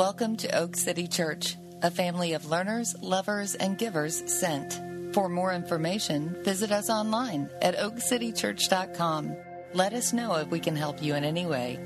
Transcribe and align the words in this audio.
Welcome 0.00 0.38
to 0.38 0.58
Oak 0.58 0.76
City 0.76 1.06
Church, 1.06 1.58
a 1.82 1.90
family 1.90 2.32
of 2.32 2.46
learners, 2.46 2.96
lovers, 3.02 3.54
and 3.54 3.76
givers 3.76 4.22
sent. 4.32 4.80
For 5.12 5.28
more 5.28 5.52
information, 5.52 6.42
visit 6.42 6.72
us 6.72 6.88
online 6.88 7.50
at 7.60 7.76
oakcitychurch.com. 7.76 9.36
Let 9.74 9.92
us 9.92 10.14
know 10.14 10.36
if 10.36 10.48
we 10.48 10.58
can 10.58 10.74
help 10.74 11.02
you 11.02 11.14
in 11.16 11.22
any 11.22 11.44
way. 11.44 11.78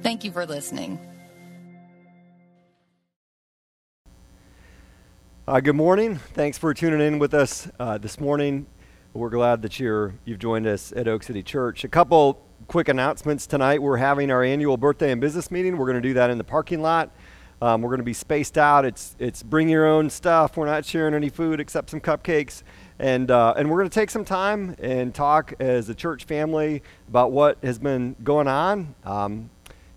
Thank 0.00 0.24
you 0.24 0.32
for 0.32 0.46
listening. 0.46 0.98
Uh, 5.46 5.60
good 5.60 5.76
morning. 5.76 6.16
Thanks 6.16 6.56
for 6.56 6.72
tuning 6.72 7.02
in 7.02 7.18
with 7.18 7.34
us 7.34 7.68
uh, 7.78 7.98
this 7.98 8.18
morning. 8.18 8.64
We're 9.12 9.28
glad 9.28 9.60
that 9.62 9.78
you're 9.78 10.14
you've 10.24 10.38
joined 10.38 10.66
us 10.66 10.94
at 10.96 11.06
Oak 11.08 11.22
City 11.22 11.42
Church. 11.42 11.84
A 11.84 11.88
couple 11.88 12.42
quick 12.68 12.88
announcements 12.88 13.46
tonight. 13.46 13.82
We're 13.82 13.98
having 13.98 14.30
our 14.30 14.42
annual 14.42 14.76
birthday 14.76 15.12
and 15.12 15.20
business 15.20 15.50
meeting. 15.50 15.76
We're 15.76 15.86
going 15.86 16.02
to 16.02 16.08
do 16.08 16.14
that 16.14 16.30
in 16.30 16.38
the 16.38 16.44
parking 16.44 16.80
lot. 16.80 17.10
Um, 17.62 17.82
we're 17.82 17.90
going 17.90 17.98
to 17.98 18.04
be 18.04 18.12
spaced 18.12 18.58
out. 18.58 18.84
It's 18.84 19.16
it's 19.18 19.42
bring 19.42 19.68
your 19.68 19.86
own 19.86 20.10
stuff. 20.10 20.56
We're 20.56 20.66
not 20.66 20.84
sharing 20.84 21.14
any 21.14 21.28
food 21.28 21.60
except 21.60 21.90
some 21.90 22.00
cupcakes, 22.00 22.62
and 22.98 23.30
uh, 23.30 23.54
and 23.56 23.70
we're 23.70 23.78
going 23.78 23.90
to 23.90 23.94
take 23.94 24.10
some 24.10 24.24
time 24.24 24.76
and 24.78 25.14
talk 25.14 25.54
as 25.60 25.88
a 25.88 25.94
church 25.94 26.24
family 26.24 26.82
about 27.08 27.32
what 27.32 27.58
has 27.62 27.78
been 27.78 28.16
going 28.22 28.48
on. 28.48 28.94
Um, 29.04 29.50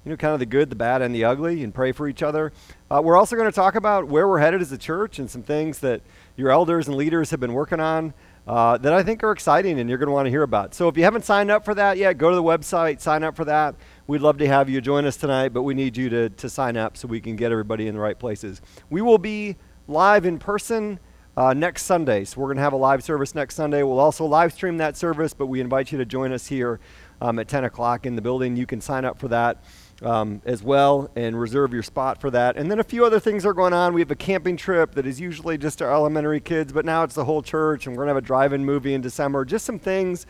you 0.05 0.11
know, 0.11 0.17
kind 0.17 0.33
of 0.33 0.39
the 0.39 0.45
good, 0.45 0.69
the 0.69 0.75
bad, 0.75 1.01
and 1.01 1.13
the 1.13 1.25
ugly, 1.25 1.63
and 1.63 1.73
pray 1.73 1.91
for 1.91 2.07
each 2.07 2.23
other. 2.23 2.53
Uh, 2.89 3.01
we're 3.03 3.17
also 3.17 3.35
going 3.35 3.49
to 3.49 3.55
talk 3.55 3.75
about 3.75 4.07
where 4.07 4.25
we're 4.25 4.39
headed 4.39 4.61
as 4.61 4.71
a 4.71 4.77
church 4.77 5.19
and 5.19 5.29
some 5.29 5.43
things 5.43 5.79
that 5.79 6.01
your 6.37 6.49
elders 6.49 6.87
and 6.87 6.95
leaders 6.95 7.31
have 7.31 7.41
been 7.41 7.51
working 7.51 7.81
on 7.81 8.13
uh, 8.47 8.77
that 8.77 8.93
I 8.93 9.03
think 9.03 9.23
are 9.23 9.31
exciting 9.31 9.79
and 9.79 9.89
you're 9.89 9.97
going 9.97 10.07
to 10.07 10.13
want 10.13 10.25
to 10.25 10.29
hear 10.29 10.43
about. 10.43 10.73
So 10.73 10.87
if 10.87 10.95
you 10.95 11.03
haven't 11.03 11.25
signed 11.25 11.51
up 11.51 11.65
for 11.65 11.75
that 11.75 11.97
yet, 11.97 12.17
go 12.17 12.29
to 12.29 12.35
the 12.35 12.43
website, 12.43 13.01
sign 13.01 13.23
up 13.23 13.35
for 13.35 13.43
that. 13.45 13.75
We'd 14.07 14.21
love 14.21 14.37
to 14.37 14.47
have 14.47 14.69
you 14.69 14.79
join 14.79 15.03
us 15.03 15.17
tonight, 15.17 15.49
but 15.49 15.63
we 15.63 15.73
need 15.73 15.97
you 15.97 16.07
to, 16.07 16.29
to 16.29 16.49
sign 16.49 16.77
up 16.77 16.95
so 16.95 17.09
we 17.09 17.19
can 17.19 17.35
get 17.35 17.51
everybody 17.51 17.89
in 17.89 17.95
the 17.95 17.99
right 17.99 18.17
places. 18.17 18.61
We 18.89 19.01
will 19.01 19.17
be 19.17 19.57
live 19.89 20.25
in 20.25 20.39
person 20.39 20.99
uh, 21.35 21.53
next 21.53 21.83
Sunday. 21.83 22.23
So 22.23 22.39
we're 22.39 22.47
going 22.47 22.55
to 22.55 22.63
have 22.63 22.71
a 22.71 22.77
live 22.77 23.03
service 23.03 23.35
next 23.35 23.55
Sunday. 23.55 23.83
We'll 23.83 23.99
also 23.99 24.23
live 24.23 24.53
stream 24.53 24.77
that 24.77 24.95
service, 24.95 25.33
but 25.33 25.47
we 25.47 25.59
invite 25.59 25.91
you 25.91 25.97
to 25.97 26.05
join 26.05 26.31
us 26.31 26.47
here 26.47 26.79
um, 27.19 27.37
at 27.37 27.49
10 27.49 27.65
o'clock 27.65 28.05
in 28.05 28.15
the 28.15 28.21
building. 28.21 28.55
You 28.55 28.65
can 28.65 28.79
sign 28.79 29.03
up 29.03 29.19
for 29.19 29.27
that. 29.27 29.61
Um, 30.03 30.43
as 30.45 30.61
well 30.61 31.09
and 31.15 31.39
reserve 31.39 31.73
your 31.73 31.81
spot 31.81 32.21
for 32.21 32.29
that. 32.29 32.55
And 32.55 32.69
then 32.69 32.79
a 32.79 32.83
few 32.83 33.03
other 33.03 33.19
things 33.19 33.47
are 33.47 33.53
going 33.55 33.73
on. 33.73 33.95
We 33.95 34.01
have 34.01 34.11
a 34.11 34.15
camping 34.15 34.55
trip 34.55 34.93
that 34.93 35.07
is 35.07 35.19
usually 35.19 35.57
just 35.57 35.81
our 35.81 35.91
elementary 35.91 36.39
kids, 36.39 36.71
but 36.71 36.85
now 36.85 37.01
it's 37.01 37.15
the 37.15 37.25
whole 37.25 37.41
church, 37.41 37.87
and 37.87 37.95
we're 37.95 38.05
going 38.05 38.09
to 38.09 38.13
have 38.13 38.23
a 38.23 38.27
drive 38.27 38.53
in 38.53 38.63
movie 38.63 38.93
in 38.93 39.01
December. 39.01 39.43
Just 39.43 39.65
some 39.65 39.79
things 39.79 40.27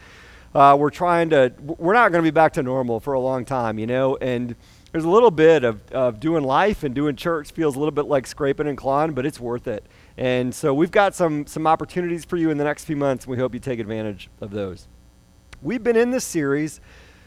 uh, 0.58 0.76
we're 0.76 0.90
trying 0.90 1.30
to, 1.30 1.54
we're 1.62 1.94
not 1.94 2.12
going 2.12 2.24
to 2.24 2.28
be 2.28 2.34
back 2.34 2.54
to 2.54 2.64
normal 2.64 3.00
for 3.00 3.14
a 3.14 3.20
long 3.20 3.46
time, 3.46 3.78
you 3.78 3.86
know, 3.86 4.18
and 4.18 4.56
there's 4.92 5.04
a 5.04 5.10
little 5.10 5.30
bit 5.30 5.64
of, 5.64 5.92
of 5.92 6.20
doing 6.20 6.44
life 6.44 6.84
and 6.84 6.96
doing 6.96 7.16
church 7.16 7.52
feels 7.52 7.76
a 7.76 7.80
little 7.80 7.92
bit 7.92 8.08
like 8.08 8.26
scraping 8.26 8.68
and 8.68 8.76
clawing, 8.76 9.14
but 9.14 9.24
it's 9.24 9.40
worth 9.40 9.68
it. 9.68 9.86
And 10.18 10.56
so 10.56 10.74
we've 10.74 10.90
got 10.90 11.14
some, 11.14 11.46
some 11.46 11.68
opportunities 11.68 12.26
for 12.26 12.38
you 12.38 12.50
in 12.50 12.58
the 12.58 12.64
next 12.64 12.86
few 12.86 12.96
months, 12.96 13.26
and 13.26 13.32
we 13.32 13.38
hope 13.38 13.54
you 13.54 13.60
take 13.60 13.80
advantage 13.80 14.32
of 14.42 14.50
those. 14.50 14.88
We've 15.62 15.84
been 15.84 15.96
in 15.96 16.10
this 16.10 16.26
series 16.26 16.82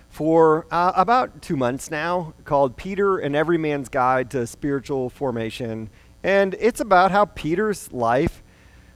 for 0.08 0.66
uh, 0.72 0.90
about 0.96 1.40
two 1.40 1.56
months 1.56 1.88
now 1.88 2.34
called 2.44 2.76
Peter 2.76 3.18
and 3.18 3.36
Everyman's 3.36 3.88
Guide 3.88 4.28
to 4.32 4.44
Spiritual 4.44 5.08
Formation. 5.08 5.88
And 6.24 6.56
it's 6.58 6.80
about 6.80 7.12
how 7.12 7.26
Peter's 7.26 7.92
life 7.92 8.42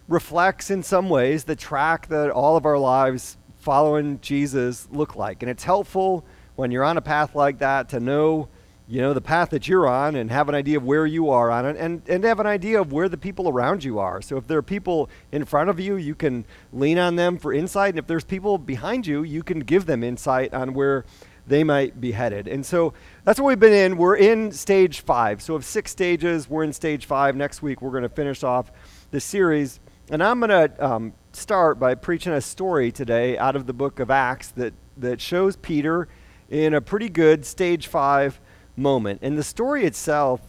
reflects, 0.08 0.72
in 0.72 0.82
some 0.82 1.08
ways, 1.08 1.44
the 1.44 1.54
track 1.54 2.08
that 2.08 2.30
all 2.30 2.56
of 2.56 2.66
our 2.66 2.78
lives 2.78 3.36
following 3.64 4.20
Jesus 4.20 4.86
look 4.92 5.16
like. 5.16 5.42
And 5.42 5.50
it's 5.50 5.64
helpful 5.64 6.22
when 6.54 6.70
you're 6.70 6.84
on 6.84 6.98
a 6.98 7.00
path 7.00 7.34
like 7.34 7.58
that 7.60 7.88
to 7.88 7.98
know, 7.98 8.48
you 8.86 9.00
know, 9.00 9.14
the 9.14 9.22
path 9.22 9.48
that 9.50 9.66
you're 9.66 9.88
on 9.88 10.16
and 10.16 10.30
have 10.30 10.50
an 10.50 10.54
idea 10.54 10.76
of 10.76 10.84
where 10.84 11.06
you 11.06 11.30
are 11.30 11.50
on 11.50 11.64
it 11.64 11.76
and, 11.78 12.02
and 12.06 12.22
have 12.24 12.40
an 12.40 12.46
idea 12.46 12.78
of 12.78 12.92
where 12.92 13.08
the 13.08 13.16
people 13.16 13.48
around 13.48 13.82
you 13.82 13.98
are. 13.98 14.20
So 14.20 14.36
if 14.36 14.46
there 14.46 14.58
are 14.58 14.62
people 14.62 15.08
in 15.32 15.46
front 15.46 15.70
of 15.70 15.80
you, 15.80 15.96
you 15.96 16.14
can 16.14 16.44
lean 16.74 16.98
on 16.98 17.16
them 17.16 17.38
for 17.38 17.54
insight. 17.54 17.90
And 17.90 17.98
if 17.98 18.06
there's 18.06 18.22
people 18.24 18.58
behind 18.58 19.06
you, 19.06 19.22
you 19.22 19.42
can 19.42 19.60
give 19.60 19.86
them 19.86 20.04
insight 20.04 20.52
on 20.52 20.74
where 20.74 21.06
they 21.46 21.64
might 21.64 21.98
be 22.02 22.12
headed. 22.12 22.46
And 22.46 22.64
so 22.66 22.92
that's 23.24 23.40
what 23.40 23.46
we've 23.48 23.58
been 23.58 23.72
in. 23.72 23.96
We're 23.96 24.16
in 24.16 24.52
stage 24.52 25.00
five. 25.00 25.40
So 25.40 25.54
of 25.54 25.64
six 25.64 25.90
stages, 25.90 26.50
we're 26.50 26.64
in 26.64 26.74
stage 26.74 27.06
five. 27.06 27.34
Next 27.34 27.62
week, 27.62 27.80
we're 27.80 27.90
going 27.90 28.02
to 28.02 28.10
finish 28.10 28.44
off 28.44 28.70
the 29.10 29.20
series. 29.20 29.80
And 30.10 30.22
I'm 30.22 30.38
going 30.40 30.50
to 30.50 30.84
um, 30.84 31.14
start 31.36 31.78
by 31.78 31.94
preaching 31.94 32.32
a 32.32 32.40
story 32.40 32.92
today 32.92 33.36
out 33.38 33.56
of 33.56 33.66
the 33.66 33.72
book 33.72 34.00
of 34.00 34.10
Acts 34.10 34.50
that, 34.52 34.74
that 34.96 35.20
shows 35.20 35.56
Peter 35.56 36.08
in 36.48 36.74
a 36.74 36.80
pretty 36.80 37.08
good 37.08 37.44
stage 37.44 37.86
five 37.86 38.40
moment. 38.76 39.20
And 39.22 39.36
the 39.38 39.42
story 39.42 39.84
itself 39.84 40.40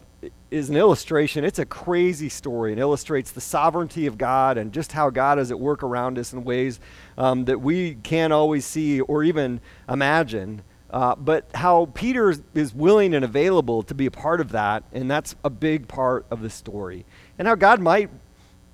is 0.52 0.70
an 0.70 0.76
illustration. 0.76 1.44
It's 1.44 1.60
a 1.60 1.66
crazy 1.66 2.30
story 2.30 2.72
and 2.72 2.80
illustrates 2.80 3.32
the 3.32 3.42
sovereignty 3.42 4.06
of 4.06 4.18
God 4.18 4.58
and 4.58 4.72
just 4.72 4.92
how 4.92 5.10
God 5.10 5.40
is 5.40 5.52
at 5.52 5.60
work 5.60 5.84
around 5.84 6.18
us 6.18 6.34
in 6.34 6.44
ways 6.44 6.80
um, 7.18 7.46
that 7.46 7.62
we 7.62 7.96
can't 7.96 8.34
always 8.34 8.66
see 8.66 9.02
or 9.02 9.24
even 9.24 9.62
imagine. 9.90 10.62
Uh, 10.90 11.16
but 11.16 11.50
how 11.56 11.90
Peter 11.94 12.34
is 12.54 12.74
willing 12.74 13.14
and 13.14 13.26
available 13.26 13.84
to 13.84 13.94
be 13.94 14.06
a 14.06 14.12
part 14.12 14.40
of 14.40 14.52
that, 14.52 14.84
and 14.94 15.12
that's 15.12 15.36
a 15.44 15.50
big 15.50 15.88
part 15.88 16.26
of 16.32 16.42
the 16.42 16.50
story. 16.50 17.06
And 17.38 17.48
how 17.48 17.56
God 17.56 17.82
might 17.82 18.10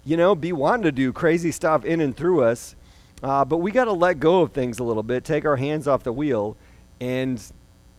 you 0.04 0.18
know, 0.18 0.36
be 0.36 0.52
wanting 0.52 0.84
to 0.84 0.92
do 0.92 1.14
crazy 1.14 1.52
stuff 1.52 1.86
in 1.86 2.02
and 2.02 2.16
through 2.16 2.44
us. 2.44 2.76
Uh, 3.22 3.46
but 3.46 3.58
we 3.58 3.72
got 3.72 3.86
to 3.86 3.92
let 3.92 4.20
go 4.20 4.42
of 4.42 4.52
things 4.52 4.80
a 4.80 4.84
little 4.84 5.04
bit, 5.04 5.24
take 5.24 5.46
our 5.46 5.56
hands 5.56 5.88
off 5.88 6.04
the 6.04 6.12
wheel, 6.12 6.58
and, 7.00 7.42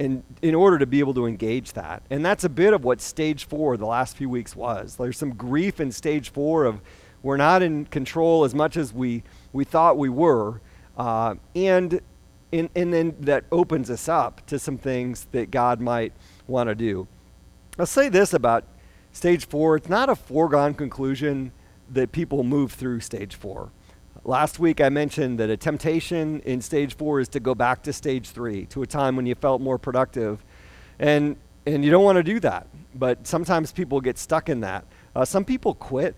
and 0.00 0.24
in 0.42 0.54
order 0.54 0.78
to 0.78 0.86
be 0.86 0.98
able 0.98 1.14
to 1.14 1.26
engage 1.26 1.74
that. 1.74 2.02
And 2.10 2.24
that's 2.26 2.42
a 2.42 2.48
bit 2.48 2.74
of 2.74 2.84
what 2.84 3.00
stage 3.00 3.44
four 3.44 3.76
the 3.76 3.86
last 3.86 4.16
few 4.16 4.28
weeks 4.28 4.56
was. 4.56 4.96
There's 4.96 5.16
some 5.16 5.34
grief 5.34 5.78
in 5.78 5.92
stage 5.92 6.30
four 6.30 6.64
of 6.64 6.80
we're 7.22 7.36
not 7.36 7.62
in 7.62 7.86
control 7.86 8.42
as 8.42 8.52
much 8.52 8.76
as 8.76 8.92
we, 8.92 9.22
we 9.52 9.64
thought 9.64 9.96
we 9.96 10.08
were. 10.08 10.60
Uh, 10.98 11.36
and, 11.54 12.00
and, 12.52 12.68
and 12.74 12.92
then 12.92 13.14
that 13.20 13.44
opens 13.52 13.90
us 13.90 14.08
up 14.08 14.44
to 14.46 14.58
some 14.58 14.76
things 14.76 15.28
that 15.30 15.52
God 15.52 15.80
might 15.80 16.12
want 16.48 16.68
to 16.68 16.74
do. 16.74 17.06
I'll 17.78 17.86
say 17.86 18.08
this 18.08 18.34
about 18.34 18.64
stage 19.12 19.46
four 19.46 19.76
it's 19.76 19.88
not 19.88 20.08
a 20.08 20.16
foregone 20.16 20.74
conclusion 20.74 21.52
that 21.92 22.12
people 22.12 22.42
move 22.42 22.72
through 22.72 23.00
stage 23.00 23.34
four. 23.34 23.70
Last 24.24 24.58
week 24.58 24.80
I 24.80 24.88
mentioned 24.88 25.38
that 25.40 25.50
a 25.50 25.56
temptation 25.56 26.40
in 26.40 26.60
stage 26.60 26.96
four 26.96 27.20
is 27.20 27.28
to 27.28 27.40
go 27.40 27.54
back 27.54 27.82
to 27.82 27.92
stage 27.92 28.30
three, 28.30 28.66
to 28.66 28.82
a 28.82 28.86
time 28.86 29.16
when 29.16 29.26
you 29.26 29.34
felt 29.34 29.60
more 29.60 29.78
productive. 29.78 30.44
And, 30.98 31.36
and 31.66 31.84
you 31.84 31.90
don't 31.90 32.04
want 32.04 32.16
to 32.16 32.22
do 32.22 32.38
that. 32.40 32.66
But 32.94 33.26
sometimes 33.26 33.72
people 33.72 34.00
get 34.00 34.18
stuck 34.18 34.48
in 34.48 34.60
that. 34.60 34.84
Uh, 35.14 35.24
some 35.24 35.44
people 35.44 35.74
quit. 35.74 36.14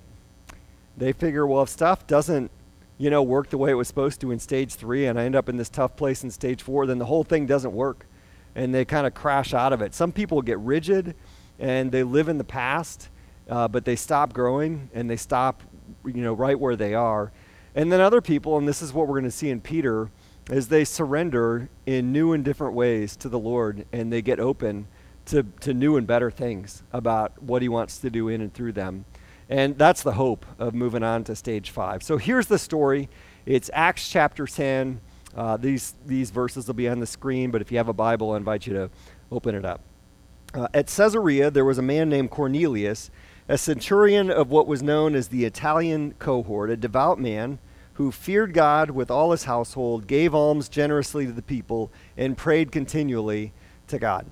They 0.97 1.13
figure, 1.13 1.47
well, 1.47 1.63
if 1.63 1.69
stuff 1.69 2.07
doesn't, 2.07 2.51
you 2.99 3.11
know, 3.11 3.23
work 3.23 3.51
the 3.51 3.59
way 3.59 3.71
it 3.71 3.75
was 3.75 3.89
supposed 3.89 4.21
to 4.21 4.31
in 4.31 4.39
stage 4.39 4.75
three, 4.75 5.07
and 5.07 5.19
I 5.19 5.25
end 5.25 5.35
up 5.35 5.49
in 5.49 5.57
this 5.57 5.69
tough 5.69 5.97
place 5.97 6.23
in 6.23 6.31
stage 6.31 6.63
four, 6.63 6.87
then 6.87 6.99
the 6.99 7.07
whole 7.07 7.25
thing 7.25 7.47
doesn't 7.47 7.73
work. 7.73 8.07
And 8.55 8.73
they 8.73 8.85
kind 8.85 9.07
of 9.07 9.15
crash 9.15 9.53
out 9.55 9.73
of 9.73 9.83
it. 9.83 9.95
Some 9.95 10.13
people 10.13 10.43
get 10.43 10.59
rigid 10.59 11.17
and 11.59 11.91
they 11.91 12.03
live 12.03 12.29
in 12.29 12.39
the 12.39 12.45
past 12.45 13.09
uh, 13.49 13.69
but 13.69 13.85
they 13.85 13.97
stop 13.97 14.33
growing 14.33 14.91
and 14.95 15.09
they 15.09 15.17
stop, 15.17 15.63
you 16.05 16.23
know, 16.23 16.33
right 16.33 16.59
where 16.59 16.77
they 16.77 16.95
are. 16.95 17.33
And 17.75 17.91
then 17.93 18.01
other 18.01 18.21
people, 18.21 18.57
and 18.57 18.69
this 18.69 18.81
is 18.81 18.93
what 18.93 19.09
we're 19.09 19.15
going 19.15 19.25
to 19.25 19.31
see 19.31 19.51
in 19.51 19.61
Peter, 19.61 20.11
is 20.51 20.69
they 20.69 20.85
surrender 20.85 21.69
in 21.87 22.13
new 22.13 22.33
and 22.33 22.45
different 22.45 22.75
ways 22.75 23.17
to 23.17 23.29
the 23.29 23.39
Lord 23.39 23.87
and 23.93 24.13
they 24.13 24.23
get 24.23 24.39
open 24.39 24.87
to, 25.27 25.43
to 25.61 25.73
new 25.73 25.97
and 25.97 26.07
better 26.07 26.31
things 26.31 26.83
about 26.93 27.43
what 27.43 27.63
He 27.63 27.69
wants 27.69 27.99
to 27.99 28.11
do 28.11 28.29
in 28.29 28.41
and 28.41 28.53
through 28.53 28.73
them. 28.73 29.05
And 29.49 29.77
that's 29.77 30.03
the 30.03 30.13
hope 30.13 30.47
of 30.59 30.75
moving 30.75 31.03
on 31.03 31.25
to 31.25 31.37
stage 31.37 31.71
five. 31.71 32.03
So 32.03 32.17
here's 32.17 32.47
the 32.47 32.59
story 32.59 33.09
it's 33.47 33.71
Acts 33.75 34.09
chapter 34.09 34.47
10. 34.47 35.01
Uh, 35.37 35.57
these, 35.57 35.95
these 36.07 36.31
verses 36.31 36.67
will 36.67 36.75
be 36.75 36.89
on 36.89 37.01
the 37.01 37.07
screen, 37.07 37.51
but 37.51 37.61
if 37.61 37.73
you 37.73 37.77
have 37.77 37.89
a 37.89 37.95
Bible, 37.95 38.33
I 38.33 38.37
invite 38.37 38.67
you 38.67 38.73
to 38.75 38.91
open 39.33 39.55
it 39.55 39.65
up. 39.65 39.81
Uh, 40.55 40.69
at 40.73 40.87
Caesarea, 40.87 41.51
there 41.51 41.65
was 41.65 41.77
a 41.77 41.83
man 41.83 42.09
named 42.09 42.31
Cornelius 42.31 43.11
a 43.49 43.59
centurion 43.59 44.31
of 44.31 44.51
what 44.51 44.67
was 44.67 44.83
known 44.83 45.15
as 45.15 45.29
the 45.29 45.45
Italian 45.45 46.15
cohort, 46.19 46.71
a 46.71 46.77
devout 46.77 47.19
man 47.19 47.59
who 47.95 48.11
feared 48.11 48.53
God 48.53 48.91
with 48.91 49.11
all 49.11 49.31
his 49.31 49.45
household, 49.45 50.07
gave 50.07 50.35
alms 50.35 50.69
generously 50.69 51.27
to 51.27 51.33
the 51.33 51.43
people, 51.43 51.93
and 52.17 52.37
prayed 52.37 52.73
continually 52.73 53.53
to 53.87 53.99
God. 53.99 54.27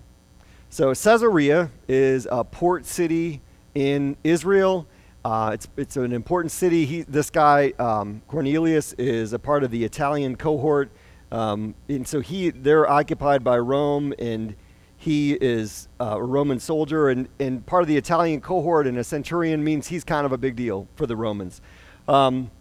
So, 0.71 0.95
Caesarea 0.95 1.71
is 1.87 2.27
a 2.31 2.43
port 2.43 2.87
city 2.87 3.41
in 3.75 4.17
Israel. 4.25 4.87
Uh, 5.25 5.51
it's, 5.55 5.69
it's 5.77 5.97
an 5.97 6.13
important 6.13 6.51
city. 6.51 6.85
He, 6.87 7.03
this 7.03 7.31
guy, 7.31 7.73
um, 7.79 8.23
Cornelius, 8.27 8.95
is 8.95 9.33
a 9.33 9.39
part 9.39 9.63
of 9.63 9.71
the 9.71 9.85
Italian 9.85 10.35
cohort. 10.35 10.91
Um, 11.31 11.75
and 11.89 12.07
so 12.07 12.21
he, 12.21 12.51
they're 12.51 12.91
occupied 12.91 13.45
by 13.45 13.59
Rome, 13.59 14.13
and 14.19 14.57
he 15.03 15.33
is 15.33 15.89
a 15.99 16.23
Roman 16.23 16.61
soldier 16.61 17.09
and, 17.09 17.29
and 17.41 17.67
part 17.67 17.83
of 17.83 17.89
the 17.89 17.97
Italian 17.97 18.41
cohort, 18.41 18.87
and 18.87 18.97
a 18.97 19.03
centurion 19.03 19.65
means 19.65 19.89
he's 19.89 20.05
kind 20.05 20.25
of 20.25 20.31
a 20.31 20.39
big 20.39 20.55
deal 20.55 20.87
for 20.95 21.07
the 21.09 21.17
Romans. 21.17 21.61
Um, 22.07 22.53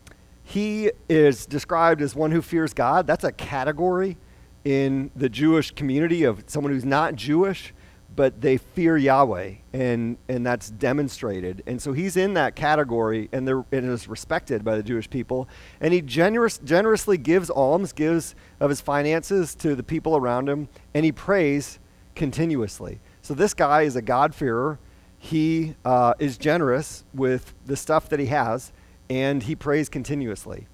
he 0.43 0.89
is 1.07 1.45
described 1.45 2.01
as 2.01 2.15
one 2.15 2.31
who 2.31 2.41
fears 2.41 2.73
God. 2.73 3.05
That's 3.05 3.23
a 3.23 3.31
category 3.31 4.17
in 4.65 5.11
the 5.15 5.29
Jewish 5.29 5.69
community 5.69 6.23
of 6.23 6.43
someone 6.47 6.73
who's 6.73 6.83
not 6.83 7.13
Jewish, 7.13 7.75
but 8.15 8.41
they 8.41 8.57
fear 8.57 8.97
Yahweh, 8.97 9.53
and 9.73 10.17
and 10.27 10.43
that's 10.43 10.71
demonstrated. 10.71 11.61
And 11.67 11.79
so 11.79 11.93
he's 11.93 12.17
in 12.17 12.33
that 12.33 12.55
category, 12.55 13.29
and 13.31 13.47
they're 13.47 13.63
and 13.71 13.87
is 13.87 14.07
respected 14.07 14.63
by 14.63 14.77
the 14.77 14.83
Jewish 14.83 15.07
people. 15.07 15.47
And 15.79 15.93
he 15.93 16.01
generous 16.01 16.57
generously 16.57 17.19
gives 17.19 17.51
alms, 17.51 17.93
gives 17.93 18.33
of 18.59 18.71
his 18.71 18.81
finances 18.81 19.53
to 19.55 19.75
the 19.75 19.83
people 19.83 20.17
around 20.17 20.49
him, 20.49 20.69
and 20.95 21.05
he 21.05 21.11
prays 21.11 21.77
continuously. 22.21 22.99
So 23.23 23.33
this 23.33 23.55
guy 23.55 23.81
is 23.81 23.95
a 23.95 24.01
God-fearer. 24.03 24.77
He 25.17 25.73
uh, 25.83 26.13
is 26.19 26.37
generous 26.37 27.03
with 27.15 27.55
the 27.65 27.75
stuff 27.75 28.09
that 28.09 28.19
he 28.19 28.27
has, 28.27 28.71
and 29.09 29.41
he 29.41 29.55
prays 29.55 29.89
continuously. 29.89 30.67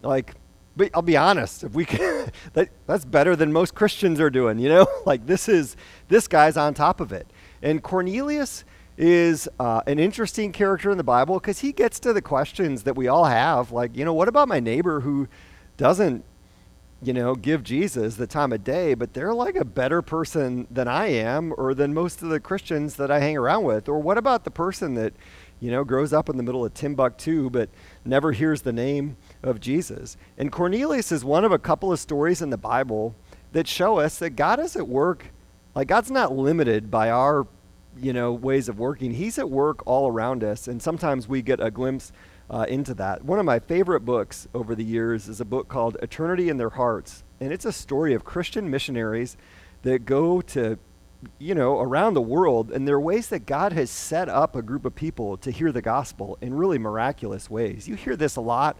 Like 0.00 0.36
but 0.76 0.90
I'll 0.94 1.02
be 1.02 1.16
honest, 1.16 1.64
if 1.64 1.74
we 1.74 1.84
can, 1.84 2.30
that, 2.52 2.68
that's 2.86 3.04
better 3.04 3.34
than 3.34 3.52
most 3.52 3.74
Christians 3.74 4.20
are 4.20 4.30
doing, 4.30 4.60
you 4.60 4.68
know? 4.68 4.86
like 5.04 5.26
this 5.26 5.48
is, 5.48 5.76
this 6.06 6.28
guy's 6.28 6.56
on 6.56 6.72
top 6.72 7.00
of 7.00 7.12
it. 7.12 7.26
And 7.62 7.82
Cornelius 7.82 8.64
is 8.96 9.48
uh, 9.58 9.82
an 9.88 9.98
interesting 9.98 10.52
character 10.52 10.92
in 10.92 10.98
the 10.98 11.04
Bible 11.04 11.40
because 11.40 11.58
he 11.58 11.72
gets 11.72 11.98
to 12.00 12.12
the 12.12 12.22
questions 12.22 12.84
that 12.84 12.94
we 12.94 13.08
all 13.08 13.24
have. 13.24 13.72
Like, 13.72 13.96
you 13.96 14.04
know, 14.04 14.14
what 14.14 14.28
about 14.28 14.46
my 14.46 14.60
neighbor 14.60 15.00
who 15.00 15.26
doesn't, 15.76 16.24
you 17.02 17.12
know, 17.12 17.34
give 17.34 17.64
Jesus 17.64 18.14
the 18.14 18.28
time 18.28 18.52
of 18.52 18.62
day, 18.62 18.94
but 18.94 19.12
they're 19.12 19.34
like 19.34 19.56
a 19.56 19.64
better 19.64 20.02
person 20.02 20.68
than 20.70 20.86
I 20.86 21.08
am 21.08 21.52
or 21.58 21.74
than 21.74 21.92
most 21.92 22.22
of 22.22 22.28
the 22.28 22.38
Christians 22.38 22.94
that 22.96 23.10
I 23.10 23.18
hang 23.18 23.36
around 23.36 23.64
with? 23.64 23.88
Or 23.88 23.98
what 23.98 24.18
about 24.18 24.44
the 24.44 24.52
person 24.52 24.94
that, 24.94 25.12
you 25.58 25.72
know, 25.72 25.82
grows 25.82 26.12
up 26.12 26.28
in 26.28 26.36
the 26.36 26.44
middle 26.44 26.64
of 26.64 26.74
Timbuktu 26.74 27.50
but 27.50 27.68
never 28.04 28.30
hears 28.30 28.62
the 28.62 28.72
name 28.72 29.16
of 29.42 29.58
Jesus. 29.58 30.16
And 30.38 30.52
Cornelius 30.52 31.10
is 31.10 31.24
one 31.24 31.44
of 31.44 31.50
a 31.50 31.58
couple 31.58 31.92
of 31.92 31.98
stories 31.98 32.40
in 32.40 32.50
the 32.50 32.56
Bible 32.56 33.16
that 33.52 33.66
show 33.66 33.98
us 33.98 34.18
that 34.18 34.30
God 34.30 34.60
is 34.60 34.76
at 34.76 34.86
work. 34.86 35.26
Like 35.74 35.88
God's 35.88 36.10
not 36.10 36.36
limited 36.36 36.88
by 36.88 37.10
our, 37.10 37.48
you 38.00 38.12
know, 38.12 38.32
ways 38.32 38.68
of 38.68 38.78
working. 38.78 39.14
He's 39.14 39.38
at 39.38 39.50
work 39.50 39.84
all 39.86 40.08
around 40.08 40.44
us, 40.44 40.68
and 40.68 40.80
sometimes 40.80 41.28
we 41.28 41.42
get 41.42 41.60
a 41.60 41.70
glimpse 41.70 42.12
uh, 42.50 42.66
into 42.68 42.94
that. 42.94 43.24
One 43.24 43.38
of 43.38 43.44
my 43.44 43.58
favorite 43.58 44.00
books 44.00 44.48
over 44.54 44.74
the 44.74 44.84
years 44.84 45.28
is 45.28 45.40
a 45.40 45.44
book 45.44 45.68
called 45.68 45.96
Eternity 46.02 46.48
in 46.48 46.56
Their 46.56 46.70
Hearts, 46.70 47.24
and 47.40 47.52
it's 47.52 47.64
a 47.64 47.72
story 47.72 48.14
of 48.14 48.24
Christian 48.24 48.70
missionaries 48.70 49.36
that 49.82 50.04
go 50.04 50.40
to 50.40 50.78
you 51.38 51.54
know, 51.54 51.80
around 51.80 52.14
the 52.14 52.22
world, 52.22 52.70
and 52.70 52.86
there 52.86 52.96
are 52.96 53.00
ways 53.00 53.28
that 53.28 53.46
God 53.46 53.72
has 53.72 53.90
set 53.90 54.28
up 54.28 54.56
a 54.56 54.62
group 54.62 54.84
of 54.84 54.94
people 54.94 55.36
to 55.38 55.50
hear 55.50 55.72
the 55.72 55.82
gospel 55.82 56.36
in 56.40 56.54
really 56.54 56.78
miraculous 56.78 57.48
ways. 57.48 57.86
You 57.86 57.94
hear 57.94 58.16
this 58.16 58.36
a 58.36 58.40
lot 58.40 58.76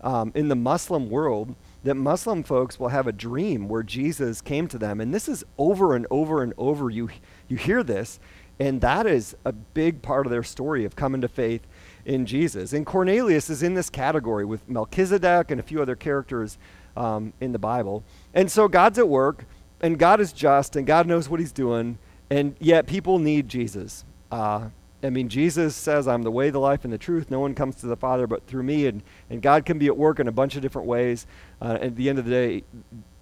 um, 0.00 0.32
in 0.34 0.48
the 0.48 0.56
Muslim 0.56 1.08
world 1.08 1.54
that 1.84 1.94
Muslim 1.94 2.42
folks 2.42 2.78
will 2.78 2.88
have 2.88 3.06
a 3.06 3.12
dream 3.12 3.68
where 3.68 3.82
Jesus 3.82 4.40
came 4.40 4.68
to 4.68 4.78
them, 4.78 5.00
and 5.00 5.14
this 5.14 5.28
is 5.28 5.44
over 5.58 5.94
and 5.94 6.06
over 6.10 6.42
and 6.42 6.52
over. 6.58 6.90
You 6.90 7.10
you 7.48 7.56
hear 7.56 7.82
this, 7.82 8.18
and 8.58 8.80
that 8.80 9.06
is 9.06 9.36
a 9.44 9.52
big 9.52 10.02
part 10.02 10.26
of 10.26 10.30
their 10.30 10.42
story 10.42 10.84
of 10.84 10.96
coming 10.96 11.20
to 11.20 11.28
faith 11.28 11.62
in 12.04 12.26
Jesus. 12.26 12.72
And 12.72 12.84
Cornelius 12.84 13.50
is 13.50 13.62
in 13.62 13.74
this 13.74 13.90
category 13.90 14.44
with 14.44 14.68
Melchizedek 14.68 15.50
and 15.50 15.60
a 15.60 15.62
few 15.62 15.80
other 15.80 15.96
characters 15.96 16.58
um, 16.96 17.32
in 17.40 17.52
the 17.52 17.58
Bible. 17.58 18.04
And 18.32 18.50
so 18.50 18.68
God's 18.68 18.98
at 18.98 19.08
work 19.08 19.46
and 19.80 19.98
God 19.98 20.20
is 20.20 20.32
just, 20.32 20.76
and 20.76 20.86
God 20.86 21.06
knows 21.06 21.28
what 21.28 21.40
He's 21.40 21.52
doing, 21.52 21.98
and 22.30 22.56
yet 22.58 22.86
people 22.86 23.18
need 23.18 23.48
Jesus. 23.48 24.04
Uh, 24.32 24.68
I 25.02 25.10
mean, 25.10 25.28
Jesus 25.28 25.76
says, 25.76 26.08
I'm 26.08 26.22
the 26.22 26.30
way, 26.30 26.48
the 26.48 26.58
life, 26.58 26.84
and 26.84 26.92
the 26.92 26.96
truth. 26.96 27.30
No 27.30 27.38
one 27.38 27.54
comes 27.54 27.76
to 27.76 27.86
the 27.86 27.96
Father 27.96 28.26
but 28.26 28.46
through 28.46 28.62
me. 28.62 28.86
And, 28.86 29.02
and 29.28 29.42
God 29.42 29.66
can 29.66 29.78
be 29.78 29.86
at 29.88 29.96
work 29.96 30.18
in 30.18 30.28
a 30.28 30.32
bunch 30.32 30.56
of 30.56 30.62
different 30.62 30.88
ways. 30.88 31.26
Uh, 31.60 31.76
at 31.82 31.96
the 31.96 32.08
end 32.08 32.18
of 32.18 32.24
the 32.24 32.30
day, 32.30 32.64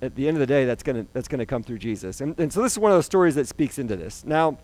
at 0.00 0.14
the 0.14 0.28
end 0.28 0.36
of 0.36 0.40
the 0.40 0.46
day, 0.46 0.64
that's 0.64 0.84
going 0.84 1.08
that's 1.12 1.26
gonna 1.26 1.44
come 1.44 1.64
through 1.64 1.78
Jesus. 1.78 2.20
And, 2.20 2.38
and 2.38 2.52
so 2.52 2.62
this 2.62 2.72
is 2.72 2.78
one 2.78 2.92
of 2.92 2.96
those 2.96 3.06
stories 3.06 3.34
that 3.34 3.48
speaks 3.48 3.80
into 3.80 3.96
this. 3.96 4.24
Now, 4.24 4.58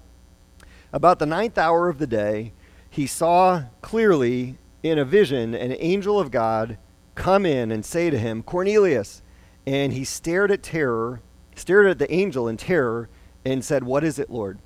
about 0.93 1.19
the 1.19 1.27
ninth 1.27 1.59
hour 1.59 1.89
of 1.89 1.99
the 1.99 2.07
day, 2.07 2.53
he 2.91 3.07
saw 3.07 3.65
clearly 3.81 4.59
in 4.83 4.99
a 4.99 5.05
vision 5.05 5.55
an 5.55 5.77
angel 5.79 6.19
of 6.19 6.31
God 6.31 6.79
come 7.15 7.45
in 7.45 7.71
and 7.71 7.85
say 7.85 8.11
to 8.11 8.19
him, 8.19 8.43
Cornelius. 8.43 9.23
And 9.67 9.93
he 9.93 10.05
stared 10.05 10.51
at 10.51 10.63
terror 10.63 11.21
stared 11.59 11.87
at 11.87 11.99
the 11.99 12.13
angel 12.13 12.49
in 12.49 12.57
terror 12.57 13.09
and 13.45 13.65
said, 13.65 13.85
What 13.85 14.05
is 14.05 14.19
it, 14.19 14.31
Lord? 14.31 14.59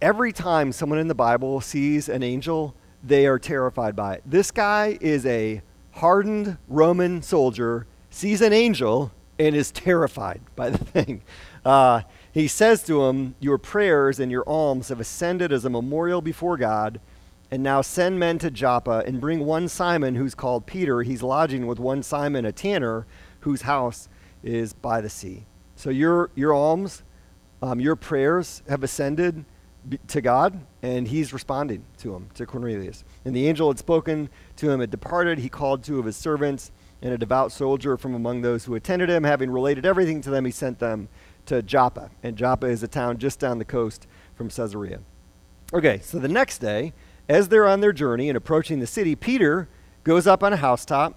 Every 0.00 0.32
time 0.32 0.72
someone 0.72 0.98
in 0.98 1.08
the 1.08 1.14
Bible 1.14 1.60
sees 1.60 2.08
an 2.08 2.22
angel, 2.22 2.74
they 3.02 3.26
are 3.26 3.38
terrified 3.38 3.96
by 3.96 4.14
it. 4.14 4.22
This 4.24 4.50
guy 4.50 4.98
is 5.00 5.26
a 5.26 5.62
hardened 5.92 6.58
Roman 6.68 7.22
soldier, 7.22 7.86
sees 8.10 8.40
an 8.40 8.52
angel, 8.52 9.12
and 9.38 9.54
is 9.54 9.70
terrified 9.72 10.40
by 10.54 10.70
the 10.70 10.78
thing. 10.78 11.22
Uh, 11.64 12.02
he 12.32 12.46
says 12.46 12.82
to 12.84 13.04
him, 13.04 13.34
Your 13.40 13.58
prayers 13.58 14.20
and 14.20 14.30
your 14.30 14.48
alms 14.48 14.88
have 14.88 15.00
ascended 15.00 15.52
as 15.52 15.64
a 15.64 15.70
memorial 15.70 16.20
before 16.20 16.56
God. 16.56 17.00
And 17.50 17.62
now 17.62 17.82
send 17.82 18.18
men 18.18 18.38
to 18.38 18.50
Joppa 18.50 19.02
and 19.06 19.20
bring 19.20 19.40
one 19.40 19.68
Simon 19.68 20.14
who's 20.14 20.34
called 20.34 20.66
Peter. 20.66 21.02
He's 21.02 21.22
lodging 21.22 21.66
with 21.66 21.80
one 21.80 22.02
Simon, 22.02 22.44
a 22.44 22.52
tanner, 22.52 23.06
whose 23.40 23.62
house 23.62 24.08
is 24.42 24.72
by 24.72 25.00
the 25.00 25.08
sea. 25.08 25.46
So 25.74 25.90
your, 25.90 26.30
your 26.34 26.54
alms, 26.54 27.02
um, 27.62 27.80
your 27.80 27.96
prayers 27.96 28.62
have 28.68 28.82
ascended 28.84 29.44
to 30.08 30.20
God, 30.20 30.60
and 30.82 31.08
he's 31.08 31.32
responding 31.32 31.84
to 31.98 32.14
him, 32.14 32.28
to 32.34 32.46
Cornelius. 32.46 33.02
And 33.24 33.34
the 33.34 33.48
angel 33.48 33.68
had 33.68 33.78
spoken 33.78 34.28
to 34.56 34.70
him, 34.70 34.80
had 34.80 34.90
departed. 34.90 35.38
He 35.38 35.48
called 35.48 35.82
two 35.82 35.98
of 35.98 36.04
his 36.04 36.16
servants 36.16 36.70
and 37.02 37.12
a 37.12 37.18
devout 37.18 37.50
soldier 37.50 37.96
from 37.96 38.14
among 38.14 38.42
those 38.42 38.64
who 38.64 38.74
attended 38.74 39.08
him. 39.08 39.24
Having 39.24 39.50
related 39.50 39.86
everything 39.86 40.20
to 40.22 40.30
them, 40.30 40.44
he 40.44 40.50
sent 40.50 40.78
them 40.78 41.08
to 41.46 41.62
Joppa. 41.62 42.10
And 42.22 42.36
Joppa 42.36 42.66
is 42.66 42.82
a 42.82 42.88
town 42.88 43.18
just 43.18 43.40
down 43.40 43.58
the 43.58 43.64
coast 43.64 44.06
from 44.34 44.50
Caesarea. 44.50 45.00
Okay, 45.72 46.00
so 46.02 46.18
the 46.18 46.28
next 46.28 46.58
day, 46.58 46.92
as 47.30 47.48
they're 47.48 47.68
on 47.68 47.80
their 47.80 47.92
journey 47.92 48.28
and 48.28 48.36
approaching 48.36 48.80
the 48.80 48.86
city, 48.86 49.14
Peter 49.14 49.68
goes 50.02 50.26
up 50.26 50.42
on 50.42 50.52
a 50.52 50.56
housetop 50.56 51.14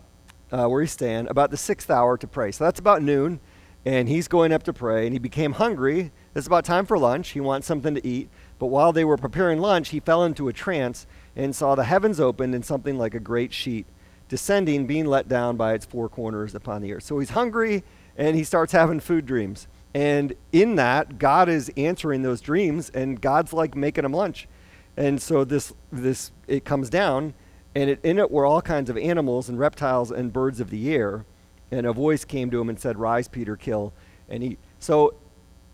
uh, 0.52 0.68
where 0.68 0.82
he's 0.82 0.92
staying 0.92 1.28
about 1.28 1.50
the 1.50 1.58
sixth 1.58 1.90
hour 1.90 2.18
to 2.18 2.28
pray. 2.28 2.52
So 2.52 2.64
that's 2.64 2.80
about 2.80 3.02
noon 3.02 3.40
and 3.86 4.08
he's 4.08 4.28
going 4.28 4.54
up 4.54 4.64
to 4.64 4.72
pray, 4.72 5.06
and 5.06 5.14
he 5.14 5.20
became 5.20 5.54
hungry. 5.54 6.12
It's 6.36 6.48
about 6.48 6.64
time 6.64 6.86
for 6.86 6.98
lunch. 6.98 7.32
He 7.32 7.42
wants 7.42 7.68
something 7.68 7.96
to 7.96 8.08
eat. 8.08 8.30
But 8.58 8.68
while 8.68 8.94
they 8.94 9.04
were 9.04 9.18
preparing 9.18 9.60
lunch, 9.60 9.90
he 9.90 10.00
fell 10.00 10.24
into 10.24 10.48
a 10.48 10.54
trance 10.54 11.06
and 11.36 11.54
saw 11.54 11.76
the 11.76 11.84
heavens 11.84 12.20
opened 12.20 12.56
and 12.56 12.64
something 12.64 12.98
like 12.98 13.14
a 13.14 13.20
great 13.20 13.52
sheet 13.52 13.86
descending, 14.30 14.88
being 14.88 15.06
let 15.06 15.28
down 15.28 15.58
by 15.58 15.74
its 15.74 15.86
four 15.86 16.08
corners 16.08 16.56
upon 16.56 16.82
the 16.82 16.94
earth. 16.94 17.04
So 17.04 17.20
he's 17.20 17.32
hungry, 17.32 17.84
and 18.18 18.38
he 18.38 18.46
starts 18.46 18.72
having 18.72 19.02
food 19.02 19.26
dreams. 19.26 19.68
And 19.94 20.34
in 20.54 20.76
that, 20.78 21.20
God 21.20 21.50
is 21.50 21.70
answering 21.76 22.22
those 22.22 22.40
dreams, 22.40 22.90
and 22.92 23.20
God's 23.20 23.52
like 23.52 23.76
making 23.76 24.06
him 24.06 24.14
lunch. 24.14 24.48
And 24.96 25.22
so 25.22 25.44
this, 25.44 25.74
this 25.92 26.32
it 26.48 26.66
comes 26.66 26.90
down, 26.90 27.34
and 27.76 27.90
it, 27.90 28.00
in 28.04 28.20
it 28.20 28.30
were 28.30 28.46
all 28.46 28.62
kinds 28.62 28.90
of 28.90 28.98
animals 28.98 29.50
and 29.50 29.58
reptiles 29.58 30.12
and 30.12 30.32
birds 30.32 30.60
of 30.60 30.70
the 30.70 30.94
air 30.94 31.26
and 31.74 31.88
a 31.88 31.94
voice 31.94 32.24
came 32.24 32.52
to 32.52 32.62
him 32.62 32.70
and 32.70 32.80
said, 32.80 32.98
Rise, 33.00 33.28
Peter, 33.28 33.56
kill 33.56 33.94
and 34.30 34.44
eat. 34.44 34.60
So, 34.80 35.16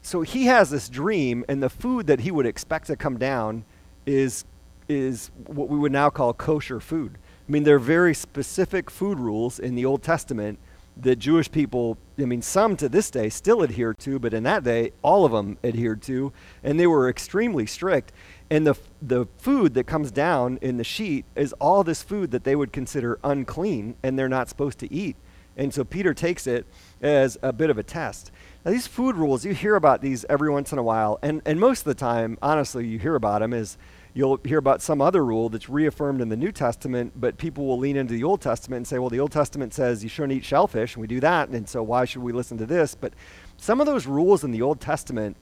so 0.02 0.22
he 0.22 0.46
has 0.46 0.70
this 0.70 0.88
dream, 0.88 1.44
and 1.50 1.62
the 1.62 1.70
food 1.70 2.08
that 2.08 2.22
he 2.22 2.32
would 2.32 2.46
expect 2.46 2.88
to 2.88 2.96
come 2.96 3.18
down 3.18 3.66
is, 4.06 4.46
is 4.88 5.30
what 5.46 5.68
we 5.68 5.78
would 5.78 5.92
now 5.92 6.10
call 6.10 6.34
kosher 6.34 6.80
food. 6.80 7.18
I 7.48 7.52
mean, 7.52 7.64
there 7.64 7.76
are 7.76 7.80
very 7.80 8.14
specific 8.14 8.90
food 8.90 9.20
rules 9.20 9.60
in 9.60 9.76
the 9.76 9.86
Old 9.86 10.02
Testament 10.02 10.58
that 10.96 11.18
Jewish 11.18 11.52
people, 11.52 11.98
I 12.18 12.26
mean, 12.26 12.42
some 12.42 12.78
to 12.78 12.88
this 12.88 13.12
day 13.12 13.30
still 13.30 13.62
adhere 13.62 13.94
to, 13.96 14.20
but 14.20 14.34
in 14.34 14.44
that 14.44 14.64
day, 14.64 14.92
all 15.02 15.26
of 15.26 15.32
them 15.32 15.58
adhered 15.64 16.02
to, 16.04 16.32
and 16.64 16.80
they 16.80 16.88
were 16.88 17.10
extremely 17.10 17.66
strict. 17.66 18.12
And 18.52 18.66
the, 18.66 18.76
the 19.02 19.28
food 19.38 19.76
that 19.76 19.86
comes 19.86 20.12
down 20.12 20.58
in 20.62 20.78
the 20.78 20.84
sheet 20.84 21.26
is 21.36 21.54
all 21.54 21.84
this 21.84 22.02
food 22.02 22.32
that 22.32 22.44
they 22.44 22.56
would 22.56 22.74
consider 22.74 23.20
unclean 23.24 23.96
and 24.02 24.18
they're 24.18 24.30
not 24.30 24.50
supposed 24.50 24.80
to 24.80 24.92
eat. 24.92 25.16
And 25.56 25.74
so 25.74 25.84
Peter 25.84 26.14
takes 26.14 26.48
it 26.48 26.66
as 27.02 27.38
a 27.44 27.52
bit 27.52 27.70
of 27.70 27.78
a 27.78 27.84
test. 27.84 28.32
Now, 28.64 28.72
these 28.72 28.88
food 28.88 29.16
rules, 29.18 29.44
you 29.44 29.54
hear 29.54 29.76
about 29.76 30.02
these 30.02 30.26
every 30.30 30.50
once 30.50 30.72
in 30.72 30.78
a 30.78 30.84
while, 30.84 31.20
and, 31.22 31.42
and 31.46 31.60
most 31.60 31.80
of 31.80 31.86
the 31.86 31.96
time, 31.96 32.38
honestly, 32.42 32.88
you 32.88 32.98
hear 32.98 33.16
about 33.16 33.42
them 33.42 33.54
is 33.54 33.78
you'll 34.14 34.40
hear 34.44 34.58
about 34.58 34.82
some 34.82 35.02
other 35.02 35.24
rule 35.24 35.50
that's 35.50 35.70
reaffirmed 35.70 36.22
in 36.22 36.30
the 36.30 36.38
New 36.38 36.52
Testament, 36.52 37.14
but 37.16 37.38
people 37.38 37.66
will 37.66 37.78
lean 37.78 37.98
into 37.98 38.14
the 38.14 38.24
Old 38.24 38.42
Testament 38.42 38.78
and 38.78 38.88
say, 38.88 39.00
well, 39.00 39.10
the 39.10 39.20
Old 39.20 39.32
Testament 39.32 39.74
says 39.74 40.02
you 40.04 40.10
shouldn't 40.10 40.34
eat 40.34 40.46
shellfish, 40.46 40.96
and 40.96 41.02
we 41.02 41.08
do 41.08 41.20
that, 41.20 41.50
and 41.50 41.68
so 41.68 41.84
why 41.84 42.06
should 42.06 42.22
we 42.22 42.32
listen 42.32 42.58
to 42.58 42.66
this? 42.66 42.96
But 42.96 43.14
some 43.58 43.82
of 43.82 43.86
those 43.86 44.08
rules 44.08 44.44
in 44.44 44.52
the 44.52 44.62
Old 44.62 44.80
Testament 44.80 45.36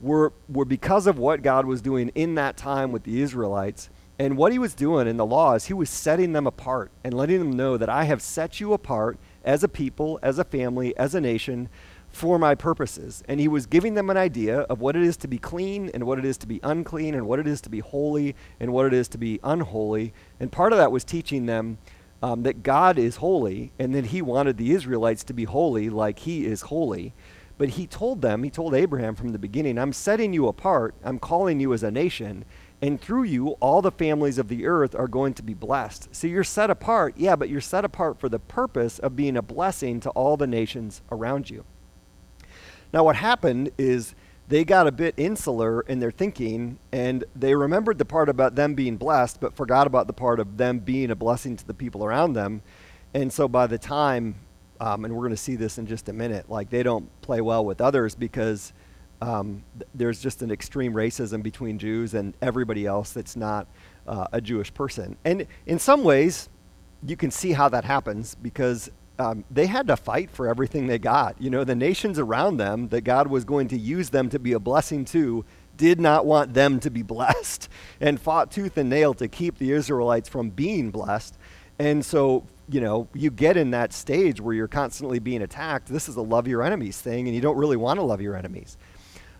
were, 0.00 0.32
were 0.48 0.64
because 0.64 1.06
of 1.06 1.18
what 1.18 1.42
God 1.42 1.66
was 1.66 1.82
doing 1.82 2.10
in 2.14 2.34
that 2.36 2.56
time 2.56 2.92
with 2.92 3.04
the 3.04 3.20
Israelites. 3.20 3.90
And 4.18 4.36
what 4.36 4.52
he 4.52 4.58
was 4.58 4.74
doing 4.74 5.08
in 5.08 5.16
the 5.16 5.24
laws, 5.24 5.66
he 5.66 5.72
was 5.72 5.88
setting 5.88 6.32
them 6.32 6.46
apart 6.46 6.90
and 7.02 7.14
letting 7.14 7.38
them 7.38 7.52
know 7.52 7.78
that 7.78 7.88
I 7.88 8.04
have 8.04 8.20
set 8.20 8.60
you 8.60 8.74
apart 8.74 9.18
as 9.44 9.64
a 9.64 9.68
people, 9.68 10.18
as 10.22 10.38
a 10.38 10.44
family, 10.44 10.94
as 10.98 11.14
a 11.14 11.20
nation 11.20 11.70
for 12.12 12.38
my 12.38 12.54
purposes. 12.54 13.22
And 13.28 13.40
he 13.40 13.48
was 13.48 13.66
giving 13.66 13.94
them 13.94 14.10
an 14.10 14.16
idea 14.16 14.60
of 14.60 14.80
what 14.80 14.96
it 14.96 15.02
is 15.02 15.16
to 15.18 15.28
be 15.28 15.38
clean 15.38 15.90
and 15.94 16.04
what 16.04 16.18
it 16.18 16.24
is 16.24 16.36
to 16.38 16.46
be 16.46 16.60
unclean 16.62 17.14
and 17.14 17.26
what 17.26 17.38
it 17.38 17.46
is 17.46 17.60
to 17.62 17.70
be 17.70 17.80
holy 17.80 18.36
and 18.58 18.72
what 18.72 18.86
it 18.86 18.92
is 18.92 19.08
to 19.08 19.18
be 19.18 19.40
unholy. 19.42 20.12
And 20.38 20.52
part 20.52 20.72
of 20.72 20.78
that 20.78 20.92
was 20.92 21.04
teaching 21.04 21.46
them 21.46 21.78
um, 22.22 22.42
that 22.42 22.62
God 22.62 22.98
is 22.98 23.16
holy 23.16 23.72
and 23.78 23.94
that 23.94 24.06
he 24.06 24.20
wanted 24.20 24.56
the 24.56 24.72
Israelites 24.72 25.24
to 25.24 25.32
be 25.32 25.44
holy 25.44 25.88
like 25.88 26.20
he 26.20 26.44
is 26.44 26.62
holy. 26.62 27.14
But 27.60 27.68
he 27.68 27.86
told 27.86 28.22
them, 28.22 28.42
he 28.42 28.48
told 28.48 28.74
Abraham 28.74 29.14
from 29.14 29.32
the 29.32 29.38
beginning, 29.38 29.76
I'm 29.76 29.92
setting 29.92 30.32
you 30.32 30.48
apart, 30.48 30.94
I'm 31.04 31.18
calling 31.18 31.60
you 31.60 31.74
as 31.74 31.82
a 31.82 31.90
nation, 31.90 32.46
and 32.80 32.98
through 32.98 33.24
you, 33.24 33.48
all 33.60 33.82
the 33.82 33.90
families 33.90 34.38
of 34.38 34.48
the 34.48 34.64
earth 34.64 34.94
are 34.94 35.06
going 35.06 35.34
to 35.34 35.42
be 35.42 35.52
blessed. 35.52 36.08
So 36.10 36.26
you're 36.26 36.42
set 36.42 36.70
apart, 36.70 37.16
yeah, 37.18 37.36
but 37.36 37.50
you're 37.50 37.60
set 37.60 37.84
apart 37.84 38.18
for 38.18 38.30
the 38.30 38.38
purpose 38.38 38.98
of 38.98 39.14
being 39.14 39.36
a 39.36 39.42
blessing 39.42 40.00
to 40.00 40.10
all 40.12 40.38
the 40.38 40.46
nations 40.46 41.02
around 41.12 41.50
you. 41.50 41.66
Now, 42.94 43.04
what 43.04 43.16
happened 43.16 43.72
is 43.76 44.14
they 44.48 44.64
got 44.64 44.86
a 44.86 44.92
bit 44.92 45.12
insular 45.18 45.82
in 45.82 46.00
their 46.00 46.10
thinking 46.10 46.78
and 46.92 47.24
they 47.36 47.54
remembered 47.54 47.98
the 47.98 48.06
part 48.06 48.30
about 48.30 48.54
them 48.54 48.72
being 48.72 48.96
blessed, 48.96 49.38
but 49.38 49.54
forgot 49.54 49.86
about 49.86 50.06
the 50.06 50.14
part 50.14 50.40
of 50.40 50.56
them 50.56 50.78
being 50.78 51.10
a 51.10 51.14
blessing 51.14 51.58
to 51.58 51.66
the 51.66 51.74
people 51.74 52.06
around 52.06 52.32
them. 52.32 52.62
And 53.12 53.30
so 53.30 53.48
by 53.48 53.66
the 53.66 53.76
time 53.76 54.36
um, 54.80 55.04
and 55.04 55.14
we're 55.14 55.20
going 55.20 55.30
to 55.30 55.36
see 55.36 55.56
this 55.56 55.78
in 55.78 55.86
just 55.86 56.08
a 56.08 56.12
minute. 56.12 56.48
Like 56.48 56.70
they 56.70 56.82
don't 56.82 57.08
play 57.20 57.40
well 57.40 57.64
with 57.64 57.80
others 57.80 58.14
because 58.14 58.72
um, 59.20 59.62
th- 59.78 59.88
there's 59.94 60.20
just 60.20 60.42
an 60.42 60.50
extreme 60.50 60.94
racism 60.94 61.42
between 61.42 61.78
Jews 61.78 62.14
and 62.14 62.34
everybody 62.40 62.86
else 62.86 63.12
that's 63.12 63.36
not 63.36 63.66
uh, 64.06 64.26
a 64.32 64.40
Jewish 64.40 64.72
person. 64.72 65.16
And 65.24 65.46
in 65.66 65.78
some 65.78 66.02
ways, 66.02 66.48
you 67.06 67.16
can 67.16 67.30
see 67.30 67.52
how 67.52 67.68
that 67.68 67.84
happens 67.84 68.34
because 68.34 68.90
um, 69.18 69.44
they 69.50 69.66
had 69.66 69.86
to 69.88 69.96
fight 69.96 70.30
for 70.30 70.48
everything 70.48 70.86
they 70.86 70.98
got. 70.98 71.40
You 71.40 71.50
know, 71.50 71.62
the 71.62 71.74
nations 71.74 72.18
around 72.18 72.56
them 72.56 72.88
that 72.88 73.02
God 73.02 73.26
was 73.26 73.44
going 73.44 73.68
to 73.68 73.78
use 73.78 74.08
them 74.08 74.30
to 74.30 74.38
be 74.38 74.54
a 74.54 74.58
blessing 74.58 75.04
to 75.06 75.44
did 75.76 76.00
not 76.00 76.24
want 76.24 76.54
them 76.54 76.80
to 76.80 76.90
be 76.90 77.02
blessed 77.16 77.68
and 78.00 78.18
fought 78.18 78.50
tooth 78.50 78.78
and 78.78 78.88
nail 78.88 79.12
to 79.14 79.28
keep 79.28 79.58
the 79.58 79.72
Israelites 79.72 80.28
from 80.28 80.48
being 80.48 80.90
blessed. 80.90 81.36
And 81.78 82.04
so 82.04 82.46
you 82.70 82.80
know, 82.80 83.08
you 83.14 83.30
get 83.30 83.56
in 83.56 83.70
that 83.72 83.92
stage 83.92 84.40
where 84.40 84.54
you're 84.54 84.68
constantly 84.68 85.18
being 85.18 85.42
attacked, 85.42 85.88
this 85.88 86.08
is 86.08 86.16
a 86.16 86.22
love 86.22 86.46
your 86.46 86.62
enemies 86.62 87.00
thing, 87.00 87.26
and 87.26 87.34
you 87.34 87.40
don't 87.40 87.56
really 87.56 87.76
want 87.76 87.98
to 87.98 88.04
love 88.04 88.20
your 88.20 88.36
enemies. 88.36 88.76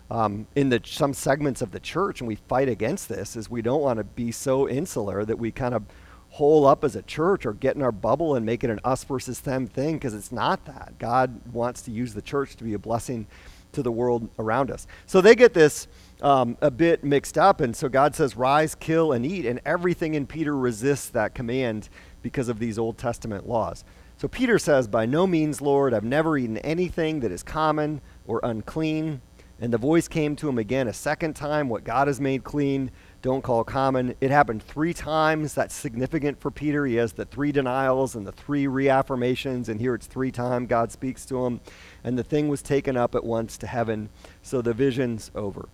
Um, 0.09 0.45
in 0.55 0.69
the 0.69 0.81
some 0.83 1.13
segments 1.13 1.61
of 1.61 1.71
the 1.71 1.79
church, 1.79 2.19
and 2.19 2.27
we 2.27 2.35
fight 2.35 2.67
against 2.67 3.07
this, 3.07 3.35
is 3.35 3.49
we 3.49 3.61
don't 3.61 3.81
want 3.81 3.97
to 3.97 4.03
be 4.03 4.31
so 4.31 4.67
insular 4.67 5.23
that 5.23 5.39
we 5.39 5.51
kind 5.51 5.73
of 5.73 5.83
hole 6.31 6.65
up 6.65 6.83
as 6.83 6.95
a 6.95 7.01
church 7.03 7.45
or 7.45 7.53
get 7.53 7.75
in 7.75 7.81
our 7.81 7.91
bubble 7.91 8.35
and 8.35 8.45
make 8.45 8.63
it 8.63 8.69
an 8.69 8.79
us 8.83 9.03
versus 9.03 9.41
them 9.41 9.67
thing 9.67 9.95
because 9.95 10.13
it's 10.13 10.31
not 10.31 10.65
that. 10.65 10.93
God 10.97 11.41
wants 11.53 11.81
to 11.83 11.91
use 11.91 12.13
the 12.13 12.21
church 12.21 12.55
to 12.57 12.63
be 12.63 12.73
a 12.73 12.79
blessing 12.79 13.27
to 13.73 13.83
the 13.83 13.91
world 13.91 14.29
around 14.39 14.71
us. 14.71 14.87
So 15.05 15.21
they 15.21 15.35
get 15.35 15.53
this 15.53 15.87
um, 16.21 16.57
a 16.61 16.71
bit 16.71 17.03
mixed 17.03 17.37
up, 17.37 17.61
and 17.61 17.75
so 17.75 17.89
God 17.89 18.15
says, 18.15 18.35
"Rise, 18.35 18.75
kill, 18.75 19.11
and 19.13 19.25
eat," 19.25 19.45
and 19.45 19.59
everything 19.65 20.13
in 20.13 20.27
Peter 20.27 20.55
resists 20.55 21.09
that 21.09 21.33
command 21.33 21.89
because 22.21 22.49
of 22.49 22.59
these 22.59 22.77
Old 22.77 22.97
Testament 22.97 23.47
laws. 23.47 23.83
So 24.17 24.27
Peter 24.27 24.59
says, 24.59 24.87
By 24.87 25.05
no 25.05 25.25
means, 25.25 25.61
Lord, 25.61 25.93
I've 25.93 26.03
never 26.03 26.37
eaten 26.37 26.57
anything 26.59 27.21
that 27.21 27.31
is 27.31 27.43
common 27.43 28.01
or 28.27 28.39
unclean. 28.43 29.21
And 29.59 29.71
the 29.71 29.77
voice 29.77 30.07
came 30.07 30.35
to 30.37 30.49
him 30.49 30.57
again 30.57 30.87
a 30.87 30.93
second 30.93 31.35
time 31.35 31.69
What 31.69 31.83
God 31.83 32.07
has 32.07 32.19
made 32.19 32.43
clean, 32.43 32.91
don't 33.21 33.43
call 33.43 33.63
common. 33.63 34.15
It 34.19 34.31
happened 34.31 34.63
three 34.63 34.93
times. 34.93 35.53
That's 35.53 35.75
significant 35.75 36.41
for 36.41 36.49
Peter. 36.49 36.85
He 36.85 36.95
has 36.95 37.13
the 37.13 37.25
three 37.25 37.51
denials 37.51 38.15
and 38.15 38.25
the 38.25 38.31
three 38.31 38.65
reaffirmations, 38.65 39.69
and 39.69 39.79
here 39.79 39.93
it's 39.93 40.07
three 40.07 40.31
times 40.31 40.67
God 40.67 40.91
speaks 40.91 41.25
to 41.27 41.45
him. 41.45 41.61
And 42.03 42.17
the 42.17 42.23
thing 42.23 42.47
was 42.47 42.63
taken 42.63 42.97
up 42.97 43.13
at 43.13 43.23
once 43.23 43.57
to 43.59 43.67
heaven. 43.67 44.09
So 44.41 44.61
the 44.61 44.73
vision's 44.73 45.29
over. 45.35 45.69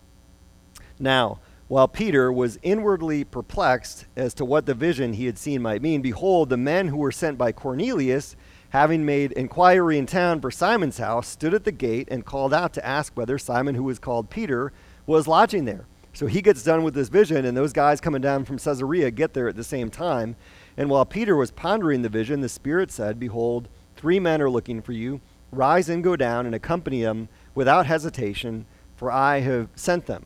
Now, 0.99 1.39
while 1.67 1.87
Peter 1.87 2.31
was 2.31 2.57
inwardly 2.63 3.23
perplexed 3.23 4.05
as 4.15 4.33
to 4.33 4.45
what 4.45 4.65
the 4.65 4.73
vision 4.73 5.13
he 5.13 5.25
had 5.25 5.37
seen 5.37 5.61
might 5.61 5.81
mean, 5.81 6.01
behold, 6.01 6.49
the 6.49 6.57
men 6.57 6.87
who 6.87 6.97
were 6.97 7.11
sent 7.11 7.37
by 7.37 7.51
Cornelius, 7.51 8.35
having 8.69 9.05
made 9.05 9.33
inquiry 9.33 9.97
in 9.97 10.05
town 10.05 10.39
for 10.39 10.49
Simon's 10.49 10.97
house, 10.97 11.27
stood 11.27 11.53
at 11.53 11.65
the 11.65 11.71
gate 11.71 12.07
and 12.09 12.25
called 12.25 12.53
out 12.53 12.73
to 12.73 12.85
ask 12.85 13.11
whether 13.15 13.37
Simon, 13.37 13.75
who 13.75 13.83
was 13.83 13.99
called 13.99 14.29
Peter, 14.29 14.71
was 15.05 15.27
lodging 15.27 15.65
there. 15.65 15.85
So 16.13 16.25
he 16.25 16.41
gets 16.41 16.63
done 16.63 16.83
with 16.83 16.93
this 16.93 17.09
vision, 17.09 17.45
and 17.45 17.55
those 17.55 17.73
guys 17.73 18.01
coming 18.01 18.21
down 18.21 18.45
from 18.45 18.57
Caesarea 18.57 19.11
get 19.11 19.33
there 19.33 19.49
at 19.49 19.55
the 19.55 19.63
same 19.63 19.89
time. 19.89 20.35
And 20.77 20.89
while 20.89 21.05
Peter 21.05 21.35
was 21.35 21.51
pondering 21.51 22.01
the 22.01 22.09
vision, 22.09 22.39
the 22.41 22.49
Spirit 22.49 22.91
said, 22.91 23.19
Behold, 23.19 23.67
three 23.95 24.19
men 24.19 24.41
are 24.41 24.49
looking 24.49 24.81
for 24.81 24.93
you. 24.93 25.19
Rise 25.51 25.89
and 25.89 26.03
go 26.03 26.15
down 26.15 26.45
and 26.45 26.55
accompany 26.55 27.03
them 27.03 27.27
without 27.53 27.85
hesitation, 27.85 28.65
for 28.95 29.11
I 29.11 29.41
have 29.41 29.69
sent 29.75 30.07
them 30.07 30.25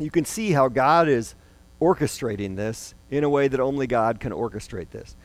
you 0.00 0.10
can 0.10 0.24
see 0.24 0.52
how 0.52 0.68
God 0.68 1.08
is 1.08 1.34
orchestrating 1.80 2.56
this 2.56 2.94
in 3.10 3.24
a 3.24 3.28
way 3.28 3.48
that 3.48 3.60
only 3.60 3.86
God 3.86 4.20
can 4.20 4.32
orchestrate 4.32 4.90
this. 4.90 5.16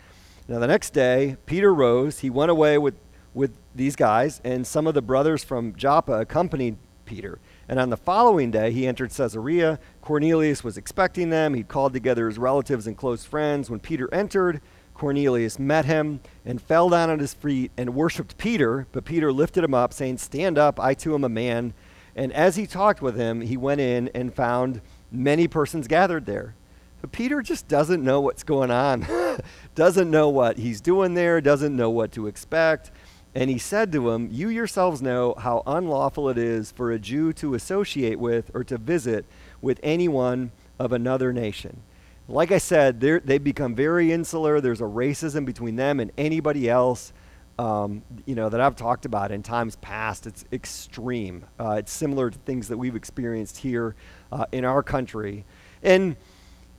Now, 0.47 0.59
the 0.59 0.67
next 0.67 0.91
day, 0.91 1.37
Peter 1.45 1.73
rose. 1.73 2.19
He 2.19 2.29
went 2.29 2.51
away 2.51 2.77
with, 2.77 2.95
with 3.33 3.51
these 3.73 3.95
guys, 3.95 4.41
and 4.43 4.65
some 4.65 4.85
of 4.85 4.93
the 4.93 5.01
brothers 5.01 5.43
from 5.43 5.75
Joppa 5.75 6.13
accompanied 6.13 6.77
Peter. 7.05 7.39
And 7.67 7.79
on 7.79 7.89
the 7.89 7.97
following 7.97 8.51
day, 8.51 8.71
he 8.71 8.85
entered 8.85 9.11
Caesarea. 9.11 9.79
Cornelius 10.01 10.63
was 10.63 10.77
expecting 10.77 11.29
them. 11.29 11.53
He'd 11.53 11.67
called 11.67 11.93
together 11.93 12.27
his 12.27 12.37
relatives 12.37 12.87
and 12.87 12.97
close 12.97 13.25
friends. 13.25 13.69
When 13.69 13.79
Peter 13.79 14.11
entered, 14.13 14.61
Cornelius 14.93 15.59
met 15.59 15.85
him 15.85 16.21
and 16.45 16.61
fell 16.61 16.89
down 16.89 17.09
at 17.09 17.19
his 17.19 17.33
feet 17.33 17.71
and 17.77 17.95
worshiped 17.95 18.37
Peter. 18.37 18.87
But 18.91 19.05
Peter 19.05 19.31
lifted 19.31 19.63
him 19.63 19.73
up, 19.73 19.93
saying, 19.93 20.17
Stand 20.19 20.57
up, 20.57 20.79
I 20.79 20.93
too 20.93 21.15
am 21.15 21.23
a 21.23 21.29
man. 21.29 21.73
And 22.15 22.31
as 22.33 22.55
he 22.55 22.65
talked 22.65 23.01
with 23.01 23.15
him, 23.15 23.41
he 23.41 23.57
went 23.57 23.81
in 23.81 24.09
and 24.15 24.33
found 24.33 24.81
many 25.11 25.47
persons 25.47 25.87
gathered 25.87 26.25
there. 26.25 26.55
But 27.01 27.11
Peter 27.11 27.41
just 27.41 27.67
doesn't 27.67 28.03
know 28.03 28.21
what's 28.21 28.43
going 28.43 28.71
on, 28.71 29.05
doesn't 29.75 30.09
know 30.09 30.29
what 30.29 30.57
he's 30.57 30.81
doing 30.81 31.13
there, 31.13 31.41
doesn't 31.41 31.75
know 31.75 31.89
what 31.89 32.11
to 32.13 32.27
expect. 32.27 32.91
And 33.35 33.49
he 33.49 33.57
said 33.57 33.91
to 33.91 34.09
him, 34.11 34.29
You 34.31 34.47
yourselves 34.47 35.01
know 35.01 35.35
how 35.37 35.61
unlawful 35.67 36.29
it 36.29 36.37
is 36.37 36.71
for 36.71 36.91
a 36.91 36.99
Jew 36.99 37.33
to 37.33 37.53
associate 37.53 38.17
with 38.17 38.49
or 38.53 38.63
to 38.63 38.77
visit 38.77 39.25
with 39.61 39.79
anyone 39.83 40.51
of 40.79 40.93
another 40.93 41.33
nation. 41.33 41.81
Like 42.27 42.51
I 42.51 42.57
said, 42.57 43.01
they 43.01 43.37
become 43.37 43.75
very 43.75 44.11
insular. 44.11 44.59
There's 44.59 44.81
a 44.81 44.85
racism 44.85 45.45
between 45.45 45.75
them 45.75 45.99
and 45.99 46.11
anybody 46.17 46.69
else 46.69 47.13
um, 47.57 48.03
you 48.25 48.35
know, 48.35 48.49
that 48.49 48.59
I've 48.59 48.75
talked 48.75 49.05
about 49.05 49.31
in 49.31 49.43
times 49.43 49.77
past. 49.77 50.27
It's 50.27 50.45
extreme. 50.51 51.45
Uh, 51.59 51.77
it's 51.79 51.91
similar 51.91 52.29
to 52.29 52.37
things 52.39 52.67
that 52.67 52.77
we've 52.77 52.95
experienced 52.95 53.57
here 53.57 53.95
uh, 54.31 54.45
in 54.51 54.65
our 54.65 54.83
country, 54.83 55.45
and 55.81 56.15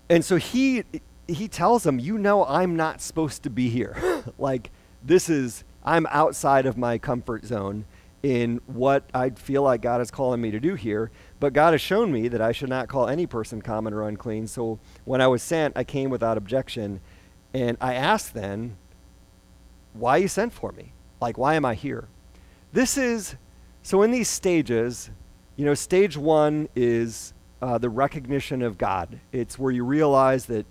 and 0.08 0.24
so 0.24 0.36
he 0.36 0.84
he 1.26 1.48
tells 1.48 1.82
them, 1.82 1.98
you 1.98 2.18
know, 2.18 2.44
I'm 2.44 2.76
not 2.76 3.00
supposed 3.00 3.42
to 3.44 3.50
be 3.50 3.68
here. 3.68 4.22
like 4.38 4.70
this 5.02 5.28
is 5.28 5.64
I'm 5.84 6.06
outside 6.10 6.66
of 6.66 6.76
my 6.76 6.98
comfort 6.98 7.44
zone 7.44 7.86
in 8.22 8.60
what 8.66 9.04
I 9.14 9.30
feel 9.30 9.62
like 9.62 9.82
God 9.82 10.00
is 10.00 10.10
calling 10.10 10.40
me 10.40 10.50
to 10.50 10.58
do 10.58 10.74
here. 10.74 11.10
But 11.38 11.52
God 11.52 11.74
has 11.74 11.80
shown 11.80 12.10
me 12.10 12.28
that 12.28 12.40
I 12.40 12.50
should 12.50 12.68
not 12.68 12.88
call 12.88 13.06
any 13.08 13.26
person 13.26 13.62
common 13.62 13.92
or 13.92 14.02
unclean. 14.02 14.48
So 14.48 14.80
when 15.04 15.20
I 15.20 15.28
was 15.28 15.42
sent, 15.42 15.76
I 15.76 15.84
came 15.84 16.10
without 16.10 16.36
objection. 16.36 17.00
And 17.54 17.76
I 17.80 17.94
asked 17.94 18.34
then, 18.34 18.76
why 19.98 20.18
you 20.18 20.28
sent 20.28 20.52
for 20.52 20.72
me? 20.72 20.92
Like, 21.20 21.38
why 21.38 21.54
am 21.54 21.64
I 21.64 21.74
here? 21.74 22.08
This 22.72 22.98
is, 22.98 23.36
so 23.82 24.02
in 24.02 24.10
these 24.10 24.28
stages, 24.28 25.10
you 25.56 25.64
know, 25.64 25.74
stage 25.74 26.16
one 26.16 26.68
is 26.76 27.32
uh, 27.62 27.78
the 27.78 27.88
recognition 27.88 28.62
of 28.62 28.76
God. 28.76 29.18
It's 29.32 29.58
where 29.58 29.72
you 29.72 29.84
realize 29.84 30.46
that 30.46 30.66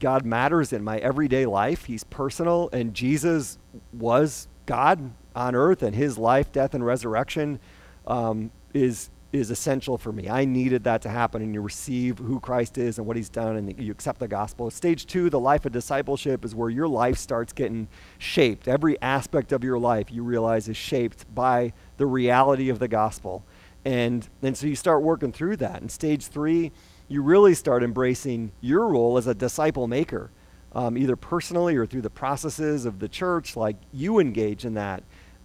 God 0.00 0.24
matters 0.24 0.72
in 0.72 0.82
my 0.82 0.98
everyday 0.98 1.44
life. 1.44 1.84
He's 1.84 2.04
personal, 2.04 2.70
and 2.72 2.94
Jesus 2.94 3.58
was 3.92 4.48
God 4.66 5.12
on 5.36 5.54
earth, 5.54 5.82
and 5.82 5.94
his 5.94 6.16
life, 6.16 6.50
death, 6.52 6.74
and 6.74 6.84
resurrection 6.84 7.60
um, 8.06 8.50
is 8.72 9.10
is 9.34 9.50
essential 9.50 9.98
for 9.98 10.12
me. 10.12 10.28
I 10.28 10.44
needed 10.44 10.84
that 10.84 11.02
to 11.02 11.08
happen, 11.08 11.42
and 11.42 11.54
you 11.54 11.60
receive 11.60 12.18
who 12.18 12.40
Christ 12.40 12.78
is 12.78 12.98
and 12.98 13.06
what 13.06 13.16
He's 13.16 13.28
done, 13.28 13.56
and 13.56 13.78
you 13.78 13.92
accept 13.92 14.20
the 14.20 14.28
gospel. 14.28 14.70
Stage 14.70 15.06
two, 15.06 15.30
the 15.30 15.40
life 15.40 15.64
of 15.64 15.72
discipleship, 15.72 16.44
is 16.44 16.54
where 16.54 16.70
your 16.70 16.88
life 16.88 17.18
starts 17.18 17.52
getting 17.52 17.88
shaped. 18.18 18.68
Every 18.68 19.00
aspect 19.00 19.52
of 19.52 19.64
your 19.64 19.78
life 19.78 20.10
you 20.10 20.22
realize 20.22 20.68
is 20.68 20.76
shaped 20.76 21.32
by 21.34 21.72
the 21.96 22.06
reality 22.06 22.68
of 22.68 22.78
the 22.78 22.88
gospel. 22.88 23.44
And, 23.84 24.28
and 24.42 24.56
so 24.56 24.66
you 24.66 24.76
start 24.76 25.02
working 25.02 25.32
through 25.32 25.56
that. 25.58 25.80
And 25.80 25.90
stage 25.90 26.26
three, 26.26 26.72
you 27.08 27.22
really 27.22 27.54
start 27.54 27.82
embracing 27.82 28.52
your 28.60 28.88
role 28.88 29.18
as 29.18 29.26
a 29.26 29.34
disciple 29.34 29.86
maker, 29.86 30.30
um, 30.72 30.96
either 30.96 31.16
personally 31.16 31.76
or 31.76 31.86
through 31.86 32.02
the 32.02 32.10
processes 32.10 32.86
of 32.86 32.98
the 32.98 33.08
church. 33.08 33.56
Like 33.56 33.76
you 33.92 34.20
engage 34.20 34.64
in 34.64 34.74
that 34.74 35.02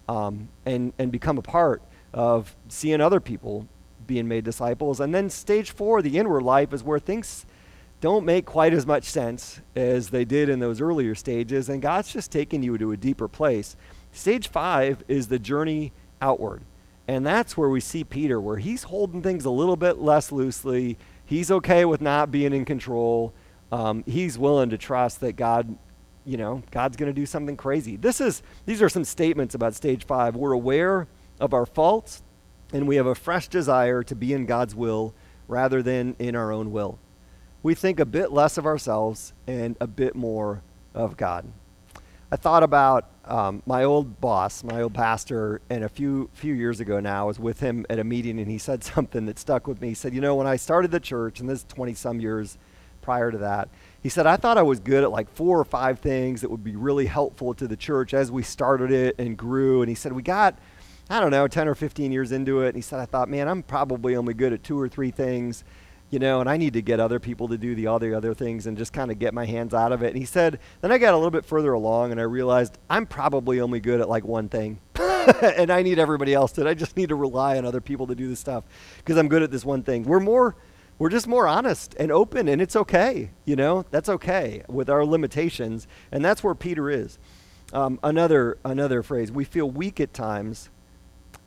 um, 0.08 0.48
and, 0.64 0.92
and 0.98 1.12
become 1.12 1.38
a 1.38 1.42
part 1.42 1.82
of 2.12 2.56
seeing 2.68 3.00
other 3.00 3.20
people 3.20 3.68
being 4.10 4.26
made 4.26 4.42
disciples. 4.42 4.98
And 4.98 5.14
then 5.14 5.30
stage 5.30 5.70
four, 5.70 6.02
the 6.02 6.18
inward 6.18 6.42
life, 6.42 6.74
is 6.74 6.82
where 6.82 6.98
things 6.98 7.46
don't 8.00 8.26
make 8.26 8.44
quite 8.44 8.74
as 8.74 8.84
much 8.84 9.04
sense 9.04 9.60
as 9.76 10.10
they 10.10 10.24
did 10.24 10.48
in 10.48 10.58
those 10.58 10.80
earlier 10.80 11.14
stages, 11.14 11.68
and 11.68 11.80
God's 11.80 12.12
just 12.12 12.32
taking 12.32 12.60
you 12.60 12.76
to 12.76 12.90
a 12.90 12.96
deeper 12.96 13.28
place. 13.28 13.76
Stage 14.10 14.48
five 14.48 15.04
is 15.06 15.28
the 15.28 15.38
journey 15.38 15.92
outward. 16.20 16.62
And 17.06 17.24
that's 17.24 17.56
where 17.56 17.68
we 17.68 17.78
see 17.80 18.02
Peter, 18.02 18.40
where 18.40 18.56
he's 18.56 18.82
holding 18.84 19.22
things 19.22 19.44
a 19.44 19.50
little 19.50 19.76
bit 19.76 19.98
less 19.98 20.32
loosely. 20.32 20.98
He's 21.24 21.52
okay 21.52 21.84
with 21.84 22.00
not 22.00 22.32
being 22.32 22.52
in 22.52 22.64
control. 22.64 23.32
Um, 23.70 24.02
he's 24.06 24.36
willing 24.36 24.70
to 24.70 24.78
trust 24.78 25.20
that 25.20 25.36
God, 25.36 25.76
you 26.24 26.36
know, 26.36 26.64
God's 26.72 26.96
going 26.96 27.14
to 27.14 27.20
do 27.20 27.26
something 27.26 27.56
crazy. 27.56 27.94
This 27.96 28.20
is 28.20 28.42
these 28.66 28.82
are 28.82 28.88
some 28.88 29.04
statements 29.04 29.54
about 29.54 29.74
stage 29.74 30.04
five. 30.04 30.34
We're 30.34 30.52
aware 30.52 31.06
of 31.38 31.54
our 31.54 31.66
faults, 31.66 32.22
and 32.72 32.86
we 32.86 32.96
have 32.96 33.06
a 33.06 33.14
fresh 33.14 33.48
desire 33.48 34.02
to 34.04 34.14
be 34.14 34.32
in 34.32 34.46
God's 34.46 34.74
will 34.74 35.14
rather 35.48 35.82
than 35.82 36.14
in 36.18 36.36
our 36.36 36.52
own 36.52 36.72
will. 36.72 36.98
We 37.62 37.74
think 37.74 38.00
a 38.00 38.06
bit 38.06 38.32
less 38.32 38.56
of 38.56 38.66
ourselves 38.66 39.32
and 39.46 39.76
a 39.80 39.86
bit 39.86 40.14
more 40.14 40.62
of 40.94 41.16
God. 41.16 41.46
I 42.32 42.36
thought 42.36 42.62
about 42.62 43.10
um, 43.24 43.62
my 43.66 43.84
old 43.84 44.20
boss, 44.20 44.62
my 44.62 44.82
old 44.82 44.94
pastor, 44.94 45.60
and 45.68 45.84
a 45.84 45.88
few 45.88 46.30
few 46.32 46.54
years 46.54 46.80
ago 46.80 47.00
now, 47.00 47.22
I 47.22 47.26
was 47.26 47.38
with 47.38 47.60
him 47.60 47.84
at 47.90 47.98
a 47.98 48.04
meeting, 48.04 48.38
and 48.38 48.50
he 48.50 48.58
said 48.68 48.84
something 48.84 49.26
that 49.26 49.38
stuck 49.38 49.66
with 49.66 49.80
me. 49.80 49.88
He 49.88 49.94
said, 49.94 50.14
"You 50.14 50.20
know, 50.20 50.36
when 50.36 50.46
I 50.46 50.56
started 50.56 50.90
the 50.90 51.00
church, 51.00 51.40
and 51.40 51.48
this 51.48 51.60
is 51.60 51.64
20 51.64 51.94
some 51.94 52.20
years 52.20 52.56
prior 53.02 53.30
to 53.30 53.38
that, 53.38 53.68
he 54.02 54.08
said 54.08 54.26
I 54.26 54.36
thought 54.36 54.58
I 54.58 54.62
was 54.62 54.78
good 54.78 55.02
at 55.02 55.10
like 55.10 55.28
four 55.30 55.58
or 55.58 55.64
five 55.64 55.98
things 55.98 56.40
that 56.42 56.50
would 56.50 56.64
be 56.64 56.76
really 56.76 57.06
helpful 57.06 57.52
to 57.54 57.66
the 57.66 57.76
church 57.76 58.14
as 58.14 58.30
we 58.30 58.42
started 58.42 58.90
it 58.92 59.16
and 59.18 59.36
grew. 59.36 59.82
And 59.82 59.88
he 59.88 59.94
said 59.94 60.12
we 60.12 60.22
got, 60.22 60.56
I 61.10 61.20
don't 61.20 61.30
know, 61.30 61.46
10 61.46 61.68
or 61.68 61.74
15 61.74 62.12
years 62.12 62.32
into 62.32 62.62
it, 62.62 62.68
and 62.68 62.76
he 62.76 62.82
said 62.82 63.00
I 63.00 63.04
thought, 63.04 63.28
man, 63.28 63.48
I'm 63.48 63.62
probably 63.62 64.16
only 64.16 64.32
good 64.32 64.52
at 64.52 64.62
two 64.62 64.80
or 64.80 64.88
three 64.88 65.10
things." 65.10 65.64
you 66.10 66.18
know, 66.18 66.40
and 66.40 66.50
I 66.50 66.56
need 66.56 66.72
to 66.72 66.82
get 66.82 66.98
other 66.98 67.20
people 67.20 67.48
to 67.48 67.56
do 67.56 67.74
the 67.74 67.86
other 67.86 68.14
other 68.14 68.34
things 68.34 68.66
and 68.66 68.76
just 68.76 68.92
kind 68.92 69.10
of 69.10 69.18
get 69.18 69.32
my 69.32 69.46
hands 69.46 69.72
out 69.72 69.92
of 69.92 70.02
it. 70.02 70.08
And 70.08 70.16
he 70.16 70.24
said, 70.24 70.58
then 70.80 70.90
I 70.90 70.98
got 70.98 71.14
a 71.14 71.16
little 71.16 71.30
bit 71.30 71.46
further 71.46 71.72
along 71.72 72.10
and 72.10 72.20
I 72.20 72.24
realized 72.24 72.78
I'm 72.90 73.06
probably 73.06 73.60
only 73.60 73.78
good 73.78 74.00
at 74.00 74.08
like 74.08 74.24
one 74.24 74.48
thing. 74.48 74.80
and 75.40 75.70
I 75.70 75.82
need 75.82 75.98
everybody 75.98 76.34
else 76.34 76.52
to. 76.52 76.68
I 76.68 76.74
just 76.74 76.96
need 76.96 77.10
to 77.10 77.14
rely 77.14 77.56
on 77.58 77.64
other 77.64 77.80
people 77.80 78.08
to 78.08 78.16
do 78.16 78.28
the 78.28 78.36
stuff 78.36 78.64
because 78.98 79.16
I'm 79.16 79.28
good 79.28 79.42
at 79.42 79.52
this 79.52 79.64
one 79.64 79.84
thing. 79.84 80.02
We're 80.02 80.20
more 80.20 80.56
we're 80.98 81.10
just 81.10 81.26
more 81.26 81.46
honest 81.46 81.94
and 81.98 82.10
open 82.12 82.48
and 82.48 82.60
it's 82.60 82.76
okay, 82.76 83.30
you 83.46 83.56
know? 83.56 83.86
That's 83.90 84.08
okay 84.08 84.64
with 84.68 84.90
our 84.90 85.04
limitations 85.04 85.86
and 86.10 86.24
that's 86.24 86.42
where 86.42 86.54
Peter 86.54 86.90
is. 86.90 87.18
Um, 87.72 88.00
another 88.02 88.58
another 88.64 89.04
phrase, 89.04 89.30
we 89.30 89.44
feel 89.44 89.70
weak 89.70 90.00
at 90.00 90.12
times. 90.12 90.70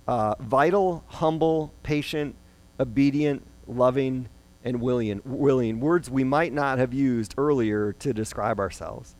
Uh, 0.07 0.35
vital, 0.39 1.03
humble, 1.07 1.73
patient, 1.81 2.35
obedient, 2.79 3.45
loving, 3.67 4.27
and 4.63 4.81
willing, 4.81 5.21
willing, 5.25 5.79
words 5.79 6.09
we 6.09 6.23
might 6.23 6.53
not 6.53 6.77
have 6.77 6.93
used 6.93 7.33
earlier 7.37 7.93
to 7.93 8.13
describe 8.13 8.59
ourselves. 8.59 9.15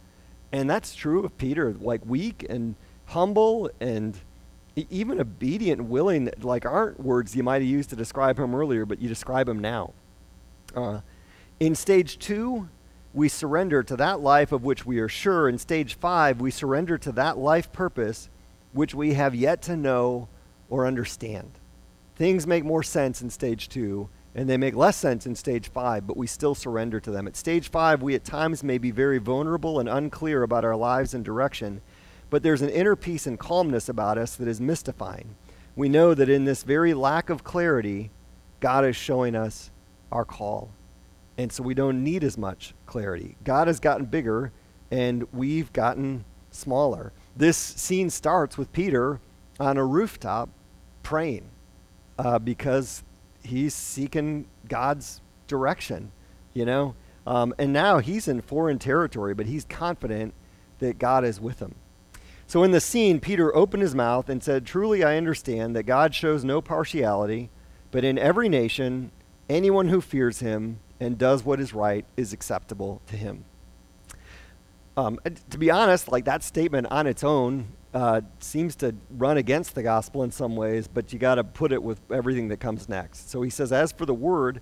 And 0.52 0.70
that's 0.70 0.96
true 0.96 1.24
of 1.24 1.38
Peter, 1.38 1.74
like 1.74 2.06
weak 2.06 2.46
and 2.50 2.76
humble 3.08 3.70
and 3.80 4.18
even 4.76 5.20
obedient 5.20 5.82
and 5.82 5.90
willing, 5.90 6.30
like 6.42 6.66
aren't 6.66 7.00
words 7.00 7.36
you 7.36 7.44
might 7.44 7.62
have 7.62 7.70
used 7.70 7.90
to 7.92 7.96
describe 7.96 8.40
him 8.40 8.56
earlier, 8.56 8.86
but 8.86 9.00
you 9.00 9.08
describe 9.08 9.48
him 9.48 9.60
now. 9.60 9.94
Uh, 10.76 11.02
in 11.60 11.76
stage 11.76 12.18
two, 12.20 12.70
we 13.14 13.30
surrender 13.30 13.84
to 13.84 13.96
that 13.96 14.22
life 14.22 14.52
of 14.52 14.64
which 14.64 14.86
we 14.86 15.00
are 15.00 15.10
sure. 15.10 15.48
In 15.48 15.58
stage 15.58 15.96
five, 15.96 16.42
we 16.42 16.50
surrender 16.50 16.98
to 16.98 17.12
that 17.14 17.38
life 17.38 17.72
purpose 17.72 18.30
which 18.72 18.96
we 18.96 19.14
have 19.14 19.36
yet 19.36 19.62
to 19.64 19.78
know 19.78 20.28
or 20.74 20.88
understand. 20.88 21.52
Things 22.16 22.48
make 22.48 22.66
more 22.66 22.82
sense 22.82 23.22
in 23.22 23.30
stage 23.30 23.70
two 23.70 24.10
and 24.34 24.50
they 24.50 24.58
make 24.58 24.76
less 24.76 24.98
sense 24.98 25.28
in 25.28 25.36
stage 25.36 25.70
five, 25.70 26.08
but 26.08 26.18
we 26.18 26.26
still 26.26 26.56
surrender 26.56 27.00
to 27.00 27.12
them. 27.12 27.28
At 27.28 27.36
stage 27.36 27.70
five, 27.70 28.02
we 28.02 28.16
at 28.16 28.24
times 28.24 28.64
may 28.64 28.80
be 28.80 28.90
very 28.90 29.20
vulnerable 29.20 29.80
and 29.80 29.88
unclear 29.88 30.42
about 30.42 30.66
our 30.66 30.76
lives 30.76 31.14
and 31.14 31.24
direction, 31.24 31.82
but 32.32 32.42
there's 32.42 32.64
an 32.64 32.70
inner 32.72 32.96
peace 32.96 33.28
and 33.28 33.38
calmness 33.38 33.88
about 33.88 34.18
us 34.18 34.36
that 34.38 34.48
is 34.48 34.60
mystifying. 34.60 35.36
We 35.76 35.90
know 35.90 36.16
that 36.16 36.28
in 36.28 36.46
this 36.46 36.64
very 36.64 36.96
lack 36.96 37.30
of 37.30 37.44
clarity, 37.44 38.10
God 38.60 38.84
is 38.84 38.96
showing 38.96 39.36
us 39.36 39.70
our 40.12 40.26
call. 40.26 40.72
And 41.38 41.52
so 41.52 41.62
we 41.62 41.76
don't 41.76 42.04
need 42.04 42.24
as 42.24 42.36
much 42.36 42.74
clarity. 42.88 43.36
God 43.44 43.68
has 43.68 43.80
gotten 43.80 44.06
bigger, 44.06 44.52
and 44.90 45.28
we've 45.32 45.72
gotten 45.72 46.26
smaller. 46.50 47.14
This 47.38 47.58
scene 47.58 48.10
starts 48.10 48.58
with 48.58 48.74
Peter 48.74 49.20
on 49.60 49.78
a 49.78 49.86
rooftop 49.86 50.50
praying 51.04 51.50
uh, 52.18 52.40
because 52.40 53.04
he's 53.44 53.74
seeking 53.74 54.48
God's 54.68 55.22
direction, 55.48 56.12
you 56.54 56.66
know? 56.66 56.96
Um, 57.26 57.54
and 57.58 57.72
now 57.72 58.00
he's 58.00 58.28
in 58.28 58.42
foreign 58.42 58.80
territory, 58.80 59.34
but 59.34 59.46
he's 59.46 59.66
confident 59.66 60.34
that 60.80 61.00
God 61.00 61.24
is 61.24 61.40
with 61.40 61.60
him. 61.60 61.76
So 62.48 62.64
in 62.64 62.72
the 62.72 62.82
scene, 62.82 63.20
Peter 63.20 63.56
opened 63.56 63.84
his 63.84 63.96
mouth 63.96 64.30
and 64.30 64.44
said, 64.44 64.66
Truly 64.66 65.04
I 65.04 65.18
understand 65.18 65.76
that 65.76 65.84
God 65.84 66.14
shows 66.14 66.44
no 66.44 66.62
partiality, 66.62 67.50
but 67.92 68.04
in 68.04 68.18
every 68.18 68.50
nation, 68.50 69.12
anyone 69.50 69.88
who 69.88 70.02
fears 70.02 70.40
him 70.40 70.80
and 71.00 71.18
does 71.18 71.46
what 71.46 71.60
is 71.60 71.74
right 71.74 72.06
is 72.18 72.34
acceptable 72.34 73.02
to 73.08 73.16
him. 73.16 73.46
Um, 74.96 75.20
to 75.50 75.58
be 75.58 75.72
honest, 75.72 76.12
like 76.12 76.26
that 76.26 76.44
statement 76.44 76.88
on 76.92 77.08
its 77.08 77.24
own 77.24 77.68
uh, 77.94 78.22
seems 78.40 78.76
to 78.78 78.96
run 79.10 79.38
against 79.38 79.76
the 79.76 79.84
gospel 79.84 80.24
in 80.24 80.32
some 80.32 80.56
ways, 80.56 80.88
but 80.88 81.14
you 81.14 81.20
got 81.20 81.36
to 81.36 81.44
put 81.44 81.72
it 81.72 81.82
with 81.82 82.00
everything 82.12 82.48
that 82.50 82.58
comes 82.58 82.90
next. 82.90 83.30
So 83.30 83.42
he 83.42 83.50
says, 83.50 83.72
As 83.72 83.92
for 83.92 84.06
the 84.06 84.14
word 84.14 84.62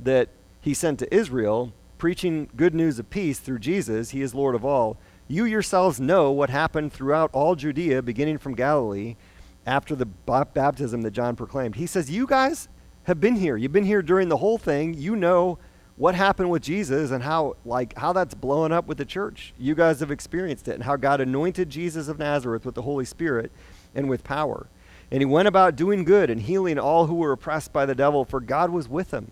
that 0.00 0.28
he 0.60 0.74
sent 0.74 0.98
to 1.00 1.14
Israel, 1.14 1.72
preaching 1.98 2.48
good 2.56 2.74
news 2.74 2.98
of 2.98 3.10
peace 3.10 3.38
through 3.38 3.60
Jesus, 3.60 4.10
he 4.10 4.22
is 4.22 4.34
Lord 4.34 4.54
of 4.54 4.64
all, 4.64 4.98
you 5.28 5.44
yourselves 5.44 6.00
know 6.00 6.30
what 6.30 6.50
happened 6.50 6.92
throughout 6.92 7.30
all 7.32 7.54
Judea, 7.54 8.02
beginning 8.02 8.38
from 8.38 8.54
Galilee, 8.54 9.16
after 9.64 9.94
the 9.94 10.06
baptism 10.06 11.02
that 11.02 11.12
John 11.12 11.36
proclaimed. 11.36 11.76
He 11.76 11.86
says, 11.86 12.10
You 12.10 12.26
guys 12.26 12.68
have 13.04 13.20
been 13.20 13.36
here. 13.36 13.56
You've 13.56 13.72
been 13.72 13.84
here 13.84 14.02
during 14.02 14.28
the 14.28 14.36
whole 14.36 14.58
thing. 14.58 14.94
You 14.94 15.16
know 15.16 15.58
what 15.96 16.14
happened 16.14 16.50
with 16.50 16.62
Jesus 16.62 17.10
and 17.10 17.22
how 17.22 17.56
like 17.64 17.96
how 17.96 18.12
that's 18.12 18.34
blowing 18.34 18.72
up 18.72 18.86
with 18.86 18.98
the 18.98 19.04
church. 19.04 19.52
You 19.58 19.74
guys 19.74 20.00
have 20.00 20.10
experienced 20.10 20.68
it 20.68 20.74
and 20.74 20.84
how 20.84 20.96
God 20.96 21.20
anointed 21.20 21.70
Jesus 21.70 22.08
of 22.08 22.18
Nazareth 22.18 22.64
with 22.64 22.74
the 22.74 22.82
Holy 22.82 23.04
Spirit 23.04 23.52
and 23.94 24.08
with 24.08 24.24
power. 24.24 24.68
And 25.10 25.20
he 25.20 25.26
went 25.26 25.48
about 25.48 25.76
doing 25.76 26.04
good 26.04 26.30
and 26.30 26.40
healing 26.40 26.78
all 26.78 27.06
who 27.06 27.16
were 27.16 27.32
oppressed 27.32 27.72
by 27.72 27.84
the 27.84 27.94
devil 27.94 28.24
for 28.24 28.40
God 28.40 28.70
was 28.70 28.88
with 28.88 29.10
him. 29.12 29.30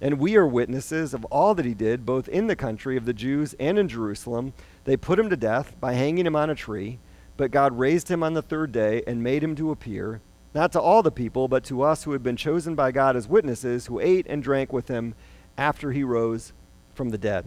And 0.00 0.20
we 0.20 0.36
are 0.36 0.46
witnesses 0.46 1.14
of 1.14 1.24
all 1.26 1.54
that 1.54 1.64
he 1.64 1.74
did 1.74 2.06
both 2.06 2.28
in 2.28 2.46
the 2.46 2.54
country 2.54 2.96
of 2.96 3.06
the 3.06 3.14
Jews 3.14 3.54
and 3.58 3.78
in 3.78 3.88
Jerusalem. 3.88 4.52
They 4.84 4.96
put 4.96 5.18
him 5.18 5.30
to 5.30 5.36
death 5.36 5.74
by 5.80 5.94
hanging 5.94 6.26
him 6.26 6.36
on 6.36 6.50
a 6.50 6.54
tree, 6.54 6.98
but 7.36 7.50
God 7.50 7.78
raised 7.78 8.08
him 8.08 8.22
on 8.22 8.34
the 8.34 8.42
third 8.42 8.72
day 8.72 9.02
and 9.06 9.22
made 9.22 9.42
him 9.42 9.56
to 9.56 9.70
appear 9.70 10.20
not 10.54 10.72
to 10.72 10.80
all 10.80 11.02
the 11.02 11.10
people 11.10 11.48
but 11.48 11.64
to 11.64 11.82
us 11.82 12.04
who 12.04 12.12
had 12.12 12.22
been 12.22 12.36
chosen 12.36 12.74
by 12.74 12.90
God 12.90 13.14
as 13.14 13.28
witnesses 13.28 13.86
who 13.86 14.00
ate 14.00 14.26
and 14.26 14.42
drank 14.42 14.72
with 14.72 14.88
him 14.88 15.14
after 15.58 15.92
he 15.92 16.04
rose 16.04 16.52
from 16.94 17.10
the 17.10 17.18
dead. 17.18 17.46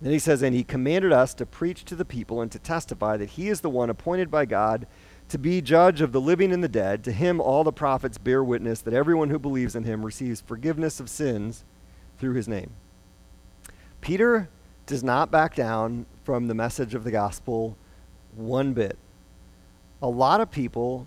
Then 0.00 0.12
he 0.12 0.18
says, 0.18 0.42
And 0.42 0.54
he 0.54 0.64
commanded 0.64 1.12
us 1.12 1.32
to 1.34 1.46
preach 1.46 1.84
to 1.84 1.94
the 1.94 2.04
people 2.04 2.40
and 2.40 2.50
to 2.50 2.58
testify 2.58 3.16
that 3.16 3.30
he 3.30 3.48
is 3.48 3.60
the 3.60 3.70
one 3.70 3.88
appointed 3.88 4.30
by 4.30 4.46
God 4.46 4.86
to 5.28 5.38
be 5.38 5.62
judge 5.62 6.00
of 6.00 6.12
the 6.12 6.20
living 6.20 6.52
and 6.52 6.62
the 6.62 6.68
dead. 6.68 7.04
To 7.04 7.12
him, 7.12 7.40
all 7.40 7.64
the 7.64 7.72
prophets 7.72 8.18
bear 8.18 8.42
witness 8.42 8.80
that 8.80 8.94
everyone 8.94 9.30
who 9.30 9.38
believes 9.38 9.76
in 9.76 9.84
him 9.84 10.04
receives 10.04 10.40
forgiveness 10.40 10.98
of 10.98 11.08
sins 11.08 11.64
through 12.18 12.34
his 12.34 12.48
name. 12.48 12.70
Peter 14.00 14.48
does 14.86 15.04
not 15.04 15.30
back 15.30 15.54
down 15.54 16.06
from 16.24 16.48
the 16.48 16.54
message 16.54 16.94
of 16.94 17.04
the 17.04 17.10
gospel 17.10 17.76
one 18.34 18.72
bit. 18.72 18.98
A 20.02 20.08
lot 20.08 20.40
of 20.40 20.50
people 20.50 21.06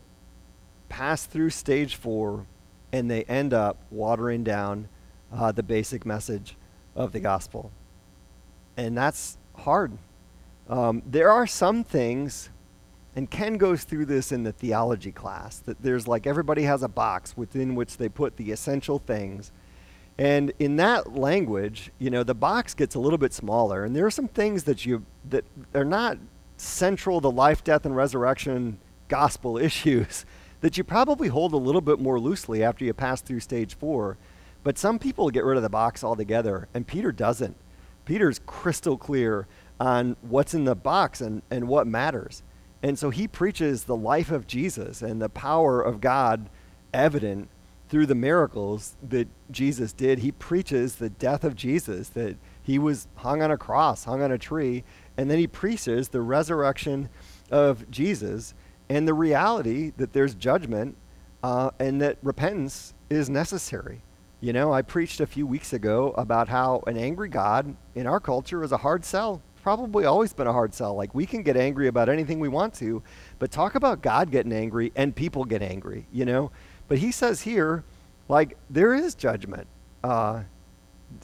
pass 0.87 1.25
through 1.25 1.49
stage 1.49 1.95
four 1.95 2.45
and 2.93 3.11
they 3.11 3.23
end 3.23 3.53
up 3.53 3.77
watering 3.91 4.43
down 4.43 4.87
uh, 5.35 5.51
the 5.51 5.63
basic 5.63 6.05
message 6.05 6.55
of 6.95 7.11
the 7.11 7.19
gospel. 7.19 7.71
And 8.77 8.97
that's 8.97 9.37
hard. 9.55 9.97
Um, 10.69 11.03
there 11.05 11.29
are 11.31 11.45
some 11.45 11.83
things, 11.83 12.49
and 13.15 13.29
Ken 13.29 13.57
goes 13.57 13.83
through 13.83 14.05
this 14.05 14.31
in 14.31 14.43
the 14.43 14.51
theology 14.51 15.11
class, 15.11 15.59
that 15.59 15.81
there's 15.81 16.07
like 16.07 16.25
everybody 16.25 16.63
has 16.63 16.83
a 16.83 16.87
box 16.87 17.37
within 17.37 17.75
which 17.75 17.97
they 17.97 18.09
put 18.09 18.37
the 18.37 18.51
essential 18.51 18.99
things. 18.99 19.51
And 20.17 20.53
in 20.59 20.77
that 20.77 21.15
language, 21.15 21.91
you 21.99 22.09
know, 22.09 22.23
the 22.23 22.33
box 22.33 22.73
gets 22.73 22.95
a 22.95 22.99
little 22.99 23.17
bit 23.17 23.33
smaller, 23.33 23.83
and 23.83 23.95
there 23.95 24.05
are 24.05 24.11
some 24.11 24.29
things 24.29 24.63
that 24.63 24.85
you 24.85 25.05
that 25.29 25.43
are 25.73 25.85
not 25.85 26.17
central 26.57 27.19
to 27.19 27.27
life, 27.27 27.63
death, 27.63 27.85
and 27.85 27.95
resurrection 27.95 28.79
gospel 29.09 29.57
issues 29.69 30.25
that 30.61 30.77
you 30.77 30.83
probably 30.83 31.27
hold 31.27 31.53
a 31.53 31.57
little 31.57 31.81
bit 31.81 31.99
more 31.99 32.19
loosely 32.19 32.63
after 32.63 32.85
you 32.85 32.93
pass 32.93 33.21
through 33.21 33.41
stage 33.41 33.75
four 33.75 34.17
but 34.65 34.79
some 34.79 34.97
people 34.97 35.29
get 35.29 35.45
rid 35.45 35.57
of 35.57 35.63
the 35.63 35.69
box 35.69 36.03
altogether, 36.03 36.67
and 36.73 36.87
Peter 36.87 37.11
doesn't. 37.11 37.55
Peter's 38.03 38.41
crystal 38.47 38.97
clear 38.97 39.47
on 39.79 40.17
what's 40.23 40.55
in 40.55 40.65
the 40.65 40.75
box 40.75 41.21
and, 41.21 41.43
and 41.51 41.67
what 41.67 41.85
matters. 41.85 42.41
And 42.81 42.97
so 42.97 43.11
he 43.11 43.27
preaches 43.27 43.83
the 43.83 43.95
life 43.95 44.31
of 44.31 44.47
Jesus 44.47 45.03
and 45.03 45.21
the 45.21 45.29
power 45.29 45.79
of 45.79 46.01
God 46.01 46.49
evident 46.95 47.47
through 47.89 48.07
the 48.07 48.15
miracles 48.15 48.95
that 49.07 49.27
Jesus 49.51 49.93
did. 49.93 50.17
He 50.17 50.31
preaches 50.31 50.95
the 50.95 51.11
death 51.11 51.43
of 51.43 51.55
Jesus, 51.55 52.09
that 52.09 52.35
he 52.63 52.79
was 52.79 53.07
hung 53.17 53.43
on 53.43 53.51
a 53.51 53.57
cross, 53.57 54.05
hung 54.05 54.23
on 54.23 54.31
a 54.31 54.37
tree, 54.39 54.83
and 55.15 55.29
then 55.29 55.37
he 55.37 55.45
preaches 55.45 56.09
the 56.09 56.21
resurrection 56.21 57.09
of 57.51 57.87
Jesus 57.91 58.55
and 58.89 59.07
the 59.07 59.13
reality 59.13 59.91
that 59.97 60.13
there's 60.13 60.33
judgment 60.33 60.97
uh, 61.43 61.69
and 61.79 62.01
that 62.01 62.17
repentance 62.23 62.95
is 63.11 63.29
necessary. 63.29 64.01
You 64.45 64.53
know, 64.53 64.71
I 64.71 64.83
preached 64.83 65.21
a 65.21 65.25
few 65.25 65.47
weeks 65.47 65.73
ago 65.73 66.13
about 66.19 66.49
how 66.49 66.83
an 66.85 66.97
angry 66.97 67.29
God 67.29 67.75
in 67.95 68.05
our 68.05 68.19
culture 68.19 68.63
is 68.63 68.71
a 68.71 68.77
hard 68.77 69.03
sell 69.03 69.41
probably 69.63 70.05
always 70.05 70.33
been 70.33 70.45
a 70.45 70.53
hard 70.53 70.71
sell. 70.71 70.93
Like 70.93 71.15
we 71.15 71.25
can 71.25 71.41
get 71.41 71.57
angry 71.57 71.87
about 71.87 72.09
anything 72.09 72.39
we 72.39 72.47
want 72.47 72.75
to, 72.75 73.01
but 73.39 73.49
talk 73.49 73.73
about 73.73 74.03
God 74.03 74.29
getting 74.29 74.53
angry 74.53 74.91
and 74.95 75.15
people 75.15 75.45
get 75.45 75.63
angry, 75.63 76.05
you 76.11 76.25
know? 76.25 76.51
But 76.87 76.99
he 76.99 77.11
says 77.11 77.41
here, 77.41 77.83
like, 78.29 78.55
there 78.69 78.93
is 78.93 79.15
judgment. 79.15 79.65
Uh, 80.03 80.43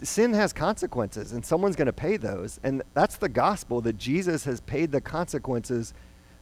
sin 0.01 0.33
has 0.33 0.51
consequences, 0.51 1.31
and 1.31 1.45
someone's 1.45 1.75
going 1.75 1.85
to 1.85 1.93
pay 1.93 2.17
those. 2.17 2.59
And 2.63 2.81
that's 2.95 3.17
the 3.17 3.29
gospel 3.29 3.81
that 3.81 3.99
Jesus 3.99 4.45
has 4.45 4.61
paid 4.61 4.91
the 4.91 4.99
consequences 4.99 5.93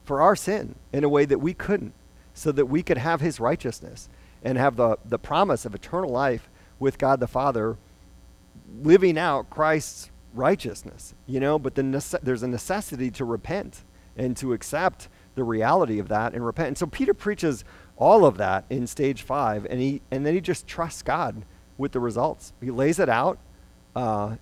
for 0.05 0.21
our 0.21 0.37
sin 0.37 0.75
in 0.93 1.03
a 1.03 1.09
way 1.09 1.25
that 1.25 1.39
we 1.39 1.53
couldn't, 1.53 1.93
so 2.33 2.53
that 2.53 2.67
we 2.67 2.83
could 2.83 2.99
have 2.99 3.19
his 3.19 3.41
righteousness 3.41 4.07
and 4.41 4.57
have 4.57 4.77
the, 4.77 4.97
the 5.03 5.19
promise 5.19 5.65
of 5.65 5.75
eternal 5.75 6.09
life 6.09 6.48
with 6.79 6.97
God 6.97 7.19
the 7.19 7.27
Father, 7.27 7.77
living 8.81 9.17
out 9.17 9.49
Christ's 9.49 10.09
righteousness, 10.33 11.13
you 11.27 11.39
know. 11.39 11.59
But 11.59 11.75
the 11.75 11.81
nece- 11.81 12.21
there's 12.21 12.43
a 12.43 12.47
necessity 12.47 13.11
to 13.11 13.25
repent 13.25 13.83
and 14.17 14.35
to 14.37 14.53
accept 14.53 15.07
the 15.35 15.43
reality 15.43 15.99
of 15.99 16.07
that 16.09 16.33
and 16.33 16.45
repent. 16.45 16.67
And 16.69 16.77
so 16.77 16.87
Peter 16.87 17.13
preaches 17.13 17.63
all 17.97 18.25
of 18.25 18.37
that 18.37 18.65
in 18.69 18.87
stage 18.87 19.21
five, 19.21 19.65
and 19.69 19.79
he 19.79 20.01
and 20.11 20.25
then 20.25 20.33
he 20.33 20.41
just 20.41 20.67
trusts 20.67 21.01
God 21.01 21.43
with 21.77 21.91
the 21.91 21.99
results. 21.99 22.53
He 22.61 22.71
lays 22.71 22.99
it 22.99 23.09
out. 23.09 23.39
Uh, 23.95 24.35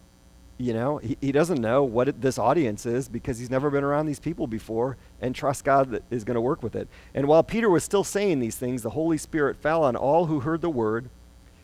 you 0.57 0.73
know, 0.73 0.97
he, 0.97 1.17
he 1.21 1.31
doesn't 1.31 1.61
know 1.61 1.83
what 1.83 2.07
it, 2.07 2.21
this 2.21 2.39
audience 2.39 2.85
is 2.85 3.07
because 3.07 3.37
he's 3.37 3.49
never 3.49 3.69
been 3.69 3.83
around 3.83 4.07
these 4.07 4.19
people 4.19 4.47
before 4.47 4.97
and 5.21 5.35
trusts 5.35 5.61
God 5.61 5.91
that 5.91 6.03
is 6.09 6.23
going 6.23 6.35
to 6.35 6.41
work 6.41 6.63
with 6.63 6.75
it. 6.75 6.87
And 7.13 7.27
while 7.27 7.43
Peter 7.43 7.69
was 7.69 7.83
still 7.83 8.03
saying 8.03 8.39
these 8.39 8.55
things, 8.55 8.81
the 8.81 8.89
Holy 8.89 9.17
Spirit 9.19 9.55
fell 9.55 9.83
on 9.83 9.95
all 9.95 10.25
who 10.25 10.39
heard 10.39 10.61
the 10.61 10.69
word, 10.69 11.09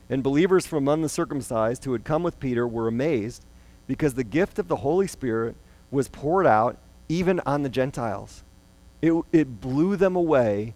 and 0.09 0.23
believers 0.23 0.65
from 0.65 0.79
among 0.79 1.01
the 1.01 1.09
circumcised 1.09 1.85
who 1.85 1.93
had 1.93 2.03
come 2.03 2.23
with 2.23 2.39
Peter 2.39 2.67
were 2.67 2.87
amazed 2.87 3.45
because 3.87 4.13
the 4.13 4.23
gift 4.23 4.59
of 4.59 4.67
the 4.67 4.77
Holy 4.77 5.07
Spirit 5.07 5.55
was 5.91 6.07
poured 6.07 6.45
out 6.45 6.77
even 7.09 7.39
on 7.45 7.63
the 7.63 7.69
Gentiles. 7.69 8.43
It, 9.01 9.13
it 9.31 9.61
blew 9.61 9.95
them 9.95 10.15
away 10.15 10.73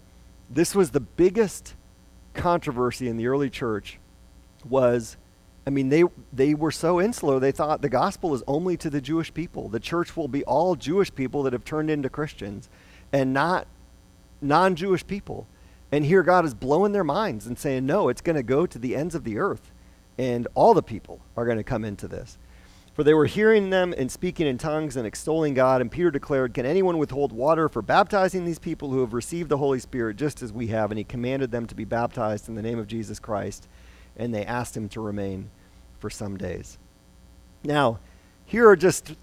this 0.49 0.73
was 0.73 0.91
the 0.91 0.99
biggest 0.99 1.75
controversy 2.33 3.07
in 3.07 3.17
the 3.17 3.27
early 3.27 3.49
church 3.49 3.99
was 4.67 5.17
I 5.65 5.69
mean 5.69 5.89
they 5.89 6.03
they 6.31 6.53
were 6.53 6.71
so 6.71 7.01
insular 7.01 7.39
they 7.39 7.51
thought 7.51 7.81
the 7.81 7.89
gospel 7.89 8.33
is 8.33 8.43
only 8.47 8.77
to 8.77 8.89
the 8.89 9.01
Jewish 9.01 9.33
people. 9.33 9.69
The 9.69 9.79
church 9.79 10.15
will 10.15 10.27
be 10.27 10.43
all 10.45 10.75
Jewish 10.75 11.13
people 11.13 11.43
that 11.43 11.53
have 11.53 11.65
turned 11.65 11.89
into 11.89 12.09
Christians 12.09 12.69
and 13.11 13.33
not 13.33 13.67
non-Jewish 14.41 15.05
people. 15.07 15.47
And 15.91 16.06
here 16.06 16.23
God 16.23 16.45
is 16.45 16.54
blowing 16.54 16.91
their 16.91 17.04
minds 17.04 17.47
and 17.47 17.58
saying 17.58 17.86
no, 17.86 18.10
it's 18.10 18.21
going 18.21 18.36
to 18.36 18.43
go 18.43 18.65
to 18.65 18.78
the 18.78 18.95
ends 18.95 19.15
of 19.15 19.23
the 19.23 19.38
earth 19.38 19.71
and 20.17 20.47
all 20.56 20.73
the 20.73 20.84
people 20.84 21.21
are 21.36 21.45
going 21.45 21.58
to 21.58 21.63
come 21.63 21.86
into 21.86 22.08
this. 22.08 22.38
For 22.93 23.04
they 23.04 23.13
were 23.13 23.28
hearing 23.28 23.69
them 23.69 23.93
and 23.95 24.12
speaking 24.12 24.47
in 24.47 24.58
tongues 24.58 24.97
and 24.97 25.06
extolling 25.06 25.54
God. 25.54 25.82
And 25.82 25.91
Peter 25.91 26.10
declared, 26.10 26.56
Can 26.56 26.65
anyone 26.65 26.97
withhold 26.97 27.32
water 27.32 27.69
for 27.69 27.84
baptizing 27.84 28.43
these 28.43 28.58
people 28.58 28.89
who 28.89 29.02
have 29.02 29.13
received 29.13 29.50
the 29.50 29.58
Holy 29.58 29.78
Spirit 29.78 30.17
just 30.17 30.41
as 30.41 30.52
we 30.52 30.67
have? 30.67 30.89
And 30.89 30.97
he 30.97 31.04
commanded 31.04 31.52
them 31.52 31.67
to 31.67 31.76
be 31.76 31.86
baptized 31.86 32.50
in 32.50 32.56
the 32.56 32.63
name 32.63 32.80
of 32.80 32.88
Jesus 32.88 33.19
Christ. 33.19 33.67
And 34.15 34.34
they 34.34 34.43
asked 34.43 34.76
him 34.76 34.89
to 34.89 35.02
remain 35.02 35.52
for 36.00 36.10
some 36.10 36.38
days. 36.38 36.80
Now, 37.63 38.00
here 38.45 38.67
are 38.67 38.76
just 38.76 39.13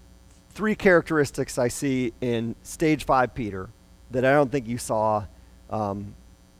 three 0.51 0.75
characteristics 0.75 1.57
I 1.57 1.67
see 1.67 2.13
in 2.21 2.55
stage 2.63 3.03
five 3.03 3.35
Peter 3.35 3.69
that 4.11 4.23
I 4.23 4.31
don't 4.31 4.49
think 4.49 4.67
you 4.67 4.77
saw 4.77 5.25
um, 5.69 6.15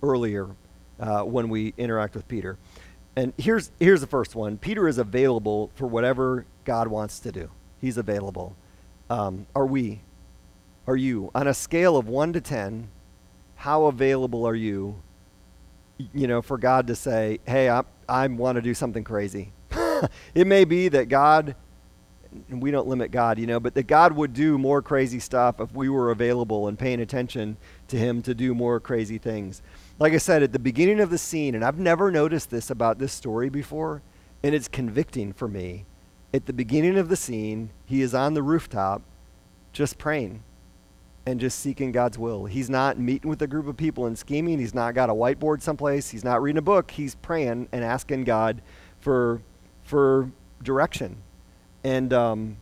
earlier 0.05 0.49
uh, 0.99 1.23
when 1.23 1.49
we 1.49 1.73
interact 1.77 2.15
with 2.15 2.27
Peter. 2.27 2.57
And 3.15 3.33
here's, 3.37 3.71
here's 3.79 4.01
the 4.01 4.07
first 4.07 4.35
one 4.35 4.57
Peter 4.57 4.87
is 4.87 4.97
available 4.97 5.71
for 5.75 5.87
whatever 5.87 6.45
God 6.63 6.87
wants 6.87 7.19
to 7.21 7.31
do. 7.31 7.49
He's 7.81 7.97
available. 7.97 8.55
Um, 9.09 9.47
are 9.55 9.65
we? 9.65 10.01
Are 10.87 10.95
you? 10.95 11.31
On 11.33 11.47
a 11.47 11.53
scale 11.53 11.97
of 11.97 12.07
1 12.07 12.33
to 12.33 12.41
10, 12.41 12.89
how 13.55 13.85
available 13.85 14.45
are 14.45 14.55
you, 14.55 14.95
you 16.13 16.27
know, 16.27 16.41
for 16.41 16.57
God 16.57 16.87
to 16.87 16.95
say, 16.95 17.39
hey, 17.45 17.69
I, 17.69 17.83
I 18.07 18.27
want 18.27 18.57
to 18.57 18.61
do 18.61 18.73
something 18.73 19.03
crazy? 19.03 19.51
it 20.35 20.45
may 20.45 20.65
be 20.65 20.87
that 20.89 21.09
God, 21.09 21.55
and 22.49 22.61
we 22.61 22.71
don't 22.71 22.87
limit 22.87 23.11
God, 23.11 23.39
you 23.39 23.47
know, 23.47 23.59
but 23.59 23.73
that 23.75 23.87
God 23.87 24.13
would 24.13 24.33
do 24.33 24.57
more 24.57 24.81
crazy 24.81 25.19
stuff 25.19 25.59
if 25.59 25.73
we 25.73 25.89
were 25.89 26.11
available 26.11 26.67
and 26.67 26.77
paying 26.77 26.99
attention 26.99 27.57
to 27.87 27.97
Him 27.97 28.21
to 28.23 28.35
do 28.35 28.53
more 28.53 28.79
crazy 28.79 29.17
things. 29.17 29.61
Like 29.97 30.13
I 30.13 30.17
said, 30.17 30.43
at 30.43 30.51
the 30.51 30.59
beginning 30.59 30.99
of 30.99 31.09
the 31.09 31.17
scene, 31.17 31.55
and 31.55 31.63
I've 31.63 31.79
never 31.79 32.11
noticed 32.11 32.49
this 32.49 32.69
about 32.69 32.99
this 32.99 33.13
story 33.13 33.49
before, 33.49 34.01
and 34.43 34.53
it's 34.53 34.67
convicting 34.67 35.31
for 35.31 35.47
me 35.47 35.85
at 36.35 36.47
the 36.47 36.53
beginning 36.53 36.97
of 36.97 37.07
the 37.07 37.15
scene, 37.15 37.69
he 37.85 38.01
is 38.01 38.13
on 38.13 38.33
the 38.33 38.43
rooftop 38.43 39.01
just 39.71 39.97
praying 39.97 40.43
and 41.25 41.39
just 41.39 41.59
seeking 41.59 41.93
God's 41.93 42.17
will. 42.17 42.45
He's 42.45 42.69
not 42.69 42.99
meeting 42.99 43.29
with 43.29 43.41
a 43.41 43.47
group 43.47 43.67
of 43.67 43.77
people 43.77 44.05
and 44.05 44.17
scheming. 44.17 44.59
He's 44.59 44.73
not 44.73 44.93
got 44.93 45.09
a 45.09 45.13
whiteboard 45.13 45.61
someplace. 45.61 46.09
He's 46.09 46.25
not 46.25 46.41
reading 46.41 46.57
a 46.57 46.61
book. 46.61 46.91
He's 46.91 47.15
praying 47.15 47.69
and 47.71 47.85
asking 47.85 48.25
God 48.25 48.61
for 48.99 49.41
for 49.83 50.29
direction. 50.61 51.17
And 51.85 52.11
um, 52.11 52.57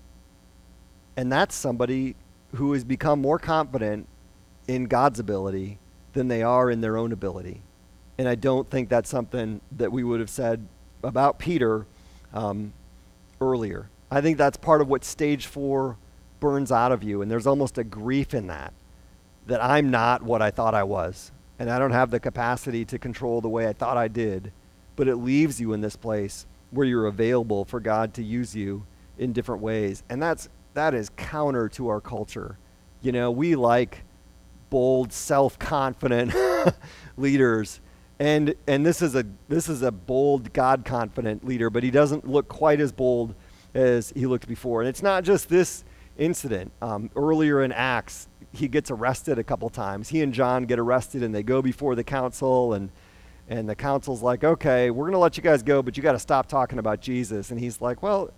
and 1.18 1.32
that's 1.32 1.56
somebody 1.56 2.16
who 2.54 2.74
has 2.74 2.84
become 2.84 3.20
more 3.20 3.40
confident 3.40 4.08
in 4.68 4.86
God's 4.86 5.20
ability 5.20 5.80
than 6.14 6.28
they 6.28 6.44
are 6.44 6.72
in 6.72 6.82
their 6.82 6.98
own 6.98 7.12
ability. 7.12 7.62
And 8.18 8.28
I 8.28 8.36
don't 8.36 8.70
think 8.70 8.90
that's 8.90 9.10
something 9.10 9.62
that 9.78 9.92
we 9.92 10.04
would 10.04 10.20
have 10.20 10.30
said 10.30 10.68
about 11.04 11.40
Peter 11.40 11.86
um, 12.34 12.74
earlier. 13.42 13.90
I 14.10 14.22
think 14.22 14.38
that's 14.38 14.58
part 14.58 14.82
of 14.82 14.88
what 14.88 15.04
stage 15.04 15.48
four 15.48 15.98
burns 16.40 16.72
out 16.72 16.92
of 16.92 17.04
you. 17.04 17.22
And 17.22 17.32
there's 17.32 17.48
almost 17.48 17.78
a 17.78 17.84
grief 17.84 18.34
in 18.34 18.48
that, 18.48 18.74
that 19.48 19.64
I'm 19.64 19.90
not 19.90 20.22
what 20.22 20.42
I 20.42 20.52
thought 20.52 20.76
I 20.76 20.84
was. 20.84 21.32
And 21.58 21.70
I 21.70 21.80
don't 21.80 21.92
have 21.92 22.12
the 22.12 22.20
capacity 22.20 22.86
to 22.86 23.00
control 23.00 23.42
the 23.42 23.50
way 23.50 23.68
I 23.68 23.74
thought 23.74 23.98
I 23.98 24.08
did. 24.08 24.52
But 24.96 25.08
it 25.08 25.16
leaves 25.16 25.60
you 25.60 25.74
in 25.74 25.82
this 25.82 25.96
place 25.96 26.46
where 26.72 26.86
you're 26.86 27.08
available 27.08 27.66
for 27.66 27.80
God 27.80 28.14
to 28.16 28.24
use 28.24 28.56
you 28.56 28.86
in 29.18 29.34
different 29.34 29.62
ways. 29.62 30.04
And 30.10 30.22
that's, 30.22 30.50
that 30.74 30.94
is 30.94 31.10
counter 31.16 31.70
to 31.70 31.88
our 31.88 32.02
culture. 32.02 32.58
You 33.02 33.12
know, 33.12 33.32
we 33.32 33.56
like 33.56 34.04
bold, 34.74 35.14
self-confident 35.14 36.34
leaders. 37.18 37.80
And 38.18 38.56
and 38.66 38.84
this 38.84 39.04
is 39.04 39.14
a 39.14 39.24
this 39.48 39.70
is 39.70 39.84
a 39.84 39.92
bold 39.92 40.52
god 40.52 40.84
confident 40.84 41.46
leader 41.46 41.70
but 41.70 41.84
he 41.84 41.92
doesn't 41.92 42.28
look 42.28 42.48
quite 42.48 42.82
as 42.82 42.92
bold 42.92 43.36
as 43.76 44.12
he 44.16 44.26
looked 44.26 44.48
before. 44.48 44.82
And 44.82 44.90
it's 44.90 45.04
not 45.04 45.24
just 45.24 45.48
this 45.48 45.84
incident. 46.18 46.72
Um, 46.82 47.12
earlier 47.16 47.62
in 47.64 47.72
acts 47.72 48.28
he 48.52 48.68
gets 48.68 48.90
arrested 48.90 49.38
a 49.38 49.44
couple 49.44 49.70
times. 49.70 50.10
He 50.10 50.24
and 50.24 50.34
john 50.34 50.64
get 50.64 50.80
arrested 50.80 51.22
and 51.22 51.36
they 51.36 51.44
go 51.44 51.62
before 51.62 51.94
the 51.94 52.04
council 52.04 52.74
and 52.74 52.90
and 53.48 53.70
the 53.70 53.76
council's 53.76 54.24
like 54.24 54.44
okay 54.44 54.90
we're 54.90 55.06
going 55.06 55.14
to 55.14 55.20
let 55.20 55.38
you 55.38 55.44
guys 55.44 55.62
go 55.62 55.84
but 55.84 55.98
you 55.98 56.02
got 56.02 56.14
to 56.14 56.20
stop 56.20 56.48
talking 56.48 56.80
about 56.80 57.00
jesus. 57.00 57.52
And 57.52 57.60
he's 57.60 57.80
like 57.80 58.02
well 58.02 58.32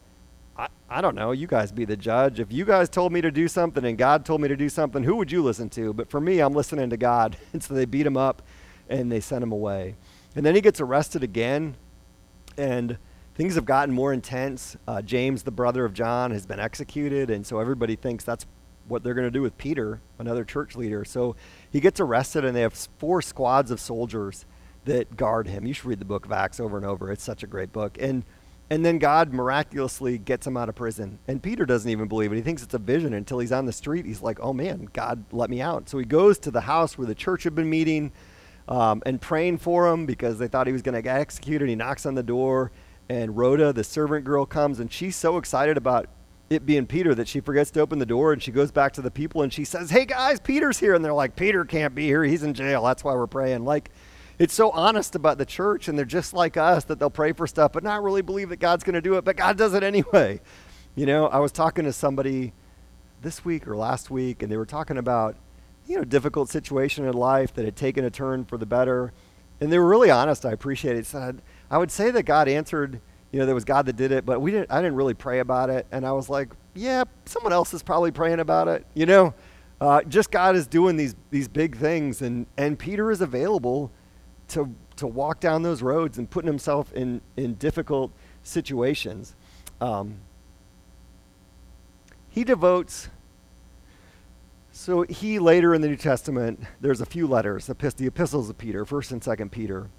I, 0.58 0.68
I 0.90 1.02
don't 1.02 1.16
know 1.16 1.32
you 1.32 1.48
guys 1.48 1.72
be 1.72 1.86
the 1.86 1.98
judge 1.98 2.40
if 2.40 2.52
you 2.52 2.66
guys 2.66 2.90
told 2.90 3.12
me 3.12 3.22
to 3.22 3.32
do 3.32 3.48
something 3.48 3.84
and 3.84 3.98
god 3.98 4.26
told 4.26 4.42
me 4.42 4.48
to 4.48 4.56
do 4.56 4.70
something 4.70 5.04
who 5.04 5.16
would 5.18 5.32
you 5.32 5.44
listen 5.44 5.70
to 5.72 5.94
but 5.94 6.10
for 6.10 6.22
me 6.22 6.40
i'm 6.40 6.54
listening 6.54 6.90
to 6.90 6.98
god 6.98 7.38
and 7.54 7.62
so 7.62 7.74
they 7.74 7.86
beat 7.86 8.06
him 8.06 8.18
up 8.18 8.42
and 8.90 9.12
they 9.12 9.20
send 9.20 9.44
him 9.44 9.52
away. 9.52 9.96
And 10.36 10.46
then 10.46 10.56
he 10.56 10.62
gets 10.62 10.82
arrested 10.82 11.24
again, 11.24 11.76
and 12.58 12.98
things 13.36 13.56
have 13.56 13.66
gotten 13.66 13.94
more 13.94 14.14
intense. 14.14 14.76
Uh, 14.88 15.02
James, 15.02 15.44
the 15.44 15.52
brother 15.52 15.86
of 15.86 15.94
John, 15.94 16.32
has 16.32 16.46
been 16.46 16.60
executed, 16.60 17.30
and 17.30 17.46
so 17.46 17.60
everybody 17.60 17.96
thinks 17.96 18.24
that's 18.24 18.46
what 18.88 19.04
they're 19.04 19.14
going 19.14 19.28
to 19.28 19.32
do 19.32 19.42
with 19.42 19.58
Peter, 19.58 20.02
another 20.20 20.44
church 20.44 20.76
leader. 20.76 21.06
So 21.06 21.36
he 21.72 21.80
gets 21.80 22.00
arrested, 22.00 22.46
and 22.46 22.56
they 22.56 22.62
have 22.62 22.74
four 22.74 23.22
squads 23.22 23.72
of 23.72 23.80
soldiers 23.80 24.46
that 24.84 25.18
guard 25.18 25.48
him. 25.48 25.66
You 25.66 25.74
should 25.74 25.86
read 25.86 26.00
the 26.00 26.06
book 26.06 26.26
of 26.26 26.32
Acts 26.32 26.60
over 26.60 26.78
and 26.78 26.86
over. 26.86 27.12
It's 27.12 27.24
such 27.24 27.42
a 27.42 27.48
great 27.48 27.74
book. 27.74 27.98
And 28.00 28.24
and 28.70 28.86
then 28.86 28.98
God 28.98 29.32
miraculously 29.32 30.18
gets 30.18 30.48
him 30.48 30.58
out 30.58 30.70
of 30.70 30.76
prison. 30.76 31.20
And 31.28 31.42
Peter 31.42 31.66
doesn't 31.66 31.90
even 31.90 32.08
believe 32.08 32.32
it. 32.32 32.36
He 32.36 32.42
thinks 32.42 32.64
it's 32.64 32.74
a 32.74 32.80
vision 32.80 33.14
until 33.14 33.40
he's 33.40 33.52
on 33.52 33.66
the 33.66 33.72
street. 33.74 34.06
He's 34.06 34.22
like, 34.22 34.40
"Oh 34.42 34.54
man, 34.54 34.90
God 34.94 35.24
let 35.32 35.50
me 35.50 35.62
out." 35.62 35.88
So 35.90 35.98
he 35.98 36.06
goes 36.06 36.40
to 36.40 36.52
the 36.52 36.62
house 36.62 36.98
where 36.98 37.08
the 37.08 37.16
church 37.16 37.44
had 37.44 37.54
been 37.54 37.70
meeting 37.70 38.12
um, 38.68 39.04
and 39.06 39.22
praying 39.22 39.60
for 39.60 39.88
him 39.88 40.06
because 40.06 40.40
they 40.40 40.48
thought 40.48 40.66
he 40.68 40.74
was 40.74 40.82
going 40.82 40.96
to 40.96 41.02
get 41.02 41.20
executed. 41.20 41.70
He 41.70 41.76
knocks 41.76 42.06
on 42.06 42.16
the 42.16 42.24
door, 42.24 42.72
and 43.08 43.38
Rhoda, 43.38 43.72
the 43.72 43.84
servant 43.84 44.26
girl, 44.26 44.46
comes, 44.46 44.80
and 44.80 44.92
she's 44.92 45.16
so 45.16 45.38
excited 45.38 45.78
about 45.78 46.08
it 46.50 46.66
being 46.66 46.86
Peter 46.88 47.14
that 47.16 47.28
she 47.28 47.40
forgets 47.40 47.72
to 47.72 47.82
open 47.82 48.00
the 48.00 48.06
door, 48.06 48.34
and 48.34 48.42
she 48.42 48.52
goes 48.52 48.72
back 48.72 48.94
to 48.94 49.02
the 49.02 49.12
people 49.12 49.44
and 49.44 49.54
she 49.54 49.64
says, 49.64 49.92
"Hey 49.92 50.06
guys, 50.06 50.40
Peter's 50.40 50.80
here," 50.80 50.96
and 50.96 51.06
they're 51.06 51.14
like, 51.14 51.36
"Peter 51.36 51.66
can't 51.66 51.94
be 51.94 52.06
here. 52.08 52.24
He's 52.24 52.44
in 52.44 52.56
jail. 52.56 52.84
That's 52.84 53.04
why 53.04 53.14
we're 53.14 53.28
praying." 53.28 53.64
Like. 53.64 53.92
It's 54.38 54.54
so 54.54 54.72
honest 54.72 55.16
about 55.16 55.38
the 55.38 55.46
church, 55.46 55.88
and 55.88 55.98
they're 55.98 56.06
just 56.06 56.34
like 56.34 56.58
us 56.58 56.84
that 56.86 57.00
they'll 57.00 57.10
pray 57.10 57.34
for 57.34 57.48
stuff, 57.48 57.72
but 57.72 57.84
not 57.84 58.04
really 58.04 58.22
believe 58.22 58.50
that 58.50 58.58
God's 58.58 58.84
going 58.84 58.96
to 58.96 59.02
do 59.02 59.16
it, 59.16 59.24
but 59.24 59.38
God 59.38 59.58
does 59.58 59.74
it 59.74 59.84
anyway. 59.84 60.42
You 60.98 61.06
know, 61.06 61.28
I 61.28 61.40
was 61.40 61.52
talking 61.52 61.84
to 61.84 61.92
somebody 61.92 62.54
this 63.22 63.44
week 63.44 63.68
or 63.68 63.76
last 63.76 64.10
week, 64.10 64.42
and 64.42 64.50
they 64.50 64.56
were 64.56 64.66
talking 64.66 64.98
about 64.98 65.36
you 65.86 65.98
know, 65.98 66.06
difficult 66.06 66.48
situation 66.48 67.04
in 67.04 67.14
life 67.14 67.54
that 67.56 67.66
had 67.66 67.76
taken 67.76 68.06
a 68.06 68.10
turn 68.10 68.46
for 68.46 68.58
the 68.58 68.66
better. 68.66 69.12
And 69.60 69.74
they 69.74 69.78
were 69.78 69.90
really 69.90 70.10
honest. 70.10 70.46
I 70.46 70.54
appreciate 70.54 70.96
it. 70.96 71.06
Said, 71.06 71.42
I 71.70 71.80
would 71.80 71.92
say 71.92 72.12
that 72.12 72.24
God 72.24 72.48
answered 72.48 73.02
you 73.36 73.40
know, 73.40 73.46
there 73.46 73.56
was 73.56 73.66
God 73.66 73.86
that 73.88 73.98
did 73.98 74.14
it, 74.14 74.26
but 74.26 74.40
we 74.40 74.52
didn't, 74.52 74.72
I 74.72 74.82
didn't 74.82 74.96
really 74.96 75.14
pray 75.14 75.40
about 75.40 75.70
it. 75.70 75.86
And 75.92 76.06
I 76.06 76.14
was 76.14 76.30
like, 76.30 76.48
yeah, 76.74 77.04
someone 77.26 77.52
else 77.52 77.74
is 77.74 77.84
probably 77.84 78.10
praying 78.10 78.40
about 78.40 78.70
it, 78.70 78.86
you 78.94 79.06
know? 79.06 79.34
Uh, 79.82 80.04
just 80.04 80.32
God 80.32 80.56
is 80.56 80.68
doing 80.68 80.96
these, 80.96 81.18
these 81.32 81.50
big 81.50 81.76
things, 81.76 82.22
and, 82.22 82.46
and 82.56 82.80
Peter 82.80 83.12
is 83.12 83.20
available 83.20 83.92
to, 84.50 84.74
to 84.98 85.08
walk 85.08 85.40
down 85.40 85.64
those 85.64 85.82
roads 85.82 86.18
and 86.18 86.30
putting 86.30 86.48
himself 86.48 86.92
in, 86.94 87.22
in 87.38 87.56
difficult 87.56 88.12
situations. 88.44 89.36
Um, 89.82 90.18
he 92.30 92.44
devotes, 92.44 93.10
so 94.72 95.04
he 95.04 95.40
later 95.40 95.74
in 95.74 95.82
the 95.82 95.88
New 95.88 95.96
Testament, 95.96 96.60
there's 96.82 97.02
a 97.02 97.06
few 97.06 97.28
letters, 97.28 97.68
the, 97.68 97.94
the 97.96 98.08
epistles 98.08 98.50
of 98.50 98.58
Peter, 98.58 98.86
1st 98.86 99.12
and 99.14 99.22
2nd 99.22 99.52
Peter, 99.52 99.90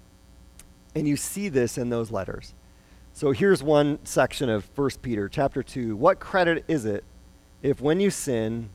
and 0.95 1.07
you 1.07 1.15
see 1.15 1.49
this 1.49 1.77
in 1.77 1.89
those 1.89 2.11
letters. 2.11 2.53
So 3.13 3.31
here's 3.31 3.63
one 3.63 3.97
section 4.05 4.49
of 4.49 4.69
1 4.77 4.89
Peter 5.01 5.27
chapter 5.27 5.63
2. 5.63 5.95
What 5.95 6.19
credit 6.19 6.63
is 6.67 6.85
it 6.85 7.03
if 7.63 7.81
when 7.81 7.99
you 7.99 8.11
sin 8.11 8.69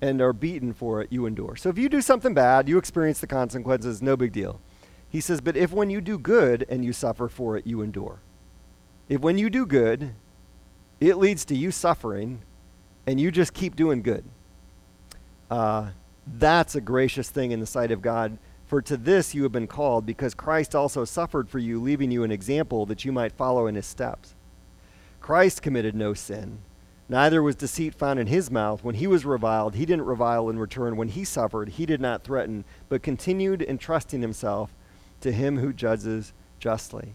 and 0.00 0.20
are 0.20 0.32
beaten 0.32 0.72
for 0.72 1.00
it, 1.00 1.12
you 1.12 1.26
endure? 1.26 1.54
So 1.54 1.68
if 1.68 1.78
you 1.78 1.88
do 1.88 2.00
something 2.00 2.34
bad, 2.34 2.68
you 2.68 2.78
experience 2.78 3.20
the 3.20 3.28
consequences, 3.28 4.02
no 4.02 4.16
big 4.16 4.32
deal. 4.32 4.60
He 5.08 5.20
says, 5.20 5.40
but 5.40 5.56
if 5.56 5.72
when 5.72 5.90
you 5.90 6.00
do 6.00 6.18
good 6.18 6.66
and 6.68 6.84
you 6.84 6.92
suffer 6.92 7.28
for 7.28 7.56
it, 7.56 7.66
you 7.66 7.80
endure. 7.82 8.20
If 9.08 9.20
when 9.20 9.38
you 9.38 9.48
do 9.48 9.64
good, 9.64 10.14
it 11.00 11.16
leads 11.16 11.44
to 11.46 11.56
you 11.56 11.70
suffering 11.70 12.42
and 13.06 13.20
you 13.20 13.30
just 13.30 13.54
keep 13.54 13.76
doing 13.76 14.02
good. 14.02 14.24
Uh, 15.50 15.90
that's 16.26 16.74
a 16.74 16.80
gracious 16.80 17.30
thing 17.30 17.52
in 17.52 17.60
the 17.60 17.66
sight 17.66 17.92
of 17.92 18.02
God 18.02 18.38
for 18.66 18.82
to 18.82 18.96
this 18.96 19.34
you 19.34 19.44
have 19.44 19.52
been 19.52 19.68
called, 19.68 20.04
because 20.04 20.34
Christ 20.34 20.74
also 20.74 21.04
suffered 21.04 21.48
for 21.48 21.58
you, 21.58 21.80
leaving 21.80 22.10
you 22.10 22.24
an 22.24 22.32
example 22.32 22.84
that 22.86 23.04
you 23.04 23.12
might 23.12 23.32
follow 23.32 23.66
in 23.68 23.76
his 23.76 23.86
steps. 23.86 24.34
Christ 25.20 25.62
committed 25.62 25.94
no 25.94 26.14
sin, 26.14 26.58
neither 27.08 27.42
was 27.42 27.54
deceit 27.54 27.94
found 27.94 28.18
in 28.18 28.26
his 28.26 28.50
mouth. 28.50 28.82
When 28.82 28.96
he 28.96 29.06
was 29.06 29.24
reviled, 29.24 29.76
he 29.76 29.86
didn't 29.86 30.04
revile 30.04 30.48
in 30.48 30.58
return. 30.58 30.96
When 30.96 31.08
he 31.08 31.24
suffered, 31.24 31.70
he 31.70 31.86
did 31.86 32.00
not 32.00 32.24
threaten, 32.24 32.64
but 32.88 33.02
continued 33.02 33.62
entrusting 33.62 34.20
himself 34.20 34.74
to 35.20 35.32
him 35.32 35.58
who 35.58 35.72
judges 35.72 36.32
justly. 36.58 37.14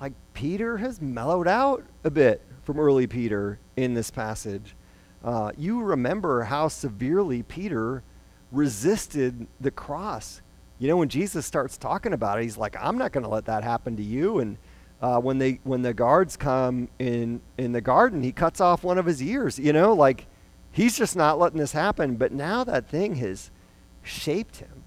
Like 0.00 0.12
Peter 0.32 0.78
has 0.78 1.00
mellowed 1.00 1.48
out 1.48 1.84
a 2.02 2.10
bit 2.10 2.42
from 2.62 2.78
early 2.78 3.06
Peter 3.06 3.58
in 3.76 3.94
this 3.94 4.10
passage. 4.10 4.74
Uh, 5.22 5.52
you 5.56 5.82
remember 5.82 6.42
how 6.42 6.68
severely 6.68 7.42
Peter 7.42 8.02
resisted 8.50 9.46
the 9.60 9.70
cross 9.70 10.42
you 10.78 10.88
know, 10.88 10.96
when 10.96 11.08
Jesus 11.08 11.46
starts 11.46 11.76
talking 11.76 12.12
about 12.12 12.38
it, 12.38 12.42
he's 12.42 12.58
like, 12.58 12.76
I'm 12.80 12.98
not 12.98 13.12
going 13.12 13.24
to 13.24 13.30
let 13.30 13.44
that 13.46 13.62
happen 13.62 13.96
to 13.96 14.02
you. 14.02 14.40
And 14.40 14.58
uh, 15.00 15.18
when 15.18 15.38
they 15.38 15.60
when 15.64 15.82
the 15.82 15.94
guards 15.94 16.36
come 16.36 16.88
in 16.98 17.40
in 17.58 17.72
the 17.72 17.80
garden, 17.80 18.22
he 18.22 18.32
cuts 18.32 18.60
off 18.60 18.82
one 18.82 18.98
of 18.98 19.06
his 19.06 19.22
ears. 19.22 19.58
You 19.58 19.72
know, 19.72 19.92
like 19.92 20.26
he's 20.72 20.96
just 20.96 21.16
not 21.16 21.38
letting 21.38 21.58
this 21.58 21.72
happen. 21.72 22.16
But 22.16 22.32
now 22.32 22.64
that 22.64 22.88
thing 22.88 23.16
has 23.16 23.50
shaped 24.02 24.56
him. 24.56 24.84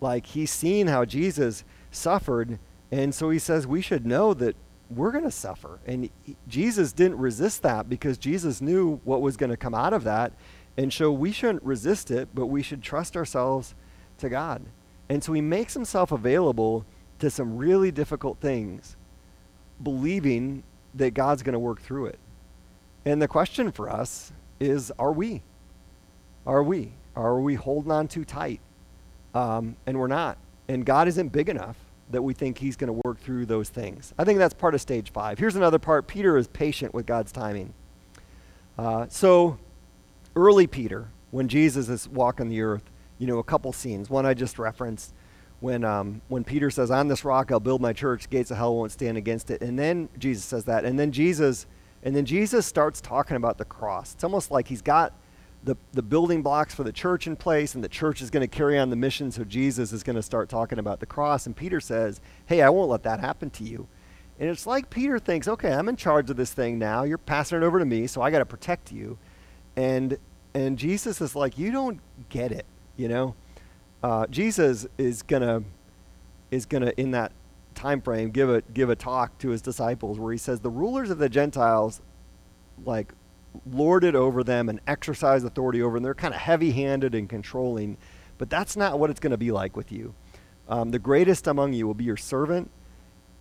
Like 0.00 0.26
he's 0.26 0.50
seen 0.50 0.88
how 0.88 1.04
Jesus 1.04 1.64
suffered, 1.92 2.58
and 2.90 3.14
so 3.14 3.30
he 3.30 3.38
says 3.38 3.66
we 3.66 3.80
should 3.80 4.04
know 4.04 4.34
that 4.34 4.56
we're 4.90 5.12
going 5.12 5.24
to 5.24 5.30
suffer. 5.30 5.78
And 5.86 6.10
Jesus 6.48 6.92
didn't 6.92 7.18
resist 7.18 7.62
that 7.62 7.88
because 7.88 8.18
Jesus 8.18 8.60
knew 8.60 9.00
what 9.04 9.22
was 9.22 9.36
going 9.36 9.50
to 9.50 9.56
come 9.56 9.74
out 9.74 9.92
of 9.92 10.04
that. 10.04 10.32
And 10.76 10.92
so 10.92 11.12
we 11.12 11.32
shouldn't 11.32 11.62
resist 11.62 12.10
it, 12.10 12.28
but 12.34 12.46
we 12.46 12.62
should 12.62 12.82
trust 12.82 13.16
ourselves 13.16 13.74
to 14.18 14.28
God. 14.28 14.62
And 15.08 15.22
so 15.22 15.32
he 15.32 15.40
makes 15.40 15.74
himself 15.74 16.12
available 16.12 16.84
to 17.18 17.30
some 17.30 17.56
really 17.56 17.90
difficult 17.90 18.38
things, 18.40 18.96
believing 19.82 20.62
that 20.94 21.14
God's 21.14 21.42
going 21.42 21.52
to 21.54 21.58
work 21.58 21.80
through 21.80 22.06
it. 22.06 22.18
And 23.04 23.20
the 23.20 23.28
question 23.28 23.72
for 23.72 23.90
us 23.90 24.32
is 24.60 24.92
are 24.98 25.12
we? 25.12 25.42
Are 26.46 26.62
we? 26.62 26.92
Are 27.14 27.40
we 27.40 27.54
holding 27.54 27.92
on 27.92 28.08
too 28.08 28.24
tight? 28.24 28.60
Um, 29.34 29.76
and 29.86 29.98
we're 29.98 30.06
not. 30.06 30.38
And 30.68 30.84
God 30.84 31.08
isn't 31.08 31.28
big 31.28 31.48
enough 31.48 31.76
that 32.12 32.22
we 32.22 32.34
think 32.34 32.58
he's 32.58 32.76
going 32.76 32.88
to 32.92 33.00
work 33.04 33.18
through 33.18 33.46
those 33.46 33.68
things. 33.68 34.14
I 34.18 34.24
think 34.24 34.38
that's 34.38 34.54
part 34.54 34.74
of 34.74 34.80
stage 34.80 35.12
five. 35.12 35.38
Here's 35.38 35.56
another 35.56 35.78
part 35.78 36.06
Peter 36.06 36.36
is 36.36 36.46
patient 36.48 36.94
with 36.94 37.06
God's 37.06 37.32
timing. 37.32 37.74
Uh, 38.78 39.06
so, 39.08 39.58
early 40.36 40.66
Peter, 40.66 41.08
when 41.30 41.48
Jesus 41.48 41.88
is 41.88 42.08
walking 42.08 42.48
the 42.48 42.62
earth, 42.62 42.90
you 43.18 43.26
know, 43.26 43.38
a 43.38 43.44
couple 43.44 43.72
scenes. 43.72 44.10
One 44.10 44.26
I 44.26 44.34
just 44.34 44.58
referenced 44.58 45.14
when, 45.60 45.84
um, 45.84 46.20
when 46.28 46.42
Peter 46.42 46.70
says, 46.70 46.90
On 46.90 47.08
this 47.08 47.24
rock 47.24 47.52
I'll 47.52 47.60
build 47.60 47.80
my 47.80 47.92
church, 47.92 48.28
gates 48.28 48.50
of 48.50 48.56
hell 48.56 48.76
won't 48.76 48.92
stand 48.92 49.16
against 49.16 49.50
it. 49.50 49.62
And 49.62 49.78
then 49.78 50.08
Jesus 50.18 50.44
says 50.44 50.64
that. 50.64 50.84
And 50.84 50.98
then 50.98 51.12
Jesus, 51.12 51.66
and 52.02 52.16
then 52.16 52.24
Jesus 52.24 52.66
starts 52.66 53.00
talking 53.00 53.36
about 53.36 53.58
the 53.58 53.64
cross. 53.64 54.14
It's 54.14 54.24
almost 54.24 54.50
like 54.50 54.68
he's 54.68 54.82
got 54.82 55.14
the, 55.64 55.76
the 55.92 56.02
building 56.02 56.42
blocks 56.42 56.74
for 56.74 56.82
the 56.82 56.92
church 56.92 57.26
in 57.26 57.36
place, 57.36 57.74
and 57.74 57.84
the 57.84 57.88
church 57.88 58.20
is 58.20 58.30
going 58.30 58.40
to 58.42 58.48
carry 58.48 58.78
on 58.78 58.90
the 58.90 58.96
mission, 58.96 59.30
so 59.30 59.44
Jesus 59.44 59.92
is 59.92 60.02
going 60.02 60.16
to 60.16 60.22
start 60.22 60.48
talking 60.48 60.78
about 60.78 61.00
the 61.00 61.06
cross. 61.06 61.46
And 61.46 61.56
Peter 61.56 61.80
says, 61.80 62.20
Hey, 62.46 62.62
I 62.62 62.68
won't 62.70 62.90
let 62.90 63.04
that 63.04 63.20
happen 63.20 63.50
to 63.50 63.64
you. 63.64 63.86
And 64.40 64.50
it's 64.50 64.66
like 64.66 64.90
Peter 64.90 65.18
thinks, 65.18 65.46
Okay, 65.46 65.72
I'm 65.72 65.88
in 65.88 65.96
charge 65.96 66.30
of 66.30 66.36
this 66.36 66.52
thing 66.52 66.78
now. 66.78 67.04
You're 67.04 67.18
passing 67.18 67.58
it 67.58 67.64
over 67.64 67.78
to 67.78 67.84
me, 67.84 68.06
so 68.06 68.22
I 68.22 68.30
got 68.30 68.40
to 68.40 68.46
protect 68.46 68.90
you. 68.90 69.18
And, 69.76 70.18
and 70.52 70.78
Jesus 70.78 71.20
is 71.20 71.36
like, 71.36 71.58
You 71.58 71.70
don't 71.70 72.00
get 72.28 72.50
it. 72.50 72.66
You 72.96 73.08
know, 73.08 73.34
uh, 74.02 74.26
Jesus 74.26 74.86
is 74.98 75.22
gonna 75.22 75.62
is 76.50 76.66
gonna 76.66 76.92
in 76.96 77.12
that 77.12 77.32
time 77.74 78.00
frame 78.00 78.30
give 78.30 78.50
a 78.50 78.60
give 78.74 78.90
a 78.90 78.96
talk 78.96 79.38
to 79.38 79.48
his 79.48 79.62
disciples 79.62 80.18
where 80.18 80.32
he 80.32 80.38
says 80.38 80.60
the 80.60 80.70
rulers 80.70 81.10
of 81.10 81.18
the 81.18 81.28
Gentiles 81.28 82.00
like 82.84 83.14
lord 83.70 84.04
it 84.04 84.14
over 84.14 84.42
them 84.42 84.68
and 84.68 84.80
exercise 84.86 85.44
authority 85.44 85.82
over 85.82 85.96
them. 85.96 86.02
They're 86.02 86.14
kind 86.14 86.34
of 86.34 86.40
heavy-handed 86.40 87.14
and 87.14 87.28
controlling, 87.28 87.96
but 88.38 88.50
that's 88.50 88.76
not 88.76 88.98
what 88.98 89.10
it's 89.10 89.20
going 89.20 89.32
to 89.32 89.38
be 89.38 89.52
like 89.52 89.76
with 89.76 89.92
you. 89.92 90.14
Um, 90.68 90.90
the 90.90 90.98
greatest 90.98 91.46
among 91.46 91.72
you 91.72 91.86
will 91.86 91.94
be 91.94 92.04
your 92.04 92.16
servant, 92.16 92.70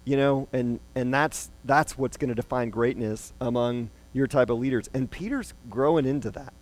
you 0.05 0.17
know, 0.17 0.47
and 0.51 0.79
and 0.95 1.13
that's 1.13 1.51
that's 1.63 1.97
what's 1.97 2.17
going 2.17 2.29
to 2.29 2.35
define 2.35 2.69
greatness 2.69 3.33
among 3.39 3.89
your 4.13 4.27
type 4.27 4.49
of 4.49 4.59
leaders. 4.59 4.89
And 4.93 5.09
Peter's 5.09 5.53
growing 5.69 6.05
into 6.05 6.31
that. 6.31 6.53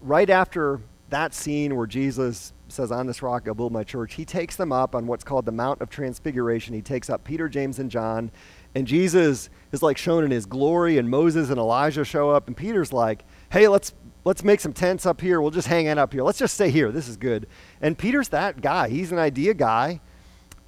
Right 0.00 0.28
after 0.30 0.80
that 1.10 1.34
scene 1.34 1.74
where 1.76 1.86
Jesus 1.86 2.52
says, 2.68 2.92
On 2.92 3.06
this 3.06 3.22
rock 3.22 3.48
I'll 3.48 3.54
build 3.54 3.72
my 3.72 3.84
church, 3.84 4.14
he 4.14 4.24
takes 4.24 4.56
them 4.56 4.72
up 4.72 4.94
on 4.94 5.06
what's 5.06 5.24
called 5.24 5.46
the 5.46 5.52
Mount 5.52 5.80
of 5.80 5.90
Transfiguration. 5.90 6.74
He 6.74 6.82
takes 6.82 7.08
up 7.08 7.24
Peter, 7.24 7.48
James, 7.48 7.78
and 7.78 7.90
John. 7.90 8.30
And 8.78 8.86
Jesus 8.86 9.50
is 9.72 9.82
like 9.82 9.98
shown 9.98 10.22
in 10.22 10.30
his 10.30 10.46
glory, 10.46 10.98
and 10.98 11.10
Moses 11.10 11.50
and 11.50 11.58
Elijah 11.58 12.04
show 12.04 12.30
up. 12.30 12.46
And 12.46 12.56
Peter's 12.56 12.92
like, 12.92 13.24
Hey, 13.50 13.66
let's 13.66 13.92
let's 14.24 14.44
make 14.44 14.60
some 14.60 14.72
tents 14.72 15.04
up 15.04 15.20
here. 15.20 15.40
We'll 15.40 15.50
just 15.50 15.66
hang 15.66 15.88
out 15.88 15.98
up 15.98 16.12
here. 16.12 16.22
Let's 16.22 16.38
just 16.38 16.54
stay 16.54 16.70
here. 16.70 16.92
This 16.92 17.08
is 17.08 17.16
good. 17.16 17.48
And 17.80 17.98
Peter's 17.98 18.28
that 18.28 18.60
guy. 18.60 18.88
He's 18.88 19.10
an 19.10 19.18
idea 19.18 19.52
guy. 19.52 20.00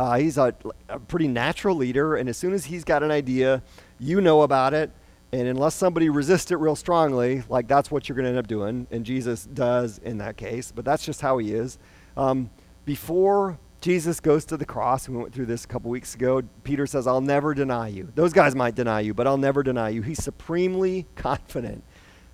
Uh, 0.00 0.18
he's 0.18 0.38
a, 0.38 0.52
a 0.88 0.98
pretty 0.98 1.28
natural 1.28 1.76
leader. 1.76 2.16
And 2.16 2.28
as 2.28 2.36
soon 2.36 2.52
as 2.52 2.64
he's 2.64 2.82
got 2.82 3.04
an 3.04 3.12
idea, 3.12 3.62
you 4.00 4.20
know 4.20 4.42
about 4.42 4.74
it. 4.74 4.90
And 5.30 5.46
unless 5.46 5.76
somebody 5.76 6.08
resists 6.08 6.50
it 6.50 6.56
real 6.56 6.74
strongly, 6.74 7.44
like 7.48 7.68
that's 7.68 7.92
what 7.92 8.08
you're 8.08 8.16
going 8.16 8.24
to 8.24 8.30
end 8.30 8.38
up 8.38 8.48
doing. 8.48 8.88
And 8.90 9.06
Jesus 9.06 9.44
does 9.44 9.98
in 9.98 10.18
that 10.18 10.36
case, 10.36 10.72
but 10.74 10.84
that's 10.84 11.04
just 11.04 11.20
how 11.20 11.38
he 11.38 11.52
is. 11.54 11.78
Um, 12.16 12.50
before 12.84 13.56
Jesus 13.80 14.20
goes 14.20 14.44
to 14.46 14.58
the 14.58 14.66
cross, 14.66 15.08
we 15.08 15.16
went 15.16 15.32
through 15.32 15.46
this 15.46 15.64
a 15.64 15.68
couple 15.68 15.90
weeks 15.90 16.14
ago, 16.14 16.42
Peter 16.64 16.86
says, 16.86 17.06
I'll 17.06 17.22
never 17.22 17.54
deny 17.54 17.88
you. 17.88 18.12
Those 18.14 18.34
guys 18.34 18.54
might 18.54 18.74
deny 18.74 19.00
you, 19.00 19.14
but 19.14 19.26
I'll 19.26 19.38
never 19.38 19.62
deny 19.62 19.88
you. 19.88 20.02
He's 20.02 20.22
supremely 20.22 21.06
confident. 21.16 21.82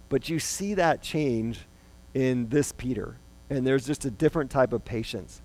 But 0.08 0.28
you 0.28 0.38
see 0.38 0.74
that 0.74 1.02
change 1.02 1.66
in 2.14 2.48
this 2.48 2.72
Peter. 2.72 3.18
And 3.48 3.64
there's 3.64 3.86
just 3.86 4.04
a 4.04 4.10
different 4.10 4.50
type 4.50 4.72
of 4.72 4.84
patience. 4.84 5.40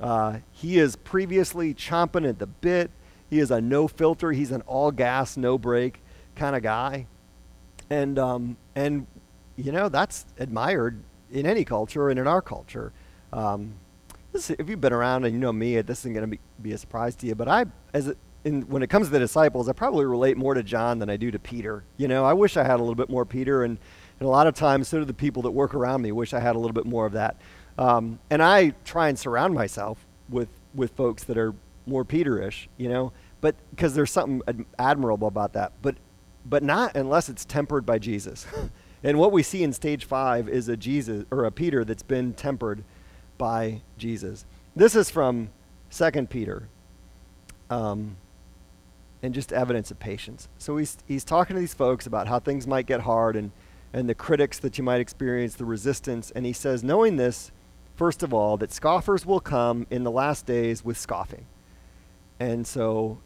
Uh, 0.00 0.38
he 0.52 0.78
is 0.78 0.94
previously 0.94 1.74
chomping 1.74 2.28
at 2.28 2.38
the 2.38 2.46
bit. 2.46 2.90
He 3.28 3.40
is 3.40 3.50
a 3.50 3.60
no 3.60 3.88
filter. 3.88 4.30
He's 4.32 4.52
an 4.52 4.62
all 4.62 4.92
gas, 4.92 5.36
no 5.36 5.58
brake 5.58 6.00
kind 6.36 6.54
of 6.54 6.62
guy. 6.62 7.06
And, 7.90 8.18
um, 8.18 8.56
and, 8.76 9.06
you 9.56 9.72
know, 9.72 9.88
that's 9.88 10.26
admired 10.38 11.02
in 11.30 11.44
any 11.44 11.64
culture 11.64 12.08
and 12.08 12.18
in 12.18 12.26
our 12.26 12.40
culture. 12.40 12.92
Um, 13.32 13.74
this, 14.32 14.50
if 14.50 14.68
you've 14.68 14.80
been 14.80 14.92
around 14.92 15.24
and 15.24 15.34
you 15.34 15.40
know 15.40 15.52
me, 15.52 15.80
this 15.80 16.00
isn't 16.00 16.12
going 16.12 16.22
to 16.22 16.28
be, 16.28 16.40
be 16.62 16.72
a 16.72 16.78
surprise 16.78 17.14
to 17.16 17.26
you. 17.26 17.34
But 17.34 17.48
I, 17.48 17.66
as 17.92 18.12
in, 18.44 18.62
when 18.62 18.82
it 18.82 18.88
comes 18.88 19.08
to 19.08 19.12
the 19.12 19.18
disciples, 19.18 19.68
I 19.68 19.72
probably 19.72 20.04
relate 20.04 20.36
more 20.36 20.54
to 20.54 20.62
John 20.62 20.98
than 20.98 21.10
I 21.10 21.16
do 21.16 21.30
to 21.30 21.38
Peter. 21.38 21.84
You 21.96 22.08
know, 22.08 22.24
I 22.24 22.32
wish 22.32 22.56
I 22.56 22.62
had 22.62 22.76
a 22.76 22.82
little 22.82 22.94
bit 22.94 23.10
more 23.10 23.24
Peter, 23.24 23.64
and, 23.64 23.78
and 24.18 24.26
a 24.26 24.30
lot 24.30 24.46
of 24.46 24.54
times, 24.54 24.88
so 24.88 24.98
do 24.98 25.04
the 25.04 25.14
people 25.14 25.42
that 25.42 25.50
work 25.50 25.74
around 25.74 26.02
me. 26.02 26.12
Wish 26.12 26.32
I 26.32 26.40
had 26.40 26.56
a 26.56 26.58
little 26.58 26.74
bit 26.74 26.86
more 26.86 27.06
of 27.06 27.12
that. 27.12 27.36
Um, 27.78 28.18
and 28.30 28.42
I 28.42 28.70
try 28.84 29.08
and 29.08 29.18
surround 29.18 29.54
myself 29.54 30.06
with 30.28 30.48
with 30.74 30.92
folks 30.92 31.24
that 31.24 31.36
are 31.36 31.54
more 31.86 32.04
Peterish, 32.04 32.68
you 32.76 32.88
know. 32.88 33.12
But 33.40 33.56
because 33.70 33.94
there's 33.94 34.12
something 34.12 34.42
ad- 34.46 34.66
admirable 34.78 35.28
about 35.28 35.54
that. 35.54 35.72
But 35.82 35.96
but 36.44 36.62
not 36.62 36.96
unless 36.96 37.28
it's 37.28 37.44
tempered 37.44 37.84
by 37.84 37.98
Jesus. 37.98 38.46
and 39.02 39.18
what 39.18 39.32
we 39.32 39.42
see 39.42 39.62
in 39.62 39.72
stage 39.72 40.04
five 40.04 40.48
is 40.48 40.68
a 40.68 40.76
Jesus 40.76 41.24
or 41.30 41.44
a 41.44 41.50
Peter 41.50 41.84
that's 41.84 42.02
been 42.02 42.34
tempered 42.34 42.84
by 43.40 43.80
Jesus. 43.96 44.44
This 44.76 44.94
is 44.94 45.08
from 45.08 45.48
Second 45.88 46.28
Peter. 46.28 46.68
Um, 47.70 48.16
and 49.22 49.34
just 49.34 49.50
evidence 49.52 49.90
of 49.90 49.98
patience. 49.98 50.48
So 50.58 50.76
he's, 50.76 50.98
he's 51.06 51.24
talking 51.24 51.54
to 51.54 51.60
these 51.60 51.72
folks 51.72 52.06
about 52.06 52.28
how 52.28 52.38
things 52.38 52.66
might 52.66 52.84
get 52.84 53.00
hard 53.00 53.36
and, 53.36 53.50
and 53.94 54.08
the 54.08 54.14
critics 54.14 54.58
that 54.58 54.76
you 54.76 54.84
might 54.84 55.00
experience, 55.00 55.54
the 55.54 55.64
resistance. 55.64 56.30
And 56.30 56.44
he 56.44 56.52
says, 56.52 56.84
knowing 56.84 57.16
this, 57.16 57.50
first 57.96 58.22
of 58.22 58.34
all, 58.34 58.58
that 58.58 58.72
scoffers 58.72 59.24
will 59.24 59.40
come 59.40 59.86
in 59.90 60.04
the 60.04 60.10
last 60.10 60.44
days 60.44 60.84
with 60.84 60.98
scoffing. 60.98 61.46
And 62.38 62.66
so 62.66 63.18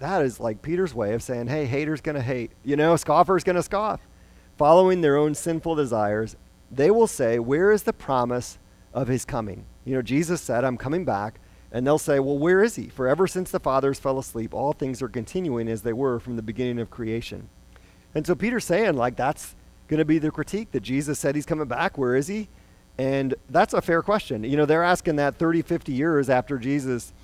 that 0.00 0.22
is 0.22 0.38
like 0.38 0.60
Peter's 0.60 0.94
way 0.94 1.14
of 1.14 1.22
saying, 1.22 1.46
hey, 1.46 1.64
haters 1.64 2.02
going 2.02 2.16
to 2.16 2.22
hate. 2.22 2.50
You 2.62 2.76
know, 2.76 2.96
scoffers 2.96 3.42
going 3.42 3.56
to 3.56 3.62
scoff. 3.62 4.00
Following 4.58 5.00
their 5.00 5.16
own 5.16 5.34
sinful 5.34 5.76
desires, 5.76 6.36
they 6.70 6.90
will 6.90 7.06
say, 7.06 7.38
where 7.38 7.72
is 7.72 7.84
the 7.84 7.92
promise 7.92 8.58
of 8.94 9.08
his 9.08 9.24
coming? 9.24 9.64
You 9.84 9.94
know, 9.94 10.02
Jesus 10.02 10.40
said, 10.40 10.64
I'm 10.64 10.76
coming 10.76 11.04
back. 11.04 11.40
And 11.74 11.86
they'll 11.86 11.98
say, 11.98 12.20
well, 12.20 12.36
where 12.36 12.62
is 12.62 12.76
he? 12.76 12.88
For 12.88 13.08
ever 13.08 13.26
since 13.26 13.50
the 13.50 13.58
fathers 13.58 13.98
fell 13.98 14.18
asleep, 14.18 14.52
all 14.52 14.74
things 14.74 15.00
are 15.00 15.08
continuing 15.08 15.68
as 15.68 15.80
they 15.80 15.94
were 15.94 16.20
from 16.20 16.36
the 16.36 16.42
beginning 16.42 16.78
of 16.78 16.90
creation. 16.90 17.48
And 18.14 18.26
so 18.26 18.34
Peter's 18.34 18.66
saying, 18.66 18.94
like, 18.94 19.16
that's 19.16 19.56
going 19.88 19.98
to 19.98 20.04
be 20.04 20.18
the 20.18 20.30
critique 20.30 20.72
that 20.72 20.80
Jesus 20.80 21.18
said 21.18 21.34
he's 21.34 21.46
coming 21.46 21.66
back. 21.66 21.96
Where 21.96 22.14
is 22.14 22.26
he? 22.26 22.48
And 22.98 23.34
that's 23.48 23.72
a 23.72 23.80
fair 23.80 24.02
question. 24.02 24.44
You 24.44 24.56
know, 24.56 24.66
they're 24.66 24.82
asking 24.82 25.16
that 25.16 25.36
30, 25.36 25.62
50 25.62 25.92
years 25.92 26.28
after 26.28 26.58
Jesus 26.58 27.14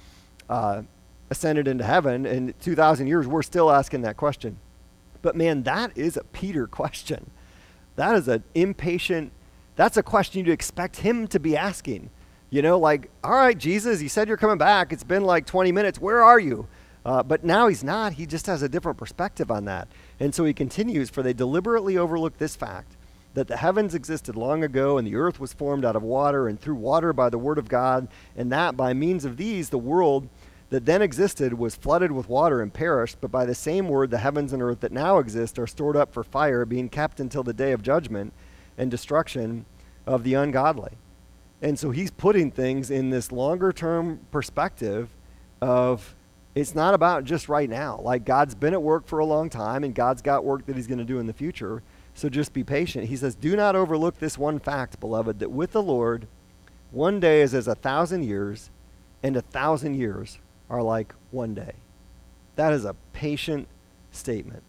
uh, 0.48 0.82
ascended 1.30 1.68
into 1.68 1.84
heaven. 1.84 2.24
In 2.24 2.54
2,000 2.60 3.06
years, 3.06 3.26
we're 3.26 3.42
still 3.42 3.70
asking 3.70 4.02
that 4.02 4.16
question. 4.16 4.58
But 5.20 5.36
man, 5.36 5.62
that 5.64 5.96
is 5.96 6.16
a 6.16 6.24
Peter 6.24 6.66
question. 6.80 7.30
That 7.96 8.14
is 8.16 8.28
an 8.28 8.44
impatient, 8.54 9.32
that's 9.78 9.96
a 9.96 10.02
question 10.02 10.44
you'd 10.44 10.52
expect 10.52 10.96
him 10.96 11.28
to 11.28 11.38
be 11.38 11.56
asking. 11.56 12.10
You 12.50 12.62
know, 12.62 12.80
like, 12.80 13.10
all 13.22 13.30
right, 13.30 13.56
Jesus, 13.56 14.02
you 14.02 14.08
said 14.08 14.26
you're 14.26 14.36
coming 14.36 14.58
back. 14.58 14.92
It's 14.92 15.04
been 15.04 15.22
like 15.22 15.46
20 15.46 15.70
minutes. 15.70 16.00
Where 16.00 16.24
are 16.24 16.40
you? 16.40 16.66
Uh, 17.06 17.22
but 17.22 17.44
now 17.44 17.68
he's 17.68 17.84
not. 17.84 18.14
He 18.14 18.26
just 18.26 18.46
has 18.46 18.60
a 18.60 18.68
different 18.68 18.98
perspective 18.98 19.52
on 19.52 19.66
that. 19.66 19.86
And 20.18 20.34
so 20.34 20.44
he 20.44 20.52
continues 20.52 21.10
For 21.10 21.22
they 21.22 21.32
deliberately 21.32 21.96
overlook 21.96 22.38
this 22.38 22.56
fact 22.56 22.96
that 23.34 23.46
the 23.46 23.56
heavens 23.56 23.94
existed 23.94 24.34
long 24.34 24.64
ago, 24.64 24.98
and 24.98 25.06
the 25.06 25.14
earth 25.14 25.38
was 25.38 25.52
formed 25.52 25.84
out 25.84 25.94
of 25.94 26.02
water 26.02 26.48
and 26.48 26.60
through 26.60 26.74
water 26.74 27.12
by 27.12 27.30
the 27.30 27.38
word 27.38 27.56
of 27.56 27.68
God, 27.68 28.08
and 28.36 28.50
that 28.50 28.76
by 28.76 28.92
means 28.94 29.24
of 29.24 29.36
these 29.36 29.68
the 29.68 29.78
world 29.78 30.28
that 30.70 30.86
then 30.86 31.02
existed 31.02 31.54
was 31.54 31.76
flooded 31.76 32.10
with 32.10 32.28
water 32.28 32.60
and 32.60 32.74
perished, 32.74 33.18
but 33.20 33.30
by 33.30 33.46
the 33.46 33.54
same 33.54 33.86
word 33.86 34.10
the 34.10 34.18
heavens 34.18 34.52
and 34.52 34.60
earth 34.60 34.80
that 34.80 34.90
now 34.90 35.18
exist 35.18 35.56
are 35.56 35.68
stored 35.68 35.96
up 35.96 36.12
for 36.12 36.24
fire, 36.24 36.64
being 36.64 36.88
kept 36.88 37.20
until 37.20 37.44
the 37.44 37.52
day 37.52 37.70
of 37.70 37.80
judgment 37.80 38.32
and 38.78 38.90
destruction 38.90 39.66
of 40.06 40.24
the 40.24 40.34
ungodly. 40.34 40.92
And 41.60 41.78
so 41.78 41.90
he's 41.90 42.10
putting 42.10 42.50
things 42.50 42.90
in 42.90 43.10
this 43.10 43.30
longer 43.32 43.72
term 43.72 44.20
perspective 44.30 45.10
of 45.60 46.14
it's 46.54 46.74
not 46.74 46.94
about 46.94 47.24
just 47.24 47.48
right 47.48 47.68
now. 47.68 48.00
Like 48.02 48.24
God's 48.24 48.54
been 48.54 48.72
at 48.72 48.82
work 48.82 49.06
for 49.06 49.18
a 49.18 49.24
long 49.24 49.50
time 49.50 49.84
and 49.84 49.94
God's 49.94 50.22
got 50.22 50.44
work 50.44 50.66
that 50.66 50.76
he's 50.76 50.86
going 50.86 50.98
to 50.98 51.04
do 51.04 51.18
in 51.18 51.26
the 51.26 51.32
future. 51.32 51.82
So 52.14 52.28
just 52.28 52.52
be 52.52 52.64
patient. 52.64 53.06
He 53.08 53.16
says, 53.16 53.34
Do 53.34 53.54
not 53.54 53.76
overlook 53.76 54.18
this 54.18 54.38
one 54.38 54.58
fact, 54.58 54.98
beloved, 54.98 55.38
that 55.40 55.50
with 55.50 55.72
the 55.72 55.82
Lord, 55.82 56.26
one 56.90 57.20
day 57.20 57.42
is 57.42 57.54
as 57.54 57.68
a 57.68 57.74
thousand 57.74 58.24
years, 58.24 58.70
and 59.22 59.36
a 59.36 59.42
thousand 59.42 59.94
years 59.94 60.38
are 60.70 60.82
like 60.82 61.14
one 61.30 61.54
day. 61.54 61.74
That 62.56 62.72
is 62.72 62.84
a 62.84 62.96
patient 63.12 63.68
statement. 64.10 64.62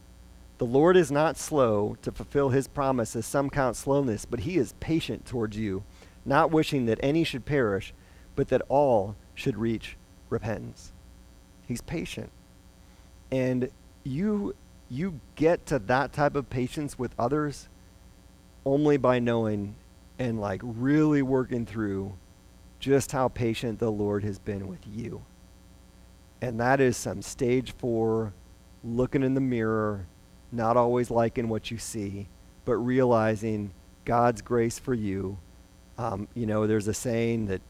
The 0.60 0.66
Lord 0.66 0.96
is 0.96 1.12
not 1.12 1.38
slow 1.38 1.98
to 2.02 2.12
fulfill 2.12 2.50
his 2.50 2.68
promise, 2.68 3.16
as 3.16 3.26
some 3.26 3.50
count 3.50 3.76
slowness, 3.76 4.26
but 4.26 4.42
he 4.42 4.58
is 4.58 4.74
patient 4.80 5.26
towards 5.26 5.58
you 5.58 5.84
not 6.26 6.52
wishing 6.52 6.86
that 6.86 7.00
any 7.02 7.24
should 7.24 7.46
perish, 7.46 7.94
but 8.36 8.50
that 8.50 8.62
all 8.70 9.16
should 9.34 9.58
reach 9.58 9.98
repentance. 10.30 10.92
He's 11.66 11.82
patient. 11.82 12.30
And 13.32 13.70
you 14.04 14.56
you 14.92 15.20
get 15.36 15.66
to 15.68 15.78
that 15.78 16.12
type 16.14 16.36
of 16.36 16.50
patience 16.50 16.98
with 16.98 17.14
others 17.20 17.70
only 18.66 18.98
by 18.98 19.20
knowing 19.20 19.76
and 20.18 20.42
like 20.42 20.62
really 20.64 21.22
working 21.22 21.66
through 21.66 22.14
just 22.80 23.12
how 23.12 23.28
patient 23.28 23.78
the 23.78 23.92
Lord 23.92 24.24
has 24.24 24.40
been 24.40 24.68
with 24.68 24.80
you. 24.88 25.24
And 26.42 26.60
that 26.60 26.80
is 26.80 26.98
some 26.98 27.22
stage 27.22 27.74
4 27.78 28.34
looking 28.84 29.22
in 29.22 29.36
the 29.36 29.42
mirror, 29.42 30.08
not 30.52 30.78
always 30.78 31.12
liking 31.12 31.50
what 31.50 31.72
you 31.72 31.78
see, 31.78 32.28
but 32.66 32.76
realizing 32.78 33.72
God's 34.06 34.42
grace 34.42 34.80
for 34.80 34.94
you 34.94 35.38
um, 36.00 36.30
you 36.34 36.46
know, 36.46 36.66
there's 36.66 36.88
a 36.88 36.94
saying 36.94 37.48
that 37.48 37.62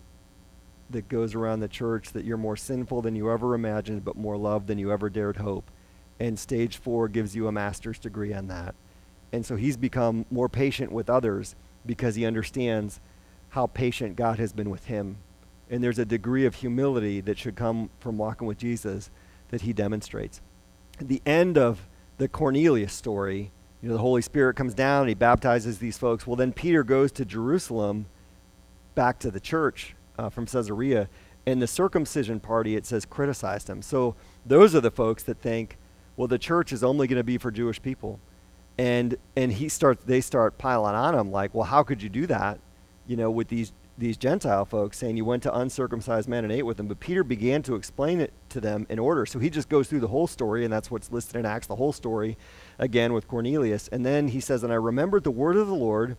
that 0.91 1.09
goes 1.09 1.33
around 1.33 1.59
the 1.59 1.67
church 1.67 2.13
that 2.13 2.25
you're 2.25 2.37
more 2.37 2.55
sinful 2.55 3.01
than 3.01 3.15
you 3.15 3.31
ever 3.31 3.55
imagined, 3.55 4.05
but 4.05 4.15
more 4.15 4.37
loved 4.37 4.67
than 4.67 4.77
you 4.77 4.91
ever 4.91 5.09
dared 5.09 5.37
hope. 5.37 5.69
And 6.19 6.37
stage 6.37 6.77
four 6.77 7.07
gives 7.07 7.35
you 7.35 7.47
a 7.47 7.51
master's 7.51 7.97
degree 7.97 8.33
on 8.33 8.47
that. 8.47 8.75
And 9.31 9.45
so 9.45 9.55
he's 9.55 9.77
become 9.77 10.25
more 10.31 10.49
patient 10.49 10.91
with 10.91 11.09
others 11.09 11.55
because 11.85 12.15
he 12.15 12.25
understands 12.25 12.99
how 13.49 13.67
patient 13.67 14.15
God 14.15 14.37
has 14.37 14.53
been 14.53 14.69
with 14.69 14.85
him. 14.85 15.17
And 15.69 15.83
there's 15.83 15.99
a 15.99 16.05
degree 16.05 16.45
of 16.45 16.55
humility 16.55 17.21
that 17.21 17.37
should 17.37 17.55
come 17.55 17.89
from 17.99 18.17
walking 18.17 18.47
with 18.47 18.57
Jesus 18.57 19.09
that 19.49 19.61
he 19.61 19.73
demonstrates. 19.73 20.41
At 20.99 21.07
the 21.07 21.21
end 21.25 21.57
of 21.57 21.87
the 22.19 22.27
Cornelius 22.27 22.93
story, 22.93 23.51
you 23.81 23.87
know, 23.87 23.95
the 23.95 24.01
Holy 24.01 24.21
Spirit 24.21 24.55
comes 24.55 24.73
down 24.73 25.01
and 25.01 25.09
he 25.09 25.15
baptizes 25.15 25.79
these 25.79 25.97
folks. 25.97 26.27
Well, 26.27 26.35
then 26.35 26.53
Peter 26.53 26.83
goes 26.83 27.11
to 27.13 27.25
Jerusalem 27.25 28.05
back 28.93 29.19
to 29.19 29.31
the 29.31 29.39
church 29.39 29.95
uh, 30.17 30.29
from 30.29 30.45
Caesarea, 30.45 31.07
and 31.47 31.61
the 31.61 31.67
circumcision 31.67 32.41
party, 32.41 32.75
it 32.75 32.85
says, 32.85 33.05
criticized 33.05 33.69
him. 33.69 33.81
So 33.81 34.15
those 34.45 34.75
are 34.75 34.81
the 34.81 34.91
folks 34.91 35.23
that 35.23 35.39
think, 35.39 35.77
well, 36.17 36.27
the 36.27 36.37
church 36.37 36.73
is 36.73 36.83
only 36.83 37.07
going 37.07 37.17
to 37.17 37.23
be 37.23 37.37
for 37.37 37.51
Jewish 37.51 37.81
people. 37.81 38.19
And, 38.77 39.15
and 39.37 39.53
he 39.53 39.69
starts, 39.69 40.03
they 40.03 40.19
start 40.19 40.57
piling 40.57 40.95
on 40.95 41.15
him 41.15 41.31
like, 41.31 41.55
well, 41.55 41.65
how 41.65 41.83
could 41.83 42.03
you 42.03 42.09
do 42.09 42.27
that, 42.27 42.59
you 43.07 43.15
know, 43.15 43.31
with 43.31 43.47
these, 43.47 43.71
these 43.99 44.17
Gentile 44.17 44.65
folks 44.65 44.97
saying 44.97 45.17
you 45.17 45.25
went 45.25 45.43
to 45.43 45.55
uncircumcised 45.55 46.27
men 46.27 46.43
and 46.43 46.53
ate 46.53 46.65
with 46.65 46.77
them. 46.77 46.87
But 46.87 46.99
Peter 46.99 47.23
began 47.23 47.61
to 47.63 47.75
explain 47.75 48.21
it 48.21 48.33
to 48.49 48.61
them 48.61 48.87
in 48.89 48.97
order. 48.97 49.25
So 49.25 49.39
he 49.39 49.49
just 49.49 49.69
goes 49.69 49.87
through 49.87 49.99
the 49.99 50.07
whole 50.07 50.27
story, 50.27 50.63
and 50.63 50.71
that's 50.71 50.89
what's 50.89 51.11
listed 51.11 51.35
in 51.35 51.45
Acts, 51.45 51.67
the 51.67 51.75
whole 51.75 51.91
story, 51.91 52.37
again 52.77 53.13
with 53.13 53.27
Cornelius. 53.27 53.89
And 53.89 54.05
then 54.05 54.29
he 54.29 54.39
says, 54.39 54.63
And 54.63 54.71
I 54.71 54.77
remembered 54.77 55.23
the 55.23 55.31
word 55.31 55.57
of 55.57 55.67
the 55.67 55.75
Lord 55.75 56.15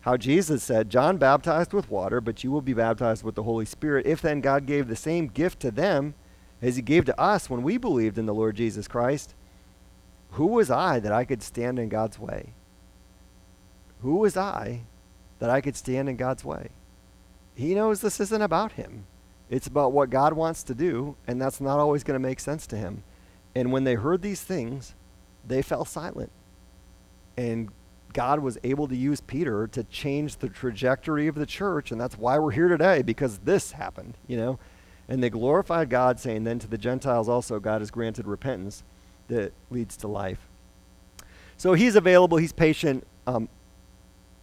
how 0.00 0.16
Jesus 0.16 0.64
said, 0.64 0.90
John 0.90 1.16
baptized 1.16 1.72
with 1.72 1.90
water, 1.90 2.20
but 2.20 2.42
you 2.42 2.50
will 2.50 2.60
be 2.60 2.74
baptized 2.74 3.22
with 3.22 3.36
the 3.36 3.44
Holy 3.44 3.64
Spirit. 3.64 4.04
If 4.04 4.20
then 4.20 4.40
God 4.40 4.66
gave 4.66 4.88
the 4.88 4.96
same 4.96 5.28
gift 5.28 5.60
to 5.60 5.70
them 5.70 6.14
as 6.60 6.74
he 6.74 6.82
gave 6.82 7.04
to 7.04 7.20
us 7.20 7.48
when 7.48 7.62
we 7.62 7.76
believed 7.76 8.18
in 8.18 8.26
the 8.26 8.34
Lord 8.34 8.56
Jesus 8.56 8.88
Christ, 8.88 9.34
who 10.32 10.46
was 10.46 10.70
I 10.70 10.98
that 10.98 11.12
I 11.12 11.24
could 11.24 11.42
stand 11.42 11.78
in 11.78 11.88
God's 11.88 12.18
way? 12.18 12.52
Who 14.00 14.16
was 14.16 14.36
I 14.36 14.80
that 15.38 15.50
I 15.50 15.60
could 15.60 15.76
stand 15.76 16.08
in 16.08 16.16
God's 16.16 16.44
way? 16.44 16.70
He 17.54 17.74
knows 17.74 18.00
this 18.00 18.20
isn't 18.20 18.42
about 18.42 18.72
him. 18.72 19.04
It's 19.50 19.66
about 19.66 19.92
what 19.92 20.10
God 20.10 20.32
wants 20.32 20.62
to 20.64 20.74
do, 20.74 21.16
and 21.26 21.40
that's 21.40 21.60
not 21.60 21.78
always 21.78 22.02
going 22.02 22.20
to 22.20 22.26
make 22.26 22.40
sense 22.40 22.66
to 22.68 22.76
him. 22.76 23.02
And 23.54 23.70
when 23.70 23.84
they 23.84 23.94
heard 23.94 24.22
these 24.22 24.40
things, 24.40 24.94
they 25.46 25.60
fell 25.60 25.84
silent. 25.84 26.32
And 27.36 27.70
God 28.12 28.40
was 28.40 28.58
able 28.64 28.88
to 28.88 28.96
use 28.96 29.20
Peter 29.20 29.66
to 29.68 29.84
change 29.84 30.36
the 30.36 30.48
trajectory 30.48 31.26
of 31.26 31.34
the 31.34 31.46
church, 31.46 31.92
and 31.92 32.00
that's 32.00 32.16
why 32.16 32.38
we're 32.38 32.52
here 32.52 32.68
today, 32.68 33.02
because 33.02 33.38
this 33.38 33.72
happened, 33.72 34.16
you 34.26 34.36
know. 34.36 34.58
And 35.08 35.22
they 35.22 35.30
glorified 35.30 35.90
God, 35.90 36.18
saying, 36.18 36.44
Then 36.44 36.58
to 36.60 36.66
the 36.66 36.78
Gentiles 36.78 37.28
also 37.28 37.60
God 37.60 37.80
has 37.80 37.90
granted 37.90 38.26
repentance 38.26 38.82
that 39.28 39.52
leads 39.70 39.96
to 39.98 40.08
life. 40.08 40.48
So 41.56 41.74
he's 41.74 41.96
available, 41.96 42.38
he's 42.38 42.52
patient, 42.52 43.06
um, 43.26 43.48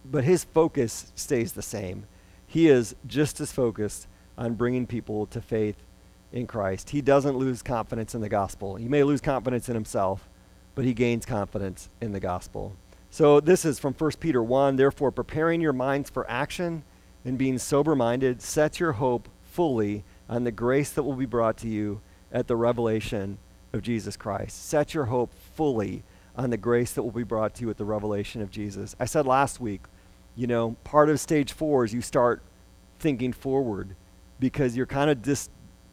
but 0.04 0.24
his 0.24 0.44
focus 0.44 1.12
stays 1.14 1.52
the 1.52 1.62
same. 1.62 2.06
He 2.50 2.66
is 2.66 2.96
just 3.06 3.40
as 3.40 3.52
focused 3.52 4.08
on 4.36 4.54
bringing 4.54 4.84
people 4.84 5.26
to 5.26 5.40
faith 5.40 5.76
in 6.32 6.48
Christ. 6.48 6.90
He 6.90 7.00
doesn't 7.00 7.36
lose 7.36 7.62
confidence 7.62 8.12
in 8.12 8.22
the 8.22 8.28
gospel. 8.28 8.74
He 8.74 8.88
may 8.88 9.04
lose 9.04 9.20
confidence 9.20 9.68
in 9.68 9.76
himself, 9.76 10.28
but 10.74 10.84
he 10.84 10.92
gains 10.92 11.24
confidence 11.24 11.88
in 12.00 12.10
the 12.10 12.18
gospel. 12.18 12.74
So 13.08 13.38
this 13.38 13.64
is 13.64 13.78
from 13.78 13.94
1 13.94 14.10
Peter 14.18 14.42
1. 14.42 14.74
Therefore, 14.74 15.12
preparing 15.12 15.60
your 15.60 15.72
minds 15.72 16.10
for 16.10 16.28
action 16.28 16.82
and 17.24 17.38
being 17.38 17.56
sober 17.56 17.94
minded, 17.94 18.42
set 18.42 18.80
your 18.80 18.92
hope 18.92 19.28
fully 19.44 20.02
on 20.28 20.42
the 20.42 20.50
grace 20.50 20.90
that 20.90 21.04
will 21.04 21.14
be 21.14 21.26
brought 21.26 21.56
to 21.58 21.68
you 21.68 22.00
at 22.32 22.48
the 22.48 22.56
revelation 22.56 23.38
of 23.72 23.82
Jesus 23.82 24.16
Christ. 24.16 24.66
Set 24.66 24.92
your 24.92 25.04
hope 25.04 25.32
fully 25.54 26.02
on 26.34 26.50
the 26.50 26.56
grace 26.56 26.94
that 26.94 27.04
will 27.04 27.12
be 27.12 27.22
brought 27.22 27.54
to 27.54 27.62
you 27.62 27.70
at 27.70 27.76
the 27.76 27.84
revelation 27.84 28.42
of 28.42 28.50
Jesus. 28.50 28.96
I 28.98 29.04
said 29.04 29.24
last 29.24 29.60
week, 29.60 29.82
you 30.36 30.46
know, 30.46 30.76
part 30.84 31.10
of 31.10 31.20
stage 31.20 31.52
four 31.52 31.84
is 31.84 31.92
you 31.92 32.00
start 32.00 32.42
thinking 33.00 33.32
forward 33.32 33.96
because 34.38 34.76
you're 34.76 34.86
kind 34.86 35.10
of 35.10 35.22
dis, 35.22 35.48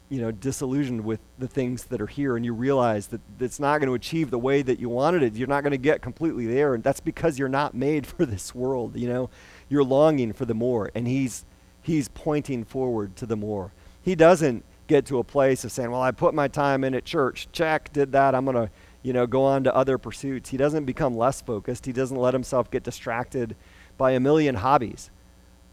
you 0.10 0.22
know, 0.22 0.32
disillusioned 0.32 1.04
with 1.04 1.20
the 1.40 1.48
things 1.48 1.86
that 1.86 2.02
are 2.02 2.08
here 2.08 2.36
and 2.36 2.46
you 2.46 2.54
realize 2.54 3.08
that 3.08 3.22
it's 3.40 3.60
not 3.60 3.80
going 3.80 3.88
to 3.88 3.94
achieve 3.94 4.30
the 4.30 4.40
way 4.40 4.62
that 4.62 4.80
you 4.80 4.90
wanted 4.90 5.24
it. 5.24 5.36
You're 5.36 5.48
not 5.48 5.64
going 5.64 5.72
to 5.72 5.78
get 5.78 6.02
completely 6.02 6.46
there. 6.46 6.74
And 6.74 6.84
that's 6.84 7.00
because 7.00 7.40
you're 7.40 7.50
not 7.50 7.74
made 7.74 8.06
for 8.08 8.26
this 8.26 8.54
world, 8.54 8.96
you 8.96 9.10
know. 9.10 9.30
You're 9.70 9.84
longing 9.84 10.34
for 10.34 10.46
the 10.46 10.54
more. 10.54 10.92
And 10.96 11.08
he's 11.08 11.46
he's 11.82 12.10
pointing 12.10 12.64
forward 12.64 13.16
to 13.16 13.26
the 13.26 13.36
more. 13.36 13.72
He 14.02 14.16
doesn't 14.16 14.64
get 14.88 15.06
to 15.08 15.20
a 15.20 15.24
place 15.24 15.64
of 15.64 15.72
saying, 15.72 15.92
well, 15.92 16.02
I 16.02 16.12
put 16.12 16.34
my 16.34 16.48
time 16.48 16.84
in 16.84 16.94
at 16.94 17.06
church, 17.06 17.48
check, 17.52 17.92
did 17.94 18.12
that, 18.14 18.34
I'm 18.34 18.46
going 18.46 18.56
to, 18.56 18.70
you 19.04 19.14
know, 19.14 19.28
go 19.28 19.44
on 19.44 19.64
to 19.66 19.76
other 19.76 19.98
pursuits. 19.98 20.50
He 20.50 20.58
doesn't 20.58 20.86
become 20.86 21.16
less 21.16 21.42
focused. 21.42 21.86
He 21.86 21.94
doesn't 21.94 22.18
let 22.18 22.34
himself 22.34 22.72
get 22.72 22.84
distracted 22.84 23.56
by 23.98 24.12
a 24.12 24.20
million 24.20 24.56
hobbies. 24.56 25.12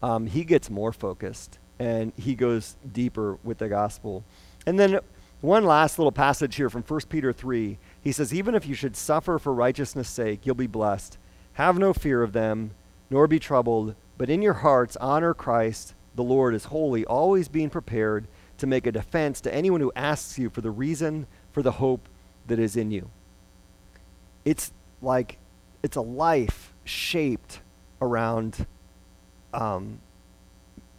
Um, 0.05 0.27
he 0.27 0.43
gets 0.43 0.69
more 0.69 0.93
focused 0.93 1.57
and 1.79 2.13
he 2.15 2.35
goes 2.35 2.77
deeper 2.93 3.39
with 3.43 3.57
the 3.57 3.67
gospel. 3.67 4.23
And 4.67 4.79
then 4.79 4.99
one 5.41 5.65
last 5.65 5.97
little 5.97 6.11
passage 6.11 6.57
here 6.57 6.69
from 6.69 6.83
1 6.83 6.99
Peter 7.09 7.33
3. 7.33 7.79
He 8.03 8.11
says, 8.11 8.31
Even 8.31 8.53
if 8.53 8.67
you 8.67 8.75
should 8.75 8.95
suffer 8.95 9.39
for 9.39 9.51
righteousness' 9.51 10.07
sake, 10.07 10.45
you'll 10.45 10.53
be 10.53 10.67
blessed. 10.67 11.17
Have 11.53 11.79
no 11.79 11.91
fear 11.91 12.21
of 12.21 12.33
them, 12.33 12.75
nor 13.09 13.27
be 13.27 13.39
troubled, 13.39 13.95
but 14.15 14.29
in 14.29 14.43
your 14.43 14.53
hearts 14.53 14.95
honor 14.97 15.33
Christ, 15.33 15.95
the 16.13 16.21
Lord, 16.21 16.53
is 16.53 16.65
holy, 16.65 17.03
always 17.03 17.47
being 17.47 17.71
prepared 17.71 18.27
to 18.59 18.67
make 18.67 18.85
a 18.85 18.91
defense 18.91 19.41
to 19.41 19.53
anyone 19.53 19.81
who 19.81 19.91
asks 19.95 20.37
you 20.37 20.51
for 20.51 20.61
the 20.61 20.69
reason 20.69 21.25
for 21.51 21.63
the 21.63 21.71
hope 21.71 22.07
that 22.45 22.59
is 22.59 22.75
in 22.75 22.91
you. 22.91 23.09
It's 24.45 24.71
like 25.01 25.39
it's 25.81 25.97
a 25.97 26.01
life 26.01 26.75
shaped 26.83 27.61
around 27.99 28.67
um, 29.55 29.99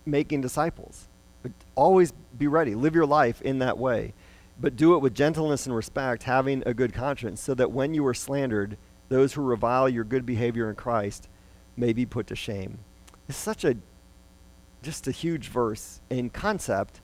making 0.04 0.40
disciples. 0.40 1.08
But 1.42 1.52
always 1.74 2.12
be 2.38 2.46
ready. 2.46 2.74
Live 2.74 2.94
your 2.94 3.06
life 3.06 3.40
in 3.42 3.60
that 3.60 3.78
way. 3.78 4.14
But 4.58 4.76
do 4.76 4.94
it 4.94 4.98
with 4.98 5.14
gentleness 5.14 5.66
and 5.66 5.74
respect, 5.74 6.22
having 6.22 6.62
a 6.64 6.72
good 6.72 6.94
conscience, 6.94 7.42
so 7.42 7.54
that 7.54 7.70
when 7.70 7.92
you 7.92 8.06
are 8.06 8.14
slandered, 8.14 8.78
those 9.08 9.34
who 9.34 9.42
revile 9.42 9.88
your 9.88 10.04
good 10.04 10.24
behavior 10.24 10.70
in 10.70 10.76
Christ 10.76 11.28
may 11.76 11.92
be 11.92 12.06
put 12.06 12.26
to 12.28 12.36
shame. 12.36 12.78
It's 13.28 13.38
such 13.38 13.64
a 13.64 13.76
just 14.82 15.06
a 15.08 15.10
huge 15.10 15.48
verse 15.48 16.00
in 16.10 16.30
concept 16.30 17.00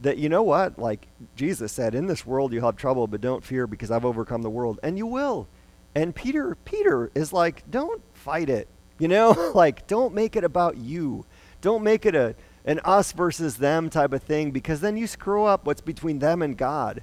that 0.00 0.18
you 0.18 0.28
know 0.28 0.42
what? 0.42 0.78
Like 0.78 1.06
Jesus 1.34 1.72
said, 1.72 1.94
in 1.94 2.06
this 2.06 2.24
world 2.24 2.52
you'll 2.52 2.64
have 2.64 2.76
trouble, 2.76 3.06
but 3.06 3.20
don't 3.20 3.44
fear 3.44 3.66
because 3.66 3.90
I've 3.90 4.04
overcome 4.04 4.42
the 4.42 4.50
world. 4.50 4.78
And 4.82 4.96
you 4.96 5.06
will. 5.06 5.48
And 5.94 6.14
Peter, 6.14 6.56
Peter 6.64 7.10
is 7.14 7.32
like, 7.32 7.68
don't 7.70 8.02
fight 8.12 8.50
it. 8.50 8.68
You 8.98 9.08
know, 9.08 9.50
like 9.54 9.86
don't 9.86 10.14
make 10.14 10.36
it 10.36 10.44
about 10.44 10.76
you. 10.76 11.24
Don't 11.60 11.82
make 11.82 12.06
it 12.06 12.14
a 12.14 12.34
an 12.64 12.80
us 12.84 13.12
versus 13.12 13.56
them 13.56 13.88
type 13.88 14.12
of 14.12 14.22
thing 14.22 14.50
because 14.50 14.80
then 14.80 14.96
you 14.96 15.06
screw 15.06 15.44
up 15.44 15.66
what's 15.66 15.80
between 15.80 16.18
them 16.18 16.42
and 16.42 16.56
God. 16.56 17.02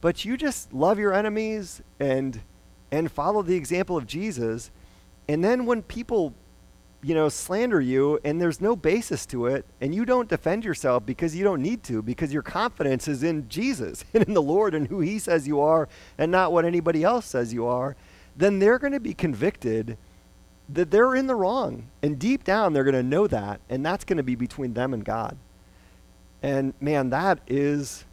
But 0.00 0.24
you 0.24 0.36
just 0.36 0.72
love 0.72 0.98
your 0.98 1.14
enemies 1.14 1.82
and 2.00 2.40
and 2.90 3.10
follow 3.10 3.42
the 3.42 3.56
example 3.56 3.96
of 3.96 4.06
Jesus. 4.06 4.70
And 5.28 5.42
then 5.42 5.66
when 5.66 5.82
people 5.82 6.34
you 7.04 7.14
know, 7.14 7.28
slander 7.28 7.82
you 7.82 8.18
and 8.24 8.40
there's 8.40 8.62
no 8.62 8.74
basis 8.74 9.26
to 9.26 9.44
it 9.44 9.66
and 9.78 9.94
you 9.94 10.06
don't 10.06 10.26
defend 10.26 10.64
yourself 10.64 11.04
because 11.04 11.36
you 11.36 11.44
don't 11.44 11.60
need 11.60 11.82
to 11.82 12.00
because 12.00 12.32
your 12.32 12.40
confidence 12.40 13.06
is 13.06 13.22
in 13.22 13.46
Jesus 13.46 14.06
and 14.14 14.24
in 14.24 14.32
the 14.32 14.40
Lord 14.40 14.74
and 14.74 14.88
who 14.88 15.00
he 15.00 15.18
says 15.18 15.46
you 15.46 15.60
are 15.60 15.86
and 16.16 16.32
not 16.32 16.50
what 16.50 16.64
anybody 16.64 17.04
else 17.04 17.26
says 17.26 17.52
you 17.52 17.66
are, 17.66 17.94
then 18.34 18.58
they're 18.58 18.78
going 18.78 18.94
to 18.94 19.00
be 19.00 19.12
convicted 19.12 19.98
that 20.68 20.90
they're 20.90 21.14
in 21.14 21.26
the 21.26 21.34
wrong. 21.34 21.88
And 22.02 22.18
deep 22.18 22.44
down 22.44 22.72
they're 22.72 22.84
going 22.84 22.94
to 22.94 23.02
know 23.02 23.26
that 23.26 23.60
and 23.68 23.84
that's 23.84 24.04
going 24.04 24.16
to 24.16 24.22
be 24.22 24.34
between 24.34 24.74
them 24.74 24.94
and 24.94 25.04
God. 25.04 25.36
And 26.42 26.74
man, 26.80 27.10
that 27.10 27.40
is 27.46 28.04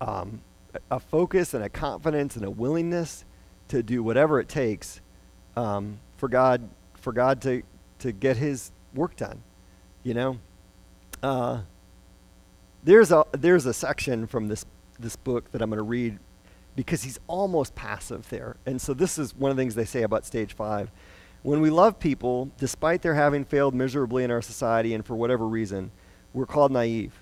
um, 0.00 0.42
a 0.90 1.00
focus 1.00 1.54
and 1.54 1.64
a 1.64 1.68
confidence 1.68 2.36
and 2.36 2.44
a 2.44 2.50
willingness 2.50 3.24
to 3.68 3.82
do 3.82 4.02
whatever 4.02 4.40
it 4.40 4.48
takes 4.48 5.00
um, 5.56 5.98
for 6.16 6.28
God 6.28 6.68
for 6.94 7.12
God 7.12 7.40
to 7.42 7.62
to 8.00 8.12
get 8.12 8.36
his 8.36 8.72
work 8.94 9.16
done. 9.16 9.42
You 10.02 10.14
know, 10.14 10.38
uh, 11.22 11.60
there's 12.82 13.12
a 13.12 13.24
there's 13.32 13.66
a 13.66 13.74
section 13.74 14.26
from 14.26 14.48
this 14.48 14.64
this 14.98 15.16
book 15.16 15.50
that 15.52 15.62
I'm 15.62 15.70
going 15.70 15.78
to 15.78 15.82
read 15.82 16.18
because 16.76 17.02
he's 17.02 17.18
almost 17.26 17.74
passive 17.74 18.28
there. 18.28 18.56
And 18.66 18.80
so 18.80 18.94
this 18.94 19.18
is 19.18 19.34
one 19.34 19.50
of 19.50 19.56
the 19.56 19.62
things 19.62 19.74
they 19.74 19.84
say 19.84 20.02
about 20.02 20.24
stage 20.24 20.52
five. 20.52 20.90
When 21.42 21.60
we 21.60 21.70
love 21.70 21.98
people, 21.98 22.50
despite 22.58 23.02
their 23.02 23.14
having 23.14 23.44
failed 23.44 23.74
miserably 23.74 24.24
in 24.24 24.30
our 24.30 24.42
society 24.42 24.92
and 24.92 25.04
for 25.04 25.14
whatever 25.16 25.48
reason, 25.48 25.90
we're 26.34 26.46
called 26.46 26.70
naive. 26.70 27.14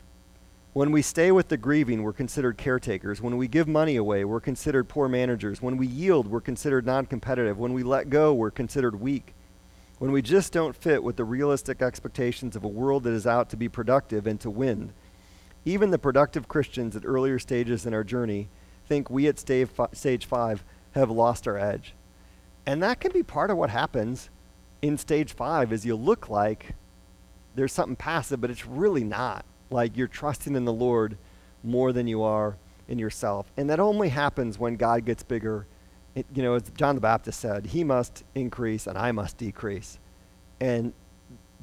When 0.73 0.91
we 0.91 1.03
stay 1.03 1.31
with 1.31 1.49
the 1.49 1.57
grieving, 1.57 2.03
we're 2.03 2.12
considered 2.12 2.59
caretakers. 2.59 3.21
When 3.21 3.37
we 3.37 3.49
give 3.49 3.69
money 3.69 3.97
away, 3.97 4.25
we're 4.25 4.41
considered 4.41 4.89
poor 4.89 5.09
managers. 5.09 5.62
When 5.62 5.77
we 5.77 5.87
yield, 5.87 6.27
we're 6.27 6.41
considered 6.41 6.85
non 6.85 7.07
competitive. 7.07 7.59
When 7.59 7.73
we 7.73 7.83
let 7.83 8.11
go, 8.11 8.35
we're 8.35 8.51
considered 8.51 9.01
weak 9.01 9.35
when 9.99 10.12
we 10.12 10.23
just 10.23 10.53
don't 10.53 10.77
fit 10.77 11.03
with 11.03 11.16
the 11.16 11.25
realistic 11.25 11.83
expectations 11.83 12.55
of 12.55 12.64
a 12.64 12.69
world 12.69 13.03
that 13.03 13.12
is 13.12 13.27
out 13.27 13.51
to 13.51 13.57
be 13.57 13.69
productive 13.69 14.27
and 14.27 14.41
to 14.41 14.51
win. 14.51 14.93
Even 15.64 15.91
the 15.91 15.99
productive 15.99 16.49
Christians 16.49 16.95
at 16.95 17.05
earlier 17.05 17.39
stages 17.39 17.85
in 17.85 17.93
our 17.93 18.05
journey 18.05 18.49
think 18.87 19.11
we 19.11 19.27
at 19.27 19.39
stage 19.39 20.27
five 20.27 20.64
have 20.93 21.11
lost 21.11 21.49
our 21.49 21.59
edge. 21.59 21.95
And 22.69 22.83
that 22.83 23.01
can 23.01 23.12
be 23.12 23.23
part 23.23 23.51
of 23.51 23.57
what 23.57 23.71
happens 23.71 24.29
in 24.83 24.99
stage 24.99 25.33
five 25.33 25.73
is 25.73 25.87
you 25.87 25.97
look 25.97 26.29
like 26.29 26.75
there's 27.55 27.73
something 27.73 27.97
passive, 27.97 28.43
but 28.43 28.51
it's 28.51 28.66
really 28.66 29.05
not. 29.05 29.47
Like 29.71 29.97
you're 29.97 30.07
trusting 30.07 30.55
in 30.55 30.66
the 30.66 30.73
Lord 30.73 31.16
more 31.64 31.95
than 31.95 32.07
you 32.07 32.23
are 32.23 32.59
in 32.87 32.99
yourself. 32.99 33.51
And 33.57 33.71
that 33.71 33.81
only 33.81 34.11
happens 34.11 34.59
when 34.59 34.77
God 34.77 35.07
gets 35.07 35.23
bigger 35.23 35.66
it, 36.14 36.27
you 36.35 36.43
know, 36.43 36.57
as 36.57 36.64
John 36.77 36.95
the 36.95 37.01
Baptist 37.01 37.41
said, 37.41 37.64
he 37.64 37.85
must 37.85 38.23
increase 38.35 38.87
and 38.87 38.99
I 38.99 39.12
must 39.12 39.39
decrease. 39.39 39.99
And 40.61 40.93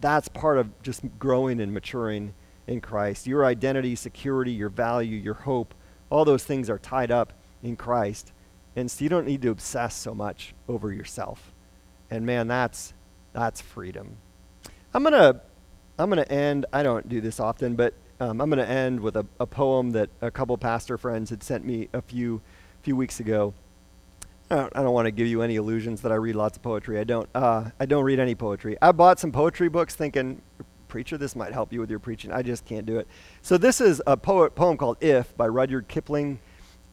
that's 0.01 0.27
part 0.27 0.57
of 0.57 0.81
just 0.81 1.03
growing 1.19 1.61
and 1.61 1.71
maturing 1.71 2.33
in 2.65 2.81
Christ. 2.81 3.27
Your 3.27 3.45
identity, 3.45 3.95
security, 3.95 4.53
your 4.53 4.69
value, 4.69 5.17
your 5.17 5.35
hope, 5.35 5.75
all 6.09 6.25
those 6.25 6.45
things 6.45 6.67
are 6.67 6.79
tied 6.79 7.11
up 7.11 7.33
in 7.61 7.75
Christ. 7.75 8.31
And 8.75 8.89
so 8.91 9.03
you 9.03 9.09
don't 9.09 9.25
need 9.25 9.41
to 9.43 9.49
obsess 9.49 9.95
so 9.95 10.13
much 10.13 10.53
over 10.67 10.91
yourself. 10.91 11.53
And 12.09 12.25
man, 12.25 12.47
that's 12.47 12.93
that's 13.33 13.61
freedom. 13.61 14.17
I'm 14.93 15.03
gonna 15.03 15.41
I'm 15.97 16.09
gonna 16.09 16.23
end. 16.23 16.65
I 16.73 16.83
don't 16.83 17.07
do 17.07 17.21
this 17.21 17.39
often, 17.39 17.75
but 17.75 17.93
um, 18.19 18.41
I'm 18.41 18.49
gonna 18.49 18.63
end 18.63 18.99
with 18.99 19.15
a, 19.15 19.25
a 19.39 19.45
poem 19.45 19.91
that 19.91 20.09
a 20.21 20.31
couple 20.31 20.57
pastor 20.57 20.97
friends 20.97 21.29
had 21.29 21.43
sent 21.43 21.65
me 21.65 21.89
a 21.93 22.01
few 22.01 22.41
few 22.81 22.95
weeks 22.95 23.19
ago. 23.19 23.53
I 24.49 24.57
don't, 24.57 24.73
don't 24.73 24.93
want 24.93 25.07
to 25.07 25.11
give 25.11 25.27
you 25.27 25.41
any 25.41 25.55
illusions 25.55 26.01
that 26.01 26.11
I 26.11 26.15
read 26.15 26.35
lots 26.35 26.55
of 26.55 26.63
poetry. 26.63 26.99
I 26.99 27.03
don't. 27.03 27.27
Uh, 27.33 27.71
I 27.79 27.85
don't 27.85 28.03
read 28.03 28.19
any 28.19 28.35
poetry. 28.35 28.77
I 28.81 28.91
bought 28.91 29.19
some 29.19 29.31
poetry 29.31 29.69
books 29.69 29.95
thinking, 29.95 30.41
preacher, 30.87 31.17
this 31.17 31.35
might 31.35 31.51
help 31.51 31.73
you 31.73 31.79
with 31.79 31.89
your 31.89 31.99
preaching. 31.99 32.31
I 32.31 32.41
just 32.41 32.63
can't 32.63 32.85
do 32.85 32.99
it. 32.99 33.07
So 33.41 33.57
this 33.57 33.81
is 33.81 34.01
a 34.05 34.15
poet, 34.15 34.53
poem 34.53 34.77
called 34.77 34.97
"If" 35.01 35.35
by 35.35 35.47
Rudyard 35.47 35.87
Kipling. 35.87 36.39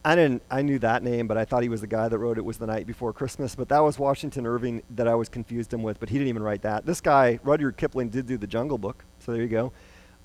I 0.05 0.15
didn't. 0.15 0.41
I 0.51 0.61
knew 0.61 0.79
that 0.79 1.01
name, 1.01 1.27
but 1.27 1.37
I 1.37 1.45
thought 1.45 1.63
he 1.63 1.69
was 1.69 1.79
the 1.81 1.87
guy 1.87 2.09
that 2.09 2.17
wrote 2.17 2.37
"It 2.37 2.43
Was 2.43 2.57
the 2.57 2.67
Night 2.67 2.85
Before 2.85 3.13
Christmas." 3.13 3.55
But 3.55 3.69
that 3.69 3.79
was 3.79 3.97
Washington 3.97 4.45
Irving 4.45 4.83
that 4.91 5.07
I 5.07 5.15
was 5.15 5.29
confused 5.29 5.73
him 5.73 5.81
with. 5.81 5.99
But 5.99 6.09
he 6.09 6.17
didn't 6.17 6.27
even 6.27 6.43
write 6.43 6.63
that. 6.63 6.85
This 6.85 6.99
guy, 6.99 7.39
Rudyard 7.43 7.77
Kipling, 7.77 8.09
did 8.09 8.25
do 8.25 8.37
the 8.37 8.47
Jungle 8.47 8.77
Book. 8.77 9.05
So 9.19 9.31
there 9.31 9.41
you 9.41 9.47
go. 9.47 9.71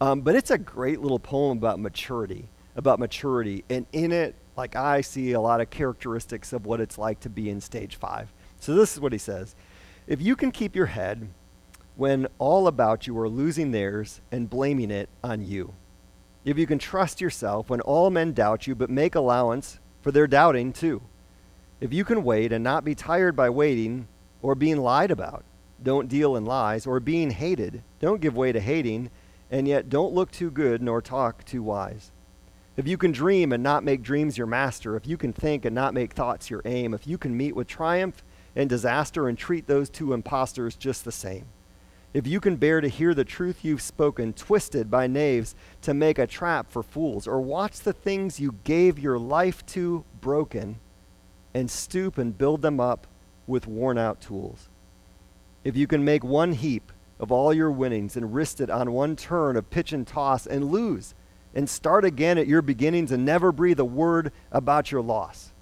Um, 0.01 0.22
but 0.22 0.35
it's 0.35 0.51
a 0.51 0.59
great 0.59 1.01
little 1.01 1.18
poem 1.18 1.59
about 1.59 1.79
maturity, 1.79 2.49
about 2.76 2.99
maturity, 2.99 3.64
and 3.68 3.87
in 3.93 4.12
it 4.12 4.35
like 4.57 4.74
I 4.74 5.01
see 5.01 5.33
a 5.33 5.41
lot 5.41 5.61
of 5.61 5.70
characteristics 5.70 6.53
of 6.53 6.66
what 6.66 6.81
it's 6.81 6.99
like 6.99 7.20
to 7.20 7.31
be 7.31 7.49
in 7.49 7.61
stage 7.61 7.97
five. 7.97 8.33
So 8.59 8.74
this 8.74 8.95
is 8.95 9.01
what 9.01 9.12
he 9.12 9.18
says 9.18 9.55
If 10.07 10.20
you 10.20 10.35
can 10.35 10.51
keep 10.51 10.74
your 10.74 10.87
head 10.87 11.29
when 11.97 12.26
all 12.39 12.66
about 12.66 13.07
you 13.07 13.18
are 13.18 13.29
losing 13.29 13.70
theirs 13.70 14.20
and 14.31 14.51
blaming 14.51 14.91
it 14.91 15.09
on 15.22 15.45
you, 15.45 15.74
if 16.51 16.59
you 16.59 16.66
can 16.66 16.78
trust 16.78 17.20
yourself 17.20 17.68
when 17.68 17.80
all 17.82 18.11
men 18.11 18.32
doubt 18.32 18.66
you, 18.66 18.74
but 18.74 18.90
make 18.90 19.14
allowance 19.14 19.78
for 20.01 20.11
their 20.11 20.26
doubting 20.26 20.72
too, 20.72 21.03
if 21.80 21.92
you 21.92 22.05
can 22.05 22.24
wait 22.24 22.53
and 22.53 22.64
not 22.64 22.84
be 22.84 22.94
tired 22.94 23.36
by 23.36 23.51
waiting 23.51 24.09
or 24.42 24.55
being 24.55 24.78
lied 24.78 25.11
about, 25.11 25.44
don't 25.82 26.09
deal 26.09 26.36
in 26.36 26.44
lies, 26.44 26.86
or 26.86 26.99
being 26.99 27.30
hated, 27.30 27.82
don't 28.01 28.20
give 28.20 28.36
way 28.36 28.51
to 28.51 28.61
hating, 28.61 29.11
and 29.51 29.68
yet 29.68 29.88
don't 29.88 30.12
look 30.12 30.30
too 30.30 30.51
good 30.51 30.82
nor 30.82 31.01
talk 31.01 31.44
too 31.44 31.62
wise. 31.62 32.11
If 32.76 32.86
you 32.86 32.96
can 32.96 33.12
dream 33.12 33.53
and 33.53 33.62
not 33.62 33.84
make 33.84 34.03
dreams 34.03 34.38
your 34.38 34.46
master, 34.46 34.96
if 34.96 35.07
you 35.07 35.16
can 35.16 35.32
think 35.32 35.64
and 35.64 35.74
not 35.74 35.94
make 35.94 36.12
thoughts 36.12 36.51
your 36.51 36.62
aim, 36.64 36.94
if 36.94 37.07
you 37.07 37.18
can 37.18 37.36
meet 37.36 37.57
with 37.57 37.66
triumph 37.66 38.24
and 38.57 38.68
disaster 38.68 39.28
and 39.28 39.36
treat 39.36 39.66
those 39.66 39.90
two 39.90 40.12
impostors 40.12 40.76
just 40.76 41.05
the 41.05 41.12
same, 41.12 41.46
if 42.14 42.26
you 42.26 42.40
can 42.40 42.56
bear 42.56 42.80
to 42.80 42.88
hear 42.88 43.14
the 43.14 43.24
truth 43.24 43.64
you've 43.64 43.82
spoken 43.82 44.32
twisted 44.32 44.90
by 44.90 45.06
knaves 45.06 45.54
to 45.82 45.92
make 45.92 46.18
a 46.18 46.26
trap 46.26 46.70
for 46.70 46.82
fools, 46.82 47.26
or 47.26 47.40
watch 47.40 47.80
the 47.80 47.92
things 47.92 48.40
you 48.40 48.54
gave 48.64 48.98
your 48.98 49.18
life 49.18 49.64
to 49.66 50.04
broken 50.20 50.78
and 51.54 51.70
stoop 51.70 52.18
and 52.18 52.38
build 52.38 52.62
them 52.62 52.80
up 52.80 53.06
with 53.46 53.66
worn 53.66 53.98
out 53.98 54.20
tools, 54.20 54.68
if 55.64 55.76
you 55.76 55.86
can 55.86 56.04
make 56.04 56.24
one 56.24 56.52
heap 56.52 56.92
of 57.20 57.32
all 57.32 57.52
your 57.52 57.70
winnings 57.70 58.16
and 58.16 58.34
risk 58.34 58.61
it 58.61 58.70
on 58.70 58.92
one 58.92 59.16
turn 59.16 59.56
of 59.56 59.70
pitch 59.70 59.92
and 59.92 60.06
toss 60.06 60.46
and 60.46 60.70
lose 60.70 61.14
and 61.54 61.68
start 61.68 62.04
again 62.04 62.38
at 62.38 62.46
your 62.46 62.62
beginnings 62.62 63.11
and 63.11 63.24
never 63.24 63.50
breathe 63.50 63.80
a 63.80 63.84
word 63.84 64.32
about 64.52 64.92
your 64.92 65.02
loss. 65.02 65.52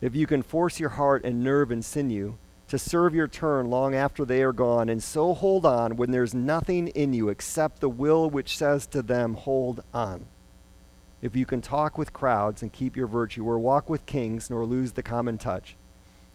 If 0.00 0.14
you 0.14 0.26
can 0.26 0.42
force 0.42 0.80
your 0.80 0.90
heart 0.90 1.24
and 1.24 1.42
nerve 1.42 1.70
and 1.70 1.84
sinew 1.84 2.36
to 2.68 2.78
serve 2.78 3.14
your 3.14 3.28
turn 3.28 3.70
long 3.70 3.94
after 3.94 4.24
they 4.24 4.42
are 4.42 4.52
gone, 4.52 4.88
and 4.88 5.02
so 5.02 5.32
hold 5.32 5.64
on 5.64 5.96
when 5.96 6.10
there's 6.10 6.34
nothing 6.34 6.88
in 6.88 7.14
you 7.14 7.30
except 7.30 7.80
the 7.80 7.88
will 7.88 8.28
which 8.28 8.56
says 8.56 8.86
to 8.86 9.02
them, 9.02 9.34
Hold 9.34 9.82
on. 9.94 10.26
if 11.22 11.34
you 11.34 11.46
can 11.46 11.62
talk 11.62 11.96
with 11.96 12.12
crowds 12.12 12.62
and 12.62 12.72
keep 12.72 12.94
your 12.94 13.06
virtue, 13.06 13.44
or 13.44 13.58
walk 13.58 13.88
with 13.88 14.06
kings 14.06 14.50
nor 14.50 14.66
lose 14.66 14.92
the 14.92 15.02
common 15.02 15.38
touch, 15.38 15.76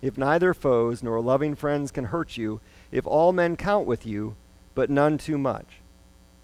if 0.01 0.17
neither 0.17 0.53
foes 0.53 1.03
nor 1.03 1.21
loving 1.21 1.55
friends 1.55 1.91
can 1.91 2.05
hurt 2.05 2.35
you, 2.35 2.59
if 2.91 3.05
all 3.05 3.31
men 3.31 3.55
count 3.55 3.85
with 3.85 4.05
you, 4.05 4.35
but 4.75 4.89
none 4.89 5.17
too 5.19 5.37
much, 5.37 5.81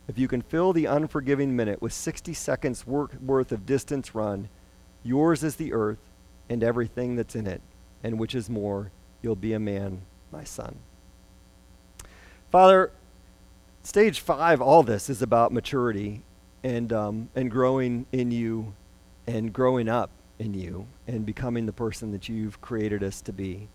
if 0.07 0.17
you 0.17 0.27
can 0.27 0.41
fill 0.41 0.71
the 0.71 0.85
unforgiving 0.85 1.55
minute 1.55 1.81
with 1.81 1.93
60 1.93 2.33
seconds 2.33 2.85
worth 2.85 3.51
of 3.51 3.65
distance 3.65 4.13
run, 4.13 4.49
yours 5.03 5.43
is 5.43 5.55
the 5.55 5.73
earth 5.73 5.99
and 6.47 6.63
everything 6.63 7.15
that's 7.15 7.35
in 7.35 7.47
it, 7.47 7.61
and 8.03 8.19
which 8.19 8.33
is 8.33 8.49
more, 8.49 8.91
you'll 9.21 9.35
be 9.35 9.53
a 9.53 9.59
man, 9.59 10.01
my 10.31 10.43
son. 10.43 10.77
Father, 12.51 12.91
stage 13.83 14.19
five, 14.19 14.61
all 14.61 14.83
this 14.83 15.09
is 15.09 15.21
about 15.21 15.51
maturity 15.51 16.23
and, 16.63 16.91
um, 16.91 17.29
and 17.35 17.51
growing 17.51 18.05
in 18.11 18.31
you 18.31 18.73
and 19.27 19.53
growing 19.53 19.87
up 19.87 20.09
in 20.39 20.53
you 20.53 20.87
and 21.07 21.25
becoming 21.25 21.65
the 21.65 21.73
person 21.73 22.11
that 22.11 22.27
you've 22.27 22.59
created 22.61 23.03
us 23.03 23.21
to 23.21 23.33
be. 23.33 23.67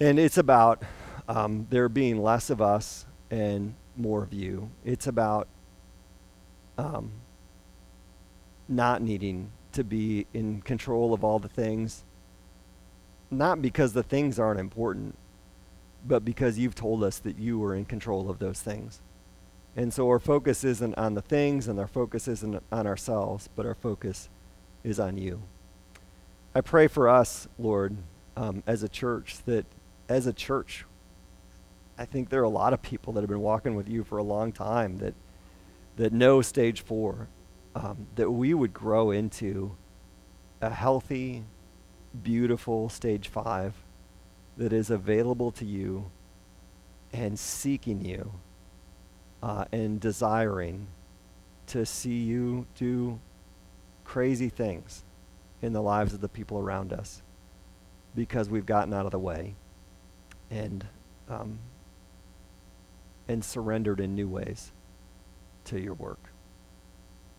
And 0.00 0.18
it's 0.18 0.38
about 0.38 0.82
um, 1.28 1.66
there 1.70 1.88
being 1.88 2.22
less 2.22 2.50
of 2.50 2.62
us 2.62 3.06
and 3.30 3.74
more 3.96 4.22
of 4.22 4.32
you. 4.32 4.70
It's 4.84 5.06
about 5.06 5.46
um, 6.78 7.12
not 8.68 9.02
needing 9.02 9.50
to 9.72 9.84
be 9.84 10.26
in 10.32 10.62
control 10.62 11.12
of 11.12 11.24
all 11.24 11.38
the 11.38 11.48
things, 11.48 12.04
not 13.38 13.62
because 13.62 13.92
the 13.92 14.02
things 14.02 14.38
aren't 14.38 14.60
important, 14.60 15.16
but 16.06 16.24
because 16.24 16.58
you've 16.58 16.74
told 16.74 17.02
us 17.04 17.18
that 17.20 17.38
you 17.38 17.62
are 17.64 17.74
in 17.74 17.84
control 17.84 18.30
of 18.30 18.38
those 18.38 18.60
things. 18.60 19.00
And 19.76 19.92
so 19.92 20.08
our 20.08 20.18
focus 20.18 20.62
isn't 20.64 20.96
on 20.96 21.14
the 21.14 21.22
things 21.22 21.66
and 21.66 21.78
our 21.80 21.86
focus 21.86 22.28
isn't 22.28 22.62
on 22.70 22.86
ourselves, 22.86 23.48
but 23.56 23.66
our 23.66 23.74
focus 23.74 24.28
is 24.84 25.00
on 25.00 25.18
you. 25.18 25.42
I 26.54 26.60
pray 26.60 26.86
for 26.86 27.08
us, 27.08 27.48
Lord, 27.58 27.96
um, 28.36 28.62
as 28.66 28.82
a 28.82 28.88
church, 28.88 29.38
that 29.46 29.66
as 30.08 30.26
a 30.26 30.32
church, 30.32 30.84
I 31.98 32.04
think 32.04 32.28
there 32.28 32.40
are 32.40 32.44
a 32.44 32.48
lot 32.48 32.72
of 32.72 32.82
people 32.82 33.12
that 33.14 33.20
have 33.22 33.30
been 33.30 33.40
walking 33.40 33.74
with 33.74 33.88
you 33.88 34.04
for 34.04 34.18
a 34.18 34.22
long 34.22 34.52
time 34.52 34.98
that 34.98 35.14
that 35.96 36.12
know 36.12 36.42
stage 36.42 36.80
four, 36.80 37.28
um, 37.74 38.06
that 38.16 38.30
we 38.30 38.52
would 38.54 38.72
grow 38.72 39.10
into 39.10 39.76
a 40.60 40.70
healthy, 40.70 41.44
beautiful 42.22 42.88
stage 42.88 43.28
five 43.28 43.74
that 44.56 44.72
is 44.72 44.90
available 44.90 45.50
to 45.52 45.64
you 45.64 46.10
and 47.12 47.38
seeking 47.38 48.04
you 48.04 48.32
uh, 49.42 49.64
and 49.72 50.00
desiring 50.00 50.86
to 51.66 51.84
see 51.84 52.18
you 52.18 52.66
do 52.76 53.18
crazy 54.04 54.48
things 54.48 55.02
in 55.62 55.72
the 55.72 55.82
lives 55.82 56.12
of 56.12 56.20
the 56.20 56.28
people 56.28 56.58
around 56.58 56.92
us 56.92 57.22
because 58.14 58.48
we've 58.48 58.66
gotten 58.66 58.92
out 58.92 59.06
of 59.06 59.12
the 59.12 59.18
way 59.18 59.54
and 60.50 60.86
um, 61.28 61.58
and 63.28 63.44
surrendered 63.44 64.00
in 64.00 64.14
new 64.14 64.28
ways 64.28 64.72
to 65.64 65.80
your 65.80 65.94
work. 65.94 66.30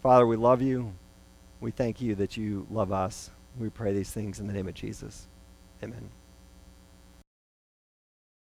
Father, 0.01 0.25
we 0.25 0.35
love 0.35 0.61
you. 0.61 0.93
We 1.59 1.71
thank 1.71 2.01
you 2.01 2.15
that 2.15 2.37
you 2.37 2.65
love 2.71 2.91
us. 2.91 3.29
We 3.57 3.69
pray 3.69 3.93
these 3.93 4.11
things 4.11 4.39
in 4.39 4.47
the 4.47 4.53
name 4.53 4.67
of 4.67 4.73
Jesus. 4.73 5.27
Amen. 5.83 6.09